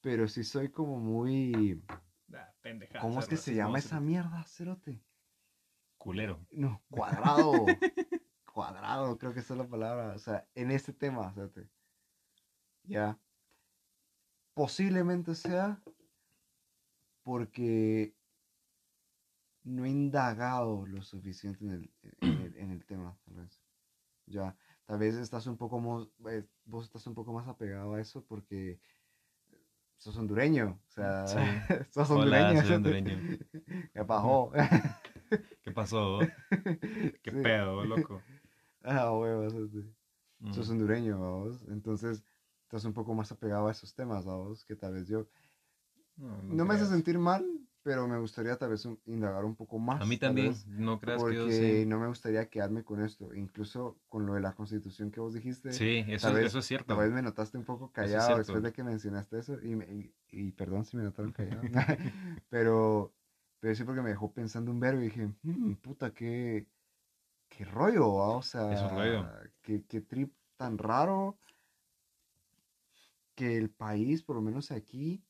Pero 0.01 0.29
sí 0.29 0.45
soy 0.45 0.71
como 0.71 0.99
muy 0.99 1.83
¿Cómo 3.01 3.21
es 3.21 3.27
que 3.27 3.37
se 3.37 3.55
llama 3.55 3.79
esa 3.79 4.01
mierda, 4.01 4.43
cerote? 4.45 5.01
Culero. 5.99 6.47
No, 6.51 6.83
cuadrado. 6.91 7.53
cuadrado, 8.53 9.19
creo 9.19 9.33
que 9.33 9.41
esa 9.41 9.55
es 9.55 9.59
la 9.59 9.69
palabra. 9.69 10.15
O 10.15 10.19
sea, 10.19 10.47
en 10.55 10.71
este 10.71 10.93
tema, 10.93 11.33
cerote. 11.33 11.69
Ya. 12.85 13.19
posiblemente 14.55 15.35
sea 15.35 15.83
porque 17.25 18.15
no 19.67 19.85
he 19.85 19.91
indagado 19.91 20.87
lo 20.87 21.03
suficiente 21.03 21.65
en 21.65 21.73
el, 21.73 21.91
en 22.57 22.71
el, 22.71 22.85
tema, 22.87 23.19
tal 23.25 23.35
vez. 23.35 23.61
Ya, 24.27 24.57
tal 24.85 24.99
vez 25.01 25.17
estás 25.17 25.47
un 25.49 25.57
poco 25.57 25.81
más, 25.81 26.09
eh, 26.31 26.47
vos 26.65 26.85
estás 26.85 27.07
un 27.07 27.15
poco 27.15 27.33
más 27.33 27.49
apegado 27.49 27.95
a 27.95 28.01
eso 28.01 28.25
porque 28.25 28.79
sos 29.99 30.17
hondureño, 30.17 30.81
o 30.87 30.91
sea, 30.91 31.27
sos 31.91 32.09
hondureño. 32.11 32.61
Hola, 32.61 32.77
hondureño. 32.77 33.19
¿Qué 33.93 34.05
pasó? 34.05 34.53
¿Qué 35.63 35.71
pasó? 35.73 36.21
¿Qué 37.23 37.33
pedo, 37.33 37.85
loco? 37.85 38.23
Ah, 38.83 39.13
huevos, 39.13 39.53
este. 39.53 39.85
sos 40.53 40.71
hondureño, 40.71 41.19
vos. 41.19 41.65
Entonces, 41.69 42.23
estás 42.63 42.85
un 42.85 42.93
poco 42.93 43.15
más 43.15 43.33
apegado 43.33 43.67
a 43.67 43.73
esos 43.73 43.93
temas, 43.95 44.25
vos, 44.25 44.65
que 44.65 44.77
tal 44.77 44.95
vez 44.95 45.09
yo... 45.09 45.27
No, 46.17 46.65
me 46.65 46.75
hace 46.75 46.87
sentir 46.87 47.19
mal, 47.19 47.45
pero 47.87 48.09
me 48.09 48.19
gustaría 48.19 48.57
tal 48.57 48.71
vez 48.71 48.85
indagar 49.07 49.45
un 49.45 49.55
poco 49.55 49.79
más. 49.79 50.03
A 50.03 50.07
mí 50.07 50.17
también, 50.19 50.53
no 50.67 50.99
creas 50.99 51.23
que 51.23 51.35
yo 51.37 51.49
sí. 51.49 51.87
no 51.87 52.01
me 52.01 52.09
gustaría 52.09 52.51
quedarme 52.51 52.83
con 52.83 53.01
esto, 53.01 53.33
incluso 53.33 53.97
con 54.09 54.27
lo 54.27 54.35
de 54.35 54.41
la 54.41 54.57
constitución 54.57 55.13
que 55.13 55.21
vos 55.21 55.35
dijiste. 55.35 55.71
Sí, 55.73 56.05
eso, 56.09 56.37
eso 56.37 56.59
es 56.59 56.65
cierto. 56.65 56.97
Tal 56.97 57.05
vez 57.05 57.13
me 57.13 57.23
notaste 57.23 57.57
un 57.57 57.65
poco 57.65 57.93
callado 57.93 58.39
después 58.39 58.61
de 58.65 58.73
que 58.73 58.83
mencionaste 58.83 59.39
eso, 59.39 59.55
y, 59.63 60.13
y, 60.33 60.51
perdón 60.51 60.85
si 60.85 60.97
me 60.97 61.05
notaron 61.05 61.31
callado, 61.31 61.63
pero, 62.51 63.15
pero 63.61 63.75
sí 63.77 63.85
porque 63.85 64.03
me 64.03 64.11
dejó 64.11 64.33
pensando 64.33 64.73
un 64.73 64.81
verbo 64.81 65.01
y 65.03 65.05
dije, 65.05 65.31
hmm, 65.45 65.75
puta, 65.75 66.13
qué, 66.13 66.67
qué 67.49 67.65
rollo, 67.67 68.09
o 68.09 68.43
sea, 68.43 68.73
es 68.73 68.91
rollo. 68.91 69.31
Qué, 69.63 69.85
qué 69.87 70.01
trip 70.01 70.33
tan 70.57 70.77
raro 70.77 71.39
que 73.37 73.57
el 73.57 73.71
país, 73.71 74.25
por 74.25 74.35
lo 74.35 74.43
menos 74.43 74.73
aquí, 74.73 75.23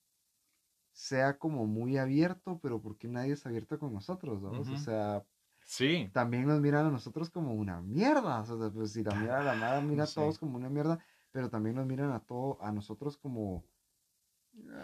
sea 0.97 1.36
como 1.38 1.66
muy 1.66 1.99
abierto, 1.99 2.59
pero 2.62 2.80
porque 2.80 3.07
nadie 3.07 3.34
es 3.34 3.44
abierto 3.44 3.78
con 3.78 3.92
nosotros, 3.92 4.40
¿no? 4.40 4.53
O 4.53 4.78
sea, 4.78 5.22
sí. 5.62 6.09
también 6.14 6.47
nos 6.47 6.59
miran 6.62 6.86
a 6.86 6.90
nosotros 6.90 7.28
como 7.28 7.53
una 7.53 7.82
mierda, 7.82 8.40
o 8.40 8.47
sea, 8.47 8.70
pues 8.70 8.92
si 8.92 9.05
la 9.05 9.14
mira 9.14 9.44
la 9.44 9.57
nada, 9.57 9.82
mira 9.82 10.05
a 10.05 10.07
todos 10.07 10.38
como 10.38 10.57
una 10.57 10.70
mierda, 10.70 10.99
pero 11.32 11.51
también 11.51 11.76
nos 11.76 11.86
miran 11.86 12.12
a 12.12 12.20
todo, 12.20 12.57
a 12.62 12.72
nosotros 12.72 13.18
como, 13.18 13.62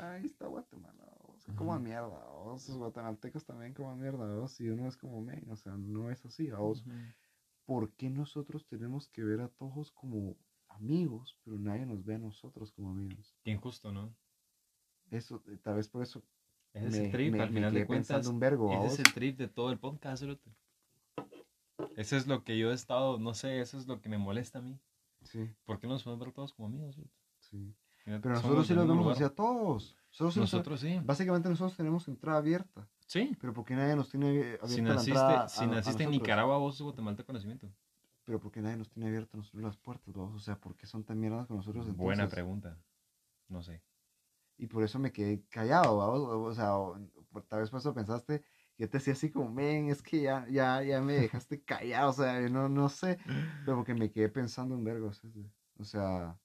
ahí 0.02 0.26
está 0.26 0.48
Guatemala, 0.48 1.02
o 1.22 1.38
sea, 1.38 1.54
como 1.54 1.72
a 1.72 1.78
mierda, 1.78 2.28
o 2.28 2.50
los 2.50 2.76
guatemaltecos 2.76 3.46
también 3.46 3.72
como 3.72 3.90
a 3.90 3.96
mierda, 3.96 4.38
o 4.38 4.46
si 4.48 4.68
uno 4.68 4.88
es 4.88 4.98
como, 4.98 5.22
men, 5.22 5.50
o 5.50 5.56
sea, 5.56 5.78
no 5.78 6.10
es 6.10 6.26
así, 6.26 6.50
vos, 6.50 6.84
¿por 7.64 7.90
qué 7.94 8.10
nosotros 8.10 8.66
tenemos 8.66 9.08
que 9.08 9.24
ver 9.24 9.40
a 9.40 9.48
todos 9.48 9.90
como 9.92 10.36
amigos, 10.68 11.38
pero 11.42 11.58
nadie 11.58 11.86
nos 11.86 12.04
ve 12.04 12.16
a 12.16 12.18
nosotros 12.18 12.70
como 12.72 12.90
amigos. 12.90 13.34
Qué 13.42 13.50
injusto, 13.50 13.92
¿no? 13.92 14.14
Eso, 15.12 15.42
eh, 15.46 15.58
tal 15.62 15.76
vez 15.76 15.88
por 15.88 16.02
eso. 16.02 16.22
Es 16.72 16.94
el 16.94 17.10
trip, 17.10 17.34
al 17.38 17.50
final 17.50 17.74
de 17.74 17.86
cuentas. 17.86 18.26
Un 18.26 18.40
vergo, 18.40 18.72
ese 18.84 18.94
es 18.94 18.98
el 19.00 19.12
trip 19.12 19.38
de 19.38 19.46
todo 19.46 19.70
el 19.70 19.78
podcast, 19.78 20.24
Ese 21.96 22.16
es 22.16 22.26
lo 22.26 22.44
que 22.44 22.58
yo 22.58 22.70
he 22.70 22.74
estado, 22.74 23.18
no 23.18 23.34
sé, 23.34 23.60
eso 23.60 23.76
es 23.76 23.86
lo 23.86 24.00
que 24.00 24.08
me 24.08 24.16
molesta 24.16 24.60
a 24.60 24.62
mí. 24.62 24.80
Sí. 25.20 25.50
¿Por 25.64 25.78
qué 25.78 25.86
no 25.86 25.92
nos 25.94 26.02
podemos 26.02 26.24
ver 26.24 26.34
todos 26.34 26.54
como 26.54 26.68
amigos? 26.68 26.98
Sí. 27.40 27.74
pero 28.04 28.30
nosotros 28.30 28.66
sí 28.66 28.74
los 28.74 28.88
vemos 28.88 29.06
así 29.14 29.22
a 29.22 29.28
todos. 29.28 29.96
nosotros 30.18 30.80
sí. 30.80 30.98
Básicamente 31.04 31.50
nosotros 31.50 31.76
tenemos 31.76 32.08
entrada 32.08 32.38
abierta. 32.38 32.88
Sí. 33.06 33.36
Pero 33.38 33.52
porque 33.52 33.74
nadie 33.74 33.94
nos 33.94 34.08
tiene 34.08 34.28
abierta 34.28 34.66
si 34.66 34.80
naciste, 34.80 35.12
la 35.12 35.20
entrada 35.20 35.48
Si 35.48 35.66
naciste 35.66 36.04
en 36.04 36.10
Nicaragua, 36.10 36.56
vos 36.56 36.76
sos 36.76 36.86
guatemalteco 36.86 37.26
conocimiento. 37.26 37.68
Pero 38.24 38.40
porque 38.40 38.62
nadie 38.62 38.76
nos 38.78 38.88
tiene 38.88 39.08
abiertas 39.08 39.34
nosotros 39.34 39.62
las 39.62 39.76
puertas, 39.76 40.16
O 40.16 40.38
sea, 40.38 40.56
¿por 40.56 40.74
qué 40.76 40.86
son 40.86 41.04
tan 41.04 41.20
mierdas 41.20 41.46
con 41.46 41.58
nosotros 41.58 41.86
entonces? 41.86 42.02
Buena 42.02 42.28
pregunta. 42.28 42.78
No 43.48 43.62
sé. 43.62 43.82
Y 44.57 44.66
por 44.66 44.82
eso 44.84 44.98
me 44.98 45.12
quedé 45.12 45.44
callado, 45.48 45.96
O 45.98 46.53
sea, 46.55 46.70
tal 47.48 47.61
vez 47.61 47.70
por 47.70 47.80
eso 47.80 47.94
pensaste, 47.94 48.42
yo 48.78 48.88
te 48.88 48.98
decía 48.98 49.12
así 49.14 49.30
como, 49.30 49.50
men, 49.50 49.88
es 49.90 50.03
que 50.03 50.20
ya, 50.22 50.46
ya, 50.48 50.82
ya 50.82 51.00
me 51.03 51.14
dejaste 51.14 51.62
callado, 51.62 52.11
o 52.11 52.12
sea, 52.12 52.40
no, 52.48 52.68
no 52.68 52.88
sé, 52.88 53.18
pero 53.64 53.76
porque 53.78 53.94
me 53.94 54.11
quedé 54.11 54.28
pensando 54.28 54.74
en 54.74 54.84
vergos, 54.84 55.22
o 55.78 55.84
sea... 55.84 56.38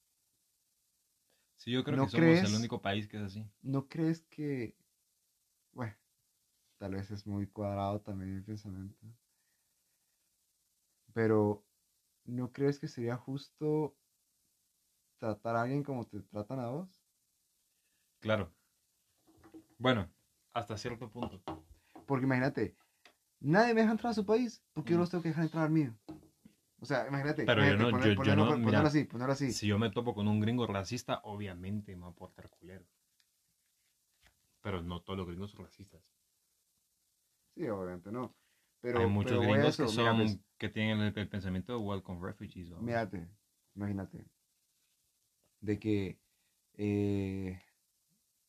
Sí, 1.58 1.72
yo 1.72 1.84
creo 1.84 2.00
que 2.00 2.08
somos 2.10 2.44
el 2.44 2.56
único 2.56 2.82
país 2.82 3.08
que 3.08 3.18
es 3.18 3.24
así. 3.24 3.46
¿No 3.62 3.88
crees 3.88 4.22
que, 4.30 4.76
bueno, 5.72 5.96
tal 6.78 6.94
vez 6.96 7.12
es 7.12 7.28
muy 7.28 7.48
cuadrado 7.48 8.02
también 8.02 8.36
el 8.38 8.44
pensamiento, 8.46 9.08
pero 11.14 11.66
¿no 12.26 12.52
crees 12.52 12.80
que 12.80 12.88
sería 12.88 13.18
justo 13.18 13.98
tratar 15.20 15.56
a 15.56 15.62
alguien 15.62 15.84
como 15.84 16.06
te 16.06 16.22
tratan 16.22 16.60
a 16.60 16.70
vos? 16.70 16.97
Claro. 18.20 18.54
Bueno, 19.78 20.10
hasta 20.54 20.78
cierto 20.78 21.10
punto. 21.10 21.42
Porque 22.06 22.26
imagínate, 22.26 22.76
nadie 23.40 23.74
me 23.74 23.82
deja 23.82 23.92
entrar 23.92 24.12
a 24.12 24.16
su 24.16 24.26
país, 24.26 24.64
porque 24.74 24.94
yo 24.94 24.98
los 24.98 25.10
tengo 25.10 25.22
que 25.22 25.30
dejar 25.30 25.46
entrar 25.46 25.66
al 25.66 25.72
mío. 25.72 25.96
O 26.80 26.86
sea, 26.86 27.08
imagínate. 27.08 27.44
Pero 27.46 27.66
yo 27.66 27.78
no, 27.78 27.90
yo, 28.24 28.36
no, 28.36 28.88
así, 28.88 29.08
así. 29.30 29.52
Si 29.52 29.68
yo 29.68 29.80
me 29.80 29.90
topo 29.90 30.14
con 30.14 30.28
un 30.28 30.40
gringo 30.40 30.68
racista, 30.68 31.22
obviamente 31.24 31.96
me 31.96 32.04
va 32.04 32.10
a 32.10 32.16
portar 32.16 32.50
culero. 32.50 32.86
Pero 34.62 34.82
no 34.82 35.02
todos 35.02 35.18
los 35.18 35.28
gringos 35.28 35.52
son 35.52 35.66
racistas. 35.66 36.02
Sí, 37.56 37.68
obviamente 37.68 38.12
no. 38.12 38.36
Pero, 38.82 39.00
Hay 39.00 39.08
muchos 39.08 39.42
gringos 39.42 39.78
que 39.78 39.88
son, 39.88 40.18
pues 40.18 40.40
que 40.58 40.70
tienen 40.70 41.00
el, 41.02 41.30
pensamiento 41.30 41.74
de 41.74 41.84
welcome 41.84 42.20
refugees. 42.22 42.70
Mírate, 42.80 43.28
imagínate. 43.76 44.26
De 45.62 45.80
que, 45.80 46.20
eh, 46.74 47.60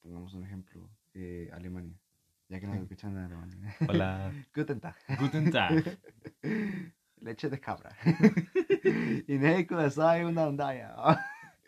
pongamos 0.09 0.33
un 0.33 0.45
ejemplo, 0.45 0.91
eh, 1.13 1.51
Alemania. 1.53 2.01
Ya 2.49 2.59
que 2.61 2.67
nos 2.67 2.79
escuchan 2.79 3.13
en 3.13 3.25
Alemania. 3.25 3.77
Hola. 3.87 4.33
Guten 4.55 4.81
Tag. 4.81 4.97
Guten 5.21 5.51
Tag. 5.51 5.99
Leche 7.21 7.51
de 7.51 7.61
cabra. 7.61 7.95
y 9.27 9.39
México 9.39 9.91
sabe 9.91 10.25
una 10.25 10.47
ondaya. 10.47 10.97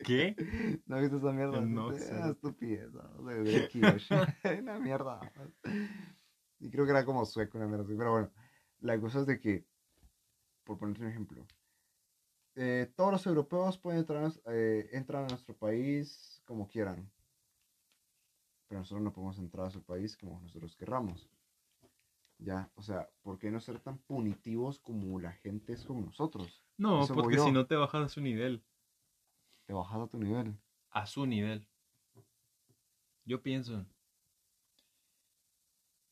¿Qué? 0.04 0.34
¿No 0.86 0.98
viste 1.00 1.18
esa 1.18 1.32
mierda? 1.32 1.60
No 1.60 1.92
sé. 1.92 2.04
Es 2.04 2.26
estupidez. 2.26 2.88
una 4.58 4.78
mierda. 4.78 5.20
Y 6.60 6.70
creo 6.70 6.86
que 6.86 6.92
era 6.92 7.04
como 7.04 7.26
sueco, 7.26 7.58
una 7.58 7.66
mierda 7.66 7.84
así. 7.84 7.94
Pero 7.94 8.12
bueno, 8.12 8.30
la 8.80 8.98
cosa 8.98 9.20
es 9.20 9.26
de 9.26 9.38
que 9.38 9.66
por 10.64 10.78
ponerte 10.78 11.02
un 11.02 11.08
ejemplo, 11.08 11.46
eh, 12.54 12.90
todos 12.96 13.12
los 13.12 13.26
europeos 13.26 13.76
pueden 13.76 14.00
entrar, 14.00 14.32
eh, 14.46 14.88
entrar 14.92 15.24
a 15.24 15.28
nuestro 15.28 15.54
país 15.56 16.40
como 16.46 16.68
quieran, 16.68 17.10
pero 18.70 18.82
nosotros 18.82 19.02
no 19.02 19.12
podemos 19.12 19.36
entrar 19.40 19.66
a 19.66 19.70
su 19.70 19.82
país 19.82 20.16
como 20.16 20.40
nosotros 20.40 20.76
querramos. 20.76 21.28
Ya, 22.38 22.70
o 22.76 22.82
sea, 22.82 23.10
¿por 23.20 23.36
qué 23.36 23.50
no 23.50 23.58
ser 23.58 23.80
tan 23.80 23.98
punitivos 23.98 24.78
como 24.78 25.18
la 25.18 25.32
gente 25.32 25.72
es 25.72 25.84
con 25.84 26.06
nosotros? 26.06 26.64
No, 26.76 27.04
porque 27.08 27.40
si 27.40 27.50
no 27.50 27.66
te 27.66 27.74
bajas 27.74 28.06
a 28.06 28.08
su 28.08 28.20
nivel. 28.20 28.64
Te 29.66 29.72
bajas 29.72 30.00
a 30.00 30.06
tu 30.06 30.18
nivel. 30.18 30.56
A 30.90 31.04
su 31.04 31.26
nivel. 31.26 31.66
Yo 33.24 33.42
pienso. 33.42 33.84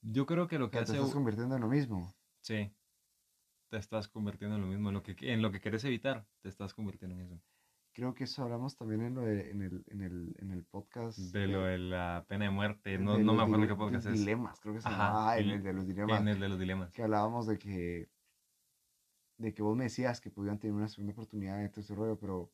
Yo 0.02 0.26
creo 0.26 0.48
que 0.48 0.58
lo 0.58 0.68
que 0.68 0.78
hace. 0.78 0.94
Te 0.94 0.98
estás 0.98 1.14
convirtiendo 1.14 1.54
en 1.54 1.60
lo 1.62 1.68
mismo. 1.68 2.12
Sí 2.40 2.74
te 3.68 3.76
estás 3.76 4.08
convirtiendo 4.08 4.56
en 4.56 4.62
lo 4.62 4.68
mismo, 4.68 4.88
en 4.88 4.94
lo 4.94 5.02
que, 5.02 5.16
en 5.20 5.42
lo 5.42 5.52
que 5.52 5.60
quieres 5.60 5.84
evitar, 5.84 6.26
te 6.40 6.48
estás 6.48 6.74
convirtiendo 6.74 7.16
en 7.16 7.22
eso. 7.22 7.40
Creo 7.98 8.14
que 8.14 8.22
eso 8.22 8.44
hablamos 8.44 8.76
también 8.76 9.02
en, 9.02 9.14
lo 9.16 9.22
de, 9.22 9.50
en, 9.50 9.60
el, 9.60 9.84
en, 9.88 10.02
el, 10.02 10.36
en 10.38 10.52
el 10.52 10.62
podcast. 10.62 11.18
De 11.18 11.48
lo 11.48 11.64
de 11.64 11.78
la 11.78 12.24
pena 12.28 12.44
de 12.44 12.52
muerte, 12.52 12.96
no, 12.96 13.18
no 13.18 13.34
me 13.34 13.42
acuerdo 13.42 13.66
qué 13.66 13.74
podcast 13.74 14.06
es. 14.06 14.20
Dilemas, 14.20 14.60
creo 14.60 14.74
que 14.74 14.80
se 14.80 14.88
llama. 14.88 15.32
Ah, 15.32 15.36
en 15.36 15.50
el 15.50 15.64
de 15.64 15.72
los 15.72 15.84
dilemas. 15.84 16.20
En 16.20 16.28
el 16.28 16.38
de 16.38 16.48
los 16.48 16.60
dilemas. 16.60 16.92
Que 16.92 17.02
hablábamos 17.02 17.48
de 17.48 17.58
que, 17.58 18.08
de 19.38 19.52
que 19.52 19.62
vos 19.64 19.76
me 19.76 19.82
decías 19.82 20.20
que 20.20 20.30
podían 20.30 20.60
tener 20.60 20.76
una 20.76 20.86
segunda 20.86 21.12
oportunidad 21.12 21.60
en 21.60 21.72
todo 21.72 21.80
ese 21.80 21.96
rollo, 21.96 22.16
pero 22.20 22.52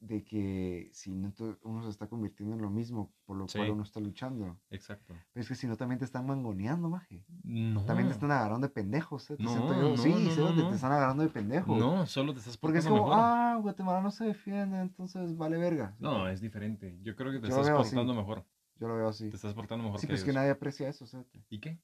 de 0.00 0.24
que 0.24 0.88
si 0.92 1.14
no 1.14 1.30
uno 1.62 1.82
se 1.82 1.90
está 1.90 2.08
convirtiendo 2.08 2.56
en 2.56 2.62
lo 2.62 2.70
mismo 2.70 3.12
por 3.26 3.36
lo 3.36 3.46
cual 3.46 3.70
uno 3.70 3.82
está 3.82 4.00
luchando. 4.00 4.58
Exacto. 4.70 5.14
Pero 5.32 5.42
es 5.42 5.48
que 5.48 5.54
si 5.54 5.66
no 5.66 5.76
también 5.76 5.98
te 5.98 6.06
están 6.06 6.26
mangoneando, 6.26 6.88
maje. 6.88 7.22
No. 7.44 7.84
También 7.84 8.08
te 8.08 8.14
están 8.14 8.30
agarrando 8.30 8.66
de 8.66 8.72
pendejos, 8.72 9.30
¿eh? 9.30 9.36
no, 9.38 9.54
no, 9.54 9.96
sí, 9.98 10.10
no, 10.36 10.68
te 10.70 10.74
están 10.74 10.92
agarrando 10.92 11.22
de 11.22 11.28
pendejos. 11.28 11.78
No, 11.78 12.06
solo 12.06 12.32
te 12.32 12.38
estás 12.38 12.56
Porque 12.56 12.78
es 12.78 12.86
como, 12.86 13.12
ah, 13.12 13.58
Guatemala 13.60 14.00
no 14.00 14.10
se 14.10 14.24
defiende, 14.24 14.80
entonces 14.80 15.36
vale 15.36 15.58
verga. 15.58 15.94
No, 15.98 16.26
es 16.28 16.40
diferente. 16.40 16.98
Yo 17.02 17.14
creo 17.14 17.30
que 17.30 17.38
te 17.38 17.48
estás 17.48 17.70
portando 17.70 18.14
mejor. 18.14 18.46
Yo 18.76 18.88
lo 18.88 18.96
veo 18.96 19.08
así. 19.08 19.28
Te 19.28 19.36
estás 19.36 19.52
portando 19.52 19.84
mejor 19.84 20.00
sí, 20.00 20.06
pues 20.06 20.20
es 20.20 20.24
que 20.24 20.32
nadie 20.32 20.50
aprecia 20.50 20.88
eso, 20.88 21.06
¿sabes? 21.06 21.28
¿Y 21.50 21.60
qué? 21.60 21.78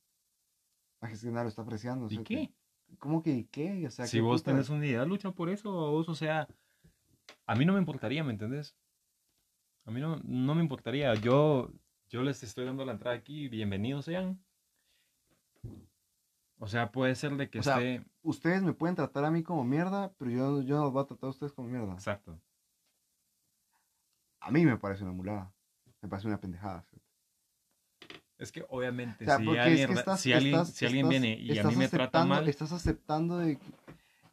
es 1.03 1.21
que 1.21 1.31
nadie 1.31 1.45
lo 1.45 1.49
está 1.51 1.63
apreciando, 1.63 2.09
¿Y 2.11 2.25
qué? 2.25 2.53
¿Cómo 2.99 3.23
que 3.23 3.31
y 3.31 3.45
qué? 3.45 3.87
O 3.87 3.91
sea, 3.91 4.07
si 4.07 4.21
vos 4.21 4.43
tenés 4.43 4.71
una 4.71 4.87
idea, 4.87 5.05
lucha 5.05 5.31
por 5.33 5.51
eso, 5.51 5.71
vos, 5.71 6.09
o 6.09 6.15
sea 6.15 6.49
a 7.47 7.55
mí 7.55 7.65
no 7.65 7.73
me 7.73 7.79
importaría, 7.79 8.25
¿me 8.25 8.33
entendés? 8.33 8.77
A 9.85 9.91
mí 9.91 10.01
no, 10.01 10.17
no 10.25 10.55
me 10.55 10.63
importaría. 10.63 11.15
Yo, 11.15 11.73
yo 12.09 12.23
les 12.23 12.43
estoy 12.43 12.65
dando 12.65 12.85
la 12.85 12.93
entrada 12.93 13.17
aquí, 13.17 13.49
bienvenidos 13.49 14.07
sean. 14.07 14.45
O 16.59 16.67
sea, 16.67 16.91
puede 16.91 17.15
ser 17.15 17.37
de 17.37 17.49
que 17.49 17.59
esté... 17.59 18.05
ustedes 18.23 18.63
me 18.63 18.73
pueden 18.73 18.97
tratar 18.97 19.25
a 19.25 19.31
mí 19.31 19.43
como 19.43 19.63
mierda, 19.63 20.13
pero 20.19 20.31
yo, 20.31 20.63
yo 20.63 20.77
no 20.77 20.85
los 20.85 20.93
voy 20.93 21.03
a 21.03 21.07
tratar 21.07 21.29
a 21.29 21.31
ustedes 21.31 21.53
como 21.53 21.69
mierda. 21.69 21.93
Exacto. 21.93 22.41
a 24.41 24.51
mí 24.51 24.65
me 24.65 24.77
parece 24.77 25.05
una 25.05 25.13
mulada. 25.13 25.53
Me 26.01 26.09
parece 26.09 26.27
una 26.27 26.41
pendejada. 26.41 26.85
Es 28.39 28.53
que 28.53 28.67
obviamente 28.69 29.25
si, 29.25 29.31
alguien, 29.31 29.97
si, 30.19 30.33
alguien, 30.33 30.67
si 30.67 30.85
alguien 30.85 31.09
viene 31.09 31.39
y 31.39 31.59
a 31.59 31.65
mí 31.65 31.77
me 31.77 31.89
trata 31.89 32.25
mal... 32.25 32.49
Estás 32.49 32.73
aceptando 32.73 33.39
de 33.39 33.57
que, 33.57 33.67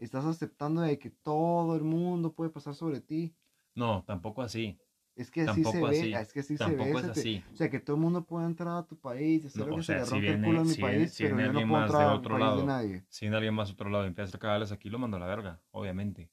estás 0.06 0.26
aceptando 0.26 0.82
de 0.82 1.00
que 1.00 1.10
todo 1.10 1.76
el 1.76 1.84
mundo 1.84 2.34
puede 2.34 2.50
pasar 2.50 2.76
sobre 2.76 3.02
ti. 3.02 3.36
No, 3.76 4.04
tampoco 4.04 4.42
así. 4.42 4.80
Es 5.16 5.30
que 5.30 5.42
así 5.42 5.64
se 5.64 5.82
ve, 5.82 6.12
es 6.12 6.34
que 6.34 6.40
así 6.40 6.58
se 6.58 6.76
ve. 6.76 6.92
Es 6.92 7.04
así. 7.06 7.44
O 7.54 7.56
sea, 7.56 7.70
que 7.70 7.80
todo 7.80 7.96
el 7.96 8.02
mundo 8.02 8.26
puede 8.26 8.48
entrar 8.48 8.78
a 8.78 8.84
tu 8.84 8.98
país 8.98 9.46
hacer 9.46 9.68
lo 9.68 9.76
que 9.76 9.84
se 9.84 9.94
le 9.94 10.06
rompe 10.06 10.30
el 10.30 10.42
culo 10.44 10.62
a 10.62 10.64
mi 10.64 10.76
país, 10.76 11.16
pero 11.20 11.40
yo 11.40 11.54
no 11.54 11.68
puedo 11.68 11.84
entrar 11.84 12.14
otro 12.14 12.38
lado, 12.38 12.58
de 12.58 12.66
nadie. 12.66 13.06
Si 13.10 13.26
viene 13.26 13.38
alguien 13.38 13.54
más 13.54 13.68
de 13.68 13.74
otro 13.74 13.90
lado 13.90 14.06
y 14.06 14.08
empieza 14.08 14.36
a 14.36 14.40
cagarles 14.40 14.72
aquí, 14.72 14.90
lo 14.90 14.98
mando 14.98 15.18
a 15.18 15.20
la 15.20 15.28
verga, 15.28 15.62
obviamente. 15.72 16.32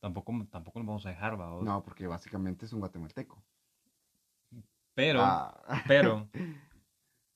Tampoco, 0.00 0.32
tampoco 0.50 0.78
nos 0.78 0.86
vamos 0.86 1.06
a 1.06 1.08
dejar, 1.08 1.40
va. 1.40 1.58
No, 1.62 1.82
porque 1.82 2.06
básicamente 2.06 2.66
es 2.66 2.72
un 2.72 2.80
guatemalteco. 2.80 3.42
Pero, 4.94 5.20
ah. 5.22 5.82
pero, 5.86 6.28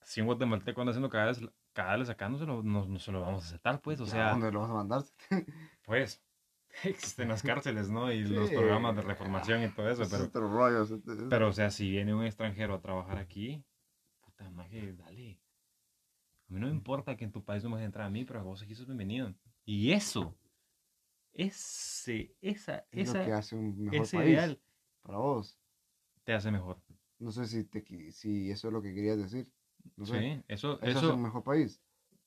si 0.02 0.20
un 0.20 0.26
guatemalteco 0.26 0.80
anda 0.80 0.90
haciendo 0.90 1.08
cagarles, 1.08 2.10
acá, 2.10 2.28
no 2.28 2.36
se, 2.36 2.44
lo, 2.44 2.62
no, 2.62 2.98
se 2.98 3.12
lo 3.12 3.20
vamos 3.22 3.44
a 3.44 3.46
aceptar, 3.46 3.80
pues, 3.80 4.00
o 4.00 4.06
sea. 4.06 4.30
¿Dónde 4.30 4.52
lo 4.52 4.60
vamos 4.60 4.74
a 4.74 4.78
mandar? 4.78 5.04
pues, 5.84 6.22
existen 6.84 7.28
las 7.28 7.42
cárceles, 7.42 7.90
¿no? 7.90 8.12
Y 8.12 8.24
los 8.24 8.50
programas 8.50 8.96
de 8.96 9.02
reformación 9.02 9.62
y 9.62 9.68
todo 9.70 9.90
eso, 9.90 10.04
pero... 10.10 10.30
Pero, 11.28 11.48
o 11.48 11.52
sea, 11.52 11.70
si 11.70 11.90
viene 11.90 12.14
un 12.14 12.24
extranjero 12.24 12.74
a 12.74 12.80
trabajar 12.80 13.18
aquí, 13.18 13.64
puta 14.20 14.50
madre, 14.50 14.94
dale. 14.94 15.40
A 16.48 16.54
mí 16.54 16.60
no 16.60 16.66
me 16.66 16.72
importa 16.72 17.16
que 17.16 17.24
en 17.24 17.32
tu 17.32 17.44
país 17.44 17.62
no 17.64 17.70
me 17.70 17.76
dejes 17.76 17.86
entrar 17.86 18.06
a 18.06 18.10
mí, 18.10 18.24
pero 18.24 18.44
vos 18.44 18.62
aquí 18.62 18.74
sos 18.74 18.86
bienvenido. 18.86 19.34
Y 19.64 19.92
eso, 19.92 20.36
ese, 21.32 22.36
esa, 22.40 22.86
es 22.90 23.08
esa, 23.08 23.20
lo 23.20 23.24
que 23.24 23.32
hace 23.32 23.56
un 23.56 23.84
mejor 23.84 24.02
ese 24.02 24.16
país 24.16 24.30
ideal 24.30 24.60
para 25.02 25.18
vos. 25.18 25.58
Te 26.24 26.34
hace 26.34 26.50
mejor. 26.50 26.80
No 27.18 27.30
sé 27.30 27.46
si, 27.46 27.64
te, 27.64 27.84
si 28.12 28.50
eso 28.50 28.68
es 28.68 28.72
lo 28.72 28.82
que 28.82 28.94
querías 28.94 29.16
decir. 29.16 29.50
No 29.96 30.04
sé. 30.04 30.18
Sí, 30.20 30.44
eso, 30.48 30.80
eso, 30.82 30.98
es 30.98 31.04
un 31.04 31.22
mejor 31.22 31.42
país. 31.42 31.80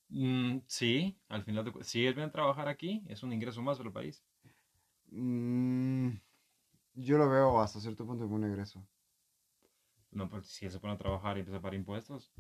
Mm, 0.09 0.59
sí, 0.67 1.17
al 1.29 1.43
final, 1.43 1.65
de, 1.65 1.83
si 1.83 2.05
él 2.05 2.13
viene 2.13 2.29
a 2.29 2.31
trabajar 2.31 2.67
aquí, 2.67 3.03
es 3.07 3.23
un 3.23 3.33
ingreso 3.33 3.61
más 3.61 3.77
para 3.77 3.89
el 3.89 3.93
país. 3.93 4.23
Mm, 5.11 6.09
yo 6.95 7.17
lo 7.17 7.29
veo 7.29 7.59
hasta 7.59 7.79
cierto 7.79 8.05
punto 8.05 8.23
como 8.23 8.35
un 8.35 8.45
ingreso. 8.45 8.85
No, 10.11 10.29
pues 10.29 10.47
si 10.47 10.69
se 10.69 10.79
pone 10.79 10.93
a 10.93 10.97
trabajar 10.97 11.37
y 11.37 11.41
empieza 11.41 11.57
a 11.57 11.61
pagar 11.61 11.75
impuestos. 11.75 12.31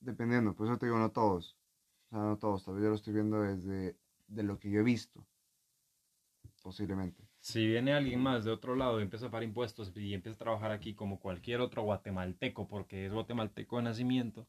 Dependiendo, 0.00 0.54
por 0.54 0.66
eso 0.66 0.78
te 0.78 0.86
digo, 0.86 0.98
no 0.98 1.10
todos. 1.10 1.56
O 2.06 2.10
sea, 2.10 2.18
no 2.20 2.38
todos. 2.38 2.64
Todavía 2.64 2.84
yo 2.84 2.90
lo 2.90 2.96
estoy 2.96 3.12
viendo 3.12 3.42
desde 3.42 3.96
de 4.28 4.42
lo 4.42 4.58
que 4.58 4.70
yo 4.70 4.80
he 4.80 4.84
visto. 4.84 5.26
Posiblemente. 6.62 7.24
Si 7.40 7.66
viene 7.66 7.92
alguien 7.92 8.20
más 8.20 8.44
de 8.44 8.50
otro 8.50 8.76
lado 8.76 9.00
y 9.00 9.02
empieza 9.02 9.26
a 9.26 9.30
pagar 9.30 9.44
impuestos 9.44 9.92
y 9.96 10.14
empieza 10.14 10.36
a 10.36 10.44
trabajar 10.44 10.70
aquí 10.72 10.94
como 10.94 11.18
cualquier 11.18 11.60
otro 11.60 11.82
guatemalteco, 11.82 12.68
porque 12.68 13.06
es 13.06 13.12
guatemalteco 13.12 13.78
de 13.78 13.82
nacimiento, 13.82 14.46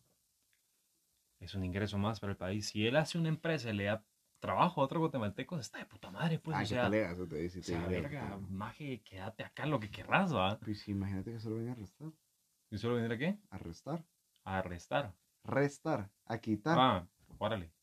es 1.42 1.56
un 1.56 1.66
ingreso 1.66 1.98
más 1.98 2.20
para 2.20 2.32
el 2.32 2.38
país. 2.38 2.68
Si 2.68 2.86
él 2.86 2.96
hace 2.96 3.18
una 3.18 3.30
empresa 3.30 3.70
y 3.70 3.74
le 3.74 3.86
da 3.86 4.06
trabajo 4.40 4.82
a 4.82 4.86
otro 4.86 5.00
guatemalteco, 5.00 5.58
está 5.60 5.80
de 5.80 5.86
puta 5.86 6.12
madre, 6.12 6.40
pues. 6.40 6.56
Ah, 6.56 6.62
o 6.62 6.66
sea, 6.66 6.90
te 6.90 7.12
eso 7.12 7.28
te 7.28 7.38
dice. 7.38 7.60
O 7.60 7.64
sea, 7.64 7.88
verga, 7.88 8.40
maje, 8.50 9.02
quédate 9.04 9.44
acá 9.44 9.66
lo 9.66 9.80
que 9.80 9.90
querrás, 9.90 10.34
¿va? 10.34 10.60
Pues 10.60 10.88
imagínate 10.88 11.32
que 11.32 11.40
solo 11.40 11.56
viene 11.56 11.72
a 11.72 11.74
arrestar. 11.74 12.12
¿Y 12.70 12.78
solo 12.78 12.98
viene 12.98 13.14
a 13.14 13.18
qué? 13.18 13.40
A 13.50 13.56
arrestar. 13.56 14.06
A 14.44 14.60
arrestar. 14.60 15.16
Restar, 15.44 16.12
a 16.26 16.38
quitar. 16.38 16.78
Ah, 16.80 17.08
órale. 17.40 17.74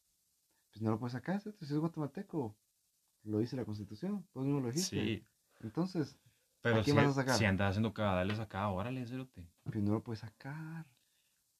Pues 0.71 0.83
no 0.83 0.91
lo 0.91 0.99
puedes 0.99 1.13
sacar, 1.13 1.41
si 1.41 1.49
es 1.49 1.75
guatemalteco. 1.75 2.57
Lo 3.25 3.39
dice 3.39 3.57
la 3.57 3.65
constitución, 3.65 4.27
pues 4.33 4.47
no 4.47 4.61
lo 4.61 4.69
dijiste. 4.69 4.97
Sí. 4.97 5.27
Entonces, 5.61 6.17
Pero 6.61 6.77
¿a 6.77 6.83
quién 6.83 6.97
si, 6.97 7.03
vas 7.03 7.11
a 7.11 7.21
sacar? 7.21 7.37
Si 7.37 7.45
andas 7.45 7.71
haciendo 7.71 7.93
cagadales 7.93 8.39
acá, 8.39 8.69
órale, 8.69 9.05
cerote. 9.07 9.51
Pues 9.65 9.83
no 9.83 9.93
lo 9.93 10.03
puedes 10.03 10.21
sacar. 10.21 10.87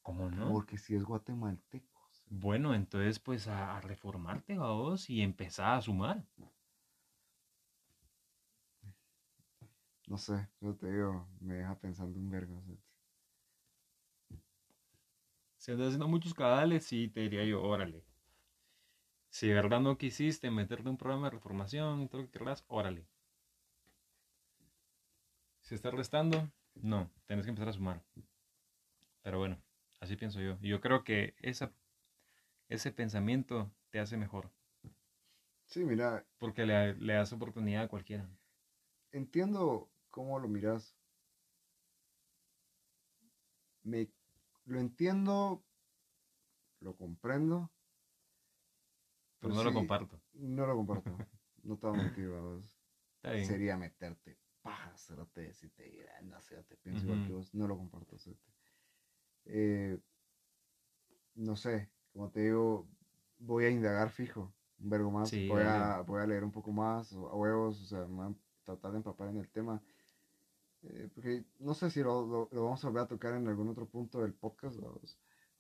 ¿Cómo 0.09 0.31
no? 0.31 0.49
Porque 0.49 0.79
si 0.79 0.95
es 0.95 1.05
guatemalteco. 1.05 2.09
Bueno, 2.31 2.75
entonces 2.75 3.19
pues 3.19 3.47
a, 3.47 3.79
reformarte 3.83 4.55
a 4.55 4.61
vos 4.61 5.11
y 5.11 5.21
empezar 5.21 5.75
a 5.75 5.83
sumar. 5.83 6.25
No 10.07 10.17
sé, 10.17 10.49
yo 10.63 10.75
te 10.75 10.91
digo, 10.91 11.29
me 11.41 11.57
deja 11.57 11.79
pensando 11.79 12.19
un 12.19 12.31
vergo. 12.31 12.63
Si 15.59 15.73
andas 15.73 15.89
haciendo 15.89 16.09
muchos 16.09 16.33
cadales, 16.33 16.87
sí, 16.87 17.09
te 17.09 17.21
diría 17.21 17.45
yo, 17.45 17.63
órale. 17.63 18.03
Si 19.29 19.49
de 19.49 19.53
verdad 19.53 19.81
no 19.81 19.99
quisiste 19.99 20.51
meterte 20.51 20.89
un 20.89 20.97
programa 20.97 21.27
de 21.27 21.33
reformación 21.33 22.01
y 22.01 22.09
todo 22.09 22.23
lo 22.23 22.29
que 22.29 22.39
querrás, 22.39 22.65
órale. 22.69 23.07
Si 25.61 25.75
estás 25.75 25.93
restando, 25.93 26.51
no, 26.77 27.11
tienes 27.27 27.45
que 27.45 27.51
empezar 27.51 27.69
a 27.69 27.75
sumar. 27.75 28.03
Pero 29.23 29.39
bueno, 29.39 29.59
así 30.01 30.17
pienso 30.17 30.41
yo. 30.41 30.59
Y 30.61 30.69
yo 30.69 30.81
creo 30.81 31.05
que 31.05 31.35
esa 31.39 31.73
ese 32.69 32.93
pensamiento 32.93 33.73
te 33.91 33.99
hace 33.99 34.17
mejor. 34.17 34.51
Sí, 35.65 35.85
mira. 35.85 36.27
Porque 36.39 36.67
le, 36.67 36.95
le 36.95 37.15
das 37.15 37.33
oportunidad 37.33 37.85
a 37.85 37.89
cualquiera. 37.89 38.29
Entiendo 39.13 39.91
cómo 40.11 40.39
lo 40.39 40.49
miras. 40.49 40.95
Me, 43.83 44.09
lo 44.67 44.81
entiendo, 44.81 45.65
lo 46.81 46.97
comprendo. 46.97 47.71
Pero, 49.41 49.55
no 49.55 49.65
lo 49.65 49.73
comparto. 49.73 50.21
No 50.35 50.67
lo 50.67 50.77
comparto. 50.77 51.17
no 51.63 51.79
te 51.79 51.87
motivado. 51.87 52.63
Sería 53.23 53.77
meterte 53.77 54.39
paja, 54.63 54.95
te 55.33 55.53
si 55.53 55.69
te 55.71 56.07
no 56.25 56.41
sé, 56.41 56.63
te 56.65 56.77
pienso 56.77 57.05
igual 57.05 57.27
que 57.27 57.33
vos. 57.33 57.55
No 57.55 57.67
lo 57.67 57.77
comparto, 57.77 58.17
eh, 59.49 59.99
no 61.35 61.57
sé, 61.57 61.91
como 62.13 62.31
te 62.31 62.41
digo, 62.41 62.87
voy 63.39 63.65
a 63.65 63.71
indagar 63.71 64.11
fijo, 64.11 64.53
un 64.79 64.91
vergo 64.91 65.11
más, 65.11 65.31
voy, 65.31 65.63
a, 65.63 66.01
voy 66.07 66.23
a 66.23 66.27
leer 66.27 66.45
un 66.45 66.53
poco 66.53 66.71
más, 66.73 67.13
a 67.13 67.17
huevos, 67.17 67.83
o 67.83 67.87
sea, 67.87 68.07
tratar 68.65 68.93
de 68.93 68.99
empapar 68.99 69.29
en 69.29 69.39
el 69.39 69.49
tema. 69.49 69.83
Eh, 70.83 71.09
porque 71.13 71.45
no 71.59 71.75
sé 71.75 71.91
si 71.91 72.03
lo, 72.03 72.49
lo, 72.53 72.63
vamos 72.65 72.85
a 72.85 72.89
volver 72.89 73.03
a 73.03 73.09
tocar 73.09 73.35
en 73.35 73.49
algún 73.49 73.69
otro 73.69 73.87
punto 73.87 74.23
del 74.23 74.33
podcast, 74.35 74.79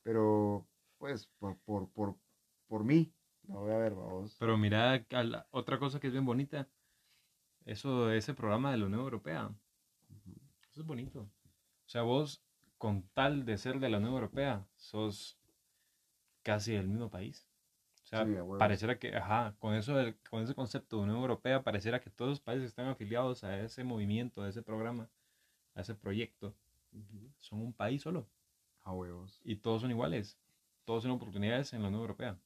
pero 0.03 0.69
pues 0.99 1.27
por, 1.39 1.57
por, 1.59 1.91
por, 1.91 2.17
por 2.67 2.85
mí, 2.85 3.13
lo 3.49 3.61
voy 3.61 3.73
a 3.73 3.79
ver, 3.79 3.95
vamos. 3.95 4.37
Pero 4.39 4.57
mira, 4.57 5.05
otra 5.51 5.79
cosa 5.79 5.99
que 5.99 6.09
es 6.09 6.13
bien 6.13 6.25
bonita, 6.25 6.69
eso, 7.65 8.11
ese 8.13 8.35
programa 8.35 8.71
de 8.71 8.79
la 8.79 8.87
Unión 8.87 9.01
Europea, 9.01 9.51
eso 10.71 10.81
es 10.81 10.87
bonito. 10.87 11.21
O 11.21 11.89
sea, 11.89 12.03
vos, 12.03 12.43
con 12.79 13.03
tal 13.13 13.45
de 13.45 13.59
ser 13.59 13.81
de 13.81 13.89
la 13.89 13.99
Unión 13.99 14.15
Europea, 14.15 14.67
sos 14.77 15.39
casi 16.43 16.73
del 16.73 16.89
mismo 16.89 17.11
país. 17.11 17.47
O 18.05 18.07
sea, 18.07 18.27
pareciera 18.59 18.99
que, 18.99 19.15
ajá, 19.15 19.55
con, 19.59 19.75
eso 19.75 19.95
con 20.31 20.43
ese 20.43 20.55
concepto 20.55 20.97
de 20.97 21.03
Unión 21.03 21.19
Europea, 21.19 21.63
pareciera 21.63 22.01
que 22.01 22.09
todos 22.09 22.31
los 22.31 22.41
países 22.41 22.63
que 22.63 22.69
están 22.69 22.87
afiliados 22.87 23.45
a 23.45 23.61
ese 23.61 23.85
movimiento, 23.85 24.43
a 24.43 24.49
ese 24.49 24.63
programa, 24.63 25.11
a 25.75 25.83
ese 25.83 25.95
proyecto, 25.95 26.55
son 27.39 27.61
un 27.61 27.75
país 27.75 28.01
solo. 28.01 28.27
A 28.85 28.93
huevos. 28.93 29.43
Y 29.45 29.57
todos 29.57 29.83
son 29.83 29.91
iguales. 29.91 30.39
Todos 30.87 31.03
tienen 31.03 31.17
oportunidades 31.17 31.75
en 31.75 31.83
la 31.83 31.89
Unión 31.89 32.01
Europea. 32.01 32.39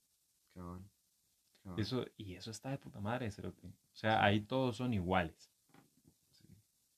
Eso, 1.77 2.05
y 2.17 2.35
eso 2.35 2.51
está 2.51 2.71
de 2.71 2.79
puta 2.79 2.99
madre, 2.99 3.29
O 3.29 3.73
sea, 3.93 4.25
ahí 4.25 4.41
todos 4.41 4.77
son 4.77 4.93
iguales. 4.93 5.53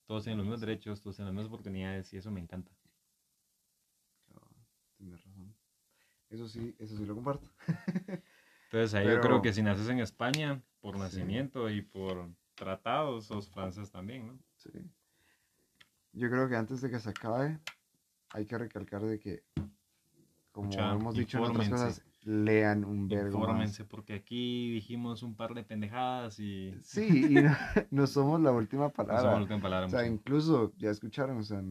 Todos 0.07 0.24
tienen 0.24 0.39
los 0.39 0.47
mismos 0.47 0.61
derechos, 0.61 1.03
todos 1.03 1.16
tienen 1.16 1.35
las 1.35 1.35
mismas 1.35 1.53
oportunidades 1.53 2.12
y 2.14 2.16
eso 2.16 2.30
me 2.30 2.41
encanta. 2.41 2.70
Tienes 4.97 5.24
razón. 5.24 5.55
Eso 6.30 6.49
sí, 6.49 6.74
eso 6.78 6.97
sí 6.97 7.05
lo 7.05 7.14
comparto. 7.14 7.49
Entonces 8.64 8.95
ahí 8.95 9.07
yo 9.07 9.20
creo 9.20 9.40
que 9.40 9.53
si 9.53 9.62
naces 9.62 9.88
en 9.88 10.01
España 10.01 10.61
por 10.80 10.99
nacimiento 10.99 11.70
y 11.70 11.82
por 11.82 12.28
tratados, 12.55 13.26
sos 13.26 13.49
francés 13.49 13.90
también, 13.90 14.26
¿no? 14.26 14.38
Sí. 14.57 14.70
Yo 16.12 16.28
creo 16.28 16.49
que 16.49 16.57
antes 16.57 16.80
de 16.80 16.90
que 16.90 16.99
se 16.99 17.11
acabe, 17.11 17.59
hay 18.30 18.47
que 18.47 18.59
recalcar 18.59 19.03
de 19.03 19.18
que, 19.18 19.45
como 20.51 20.72
hemos 20.72 21.14
dicho 21.14 21.38
en 21.38 21.45
otras 21.45 21.68
cosas, 21.68 22.05
lean 22.22 22.84
un 22.84 23.09
verbo 23.09 23.38
Infórmense, 23.38 23.84
porque 23.84 24.14
aquí 24.14 24.72
dijimos 24.72 25.22
un 25.22 25.36
par 25.36 25.55
de 25.55 25.62
pendejadas 25.62 26.38
y... 26.40 26.74
Sí, 26.82 27.36
y 27.36 27.45
no, 27.90 28.07
somos 28.07 28.40
la 28.40 28.51
última 28.51 28.88
palabra. 28.88 29.16
No 29.16 29.22
somos 29.22 29.34
la 29.36 29.42
última 29.42 29.62
palabra. 29.62 29.86
O 29.86 29.90
sea, 29.90 30.07
incluso, 30.07 30.72
ya 30.78 30.90
escucharon, 30.90 31.38
o 31.38 31.42
sea, 31.42 31.62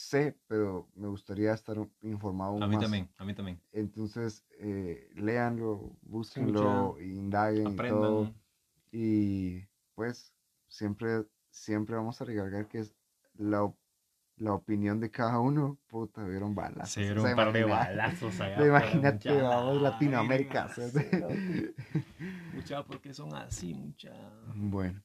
sé, 0.00 0.36
pero 0.46 0.88
me 0.94 1.08
gustaría 1.08 1.52
estar 1.52 1.76
informado 2.02 2.62
a 2.62 2.66
mí 2.66 2.78
también, 2.78 3.08
a 3.18 3.24
mí 3.24 3.34
también. 3.34 3.60
Entonces, 3.72 4.44
eh, 4.58 5.10
léanlo, 5.14 5.96
búsquenlo, 6.02 6.96
indaguen 7.00 7.66
aprendan. 7.68 8.00
Y, 8.00 8.00
todo. 8.00 8.34
y 8.92 9.68
pues 9.94 10.32
siempre, 10.68 11.26
siempre 11.50 11.96
vamos 11.96 12.20
a 12.20 12.24
recalcar 12.24 12.66
que 12.66 12.78
es 12.78 12.94
la, 13.34 13.72
la 14.36 14.54
opinión 14.54 15.00
de 15.00 15.10
cada 15.10 15.38
uno, 15.38 15.78
puta, 15.86 16.24
vieron 16.24 16.54
balas. 16.54 16.90
Se 16.90 17.02
vieron 17.02 17.26
un 17.26 17.36
par 17.36 17.52
de 17.52 17.64
balazos 17.64 18.40
allá. 18.40 18.66
Imagínate, 18.66 19.42
vamos, 19.42 19.82
Latinoamérica. 19.82 20.70
mucha, 22.54 22.82
porque 22.84 23.12
son 23.12 23.34
así, 23.34 23.74
mucha. 23.74 24.12
Bueno. 24.54 25.02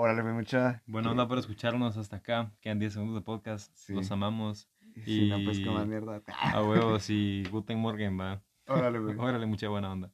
Órale, 0.00 0.22
mucha. 0.22 0.80
Buena 0.86 1.10
onda 1.10 1.26
por 1.26 1.38
escucharnos 1.38 1.96
hasta 1.96 2.18
acá. 2.18 2.52
Quedan 2.60 2.78
10 2.78 2.92
segundos 2.92 3.16
de 3.16 3.20
podcast. 3.20 3.76
Los 3.88 4.08
amamos. 4.12 4.70
Y 4.94 5.28
no, 5.28 5.38
pues 5.44 5.58
como 5.58 5.84
mierda. 5.86 6.22
A 6.28 6.62
huevos 6.62 7.10
y 7.10 7.42
Guten 7.50 7.80
Morgen, 7.80 8.16
va. 8.16 8.40
Órale, 8.68 9.46
mucha 9.46 9.68
buena 9.68 9.90
onda. 9.90 10.12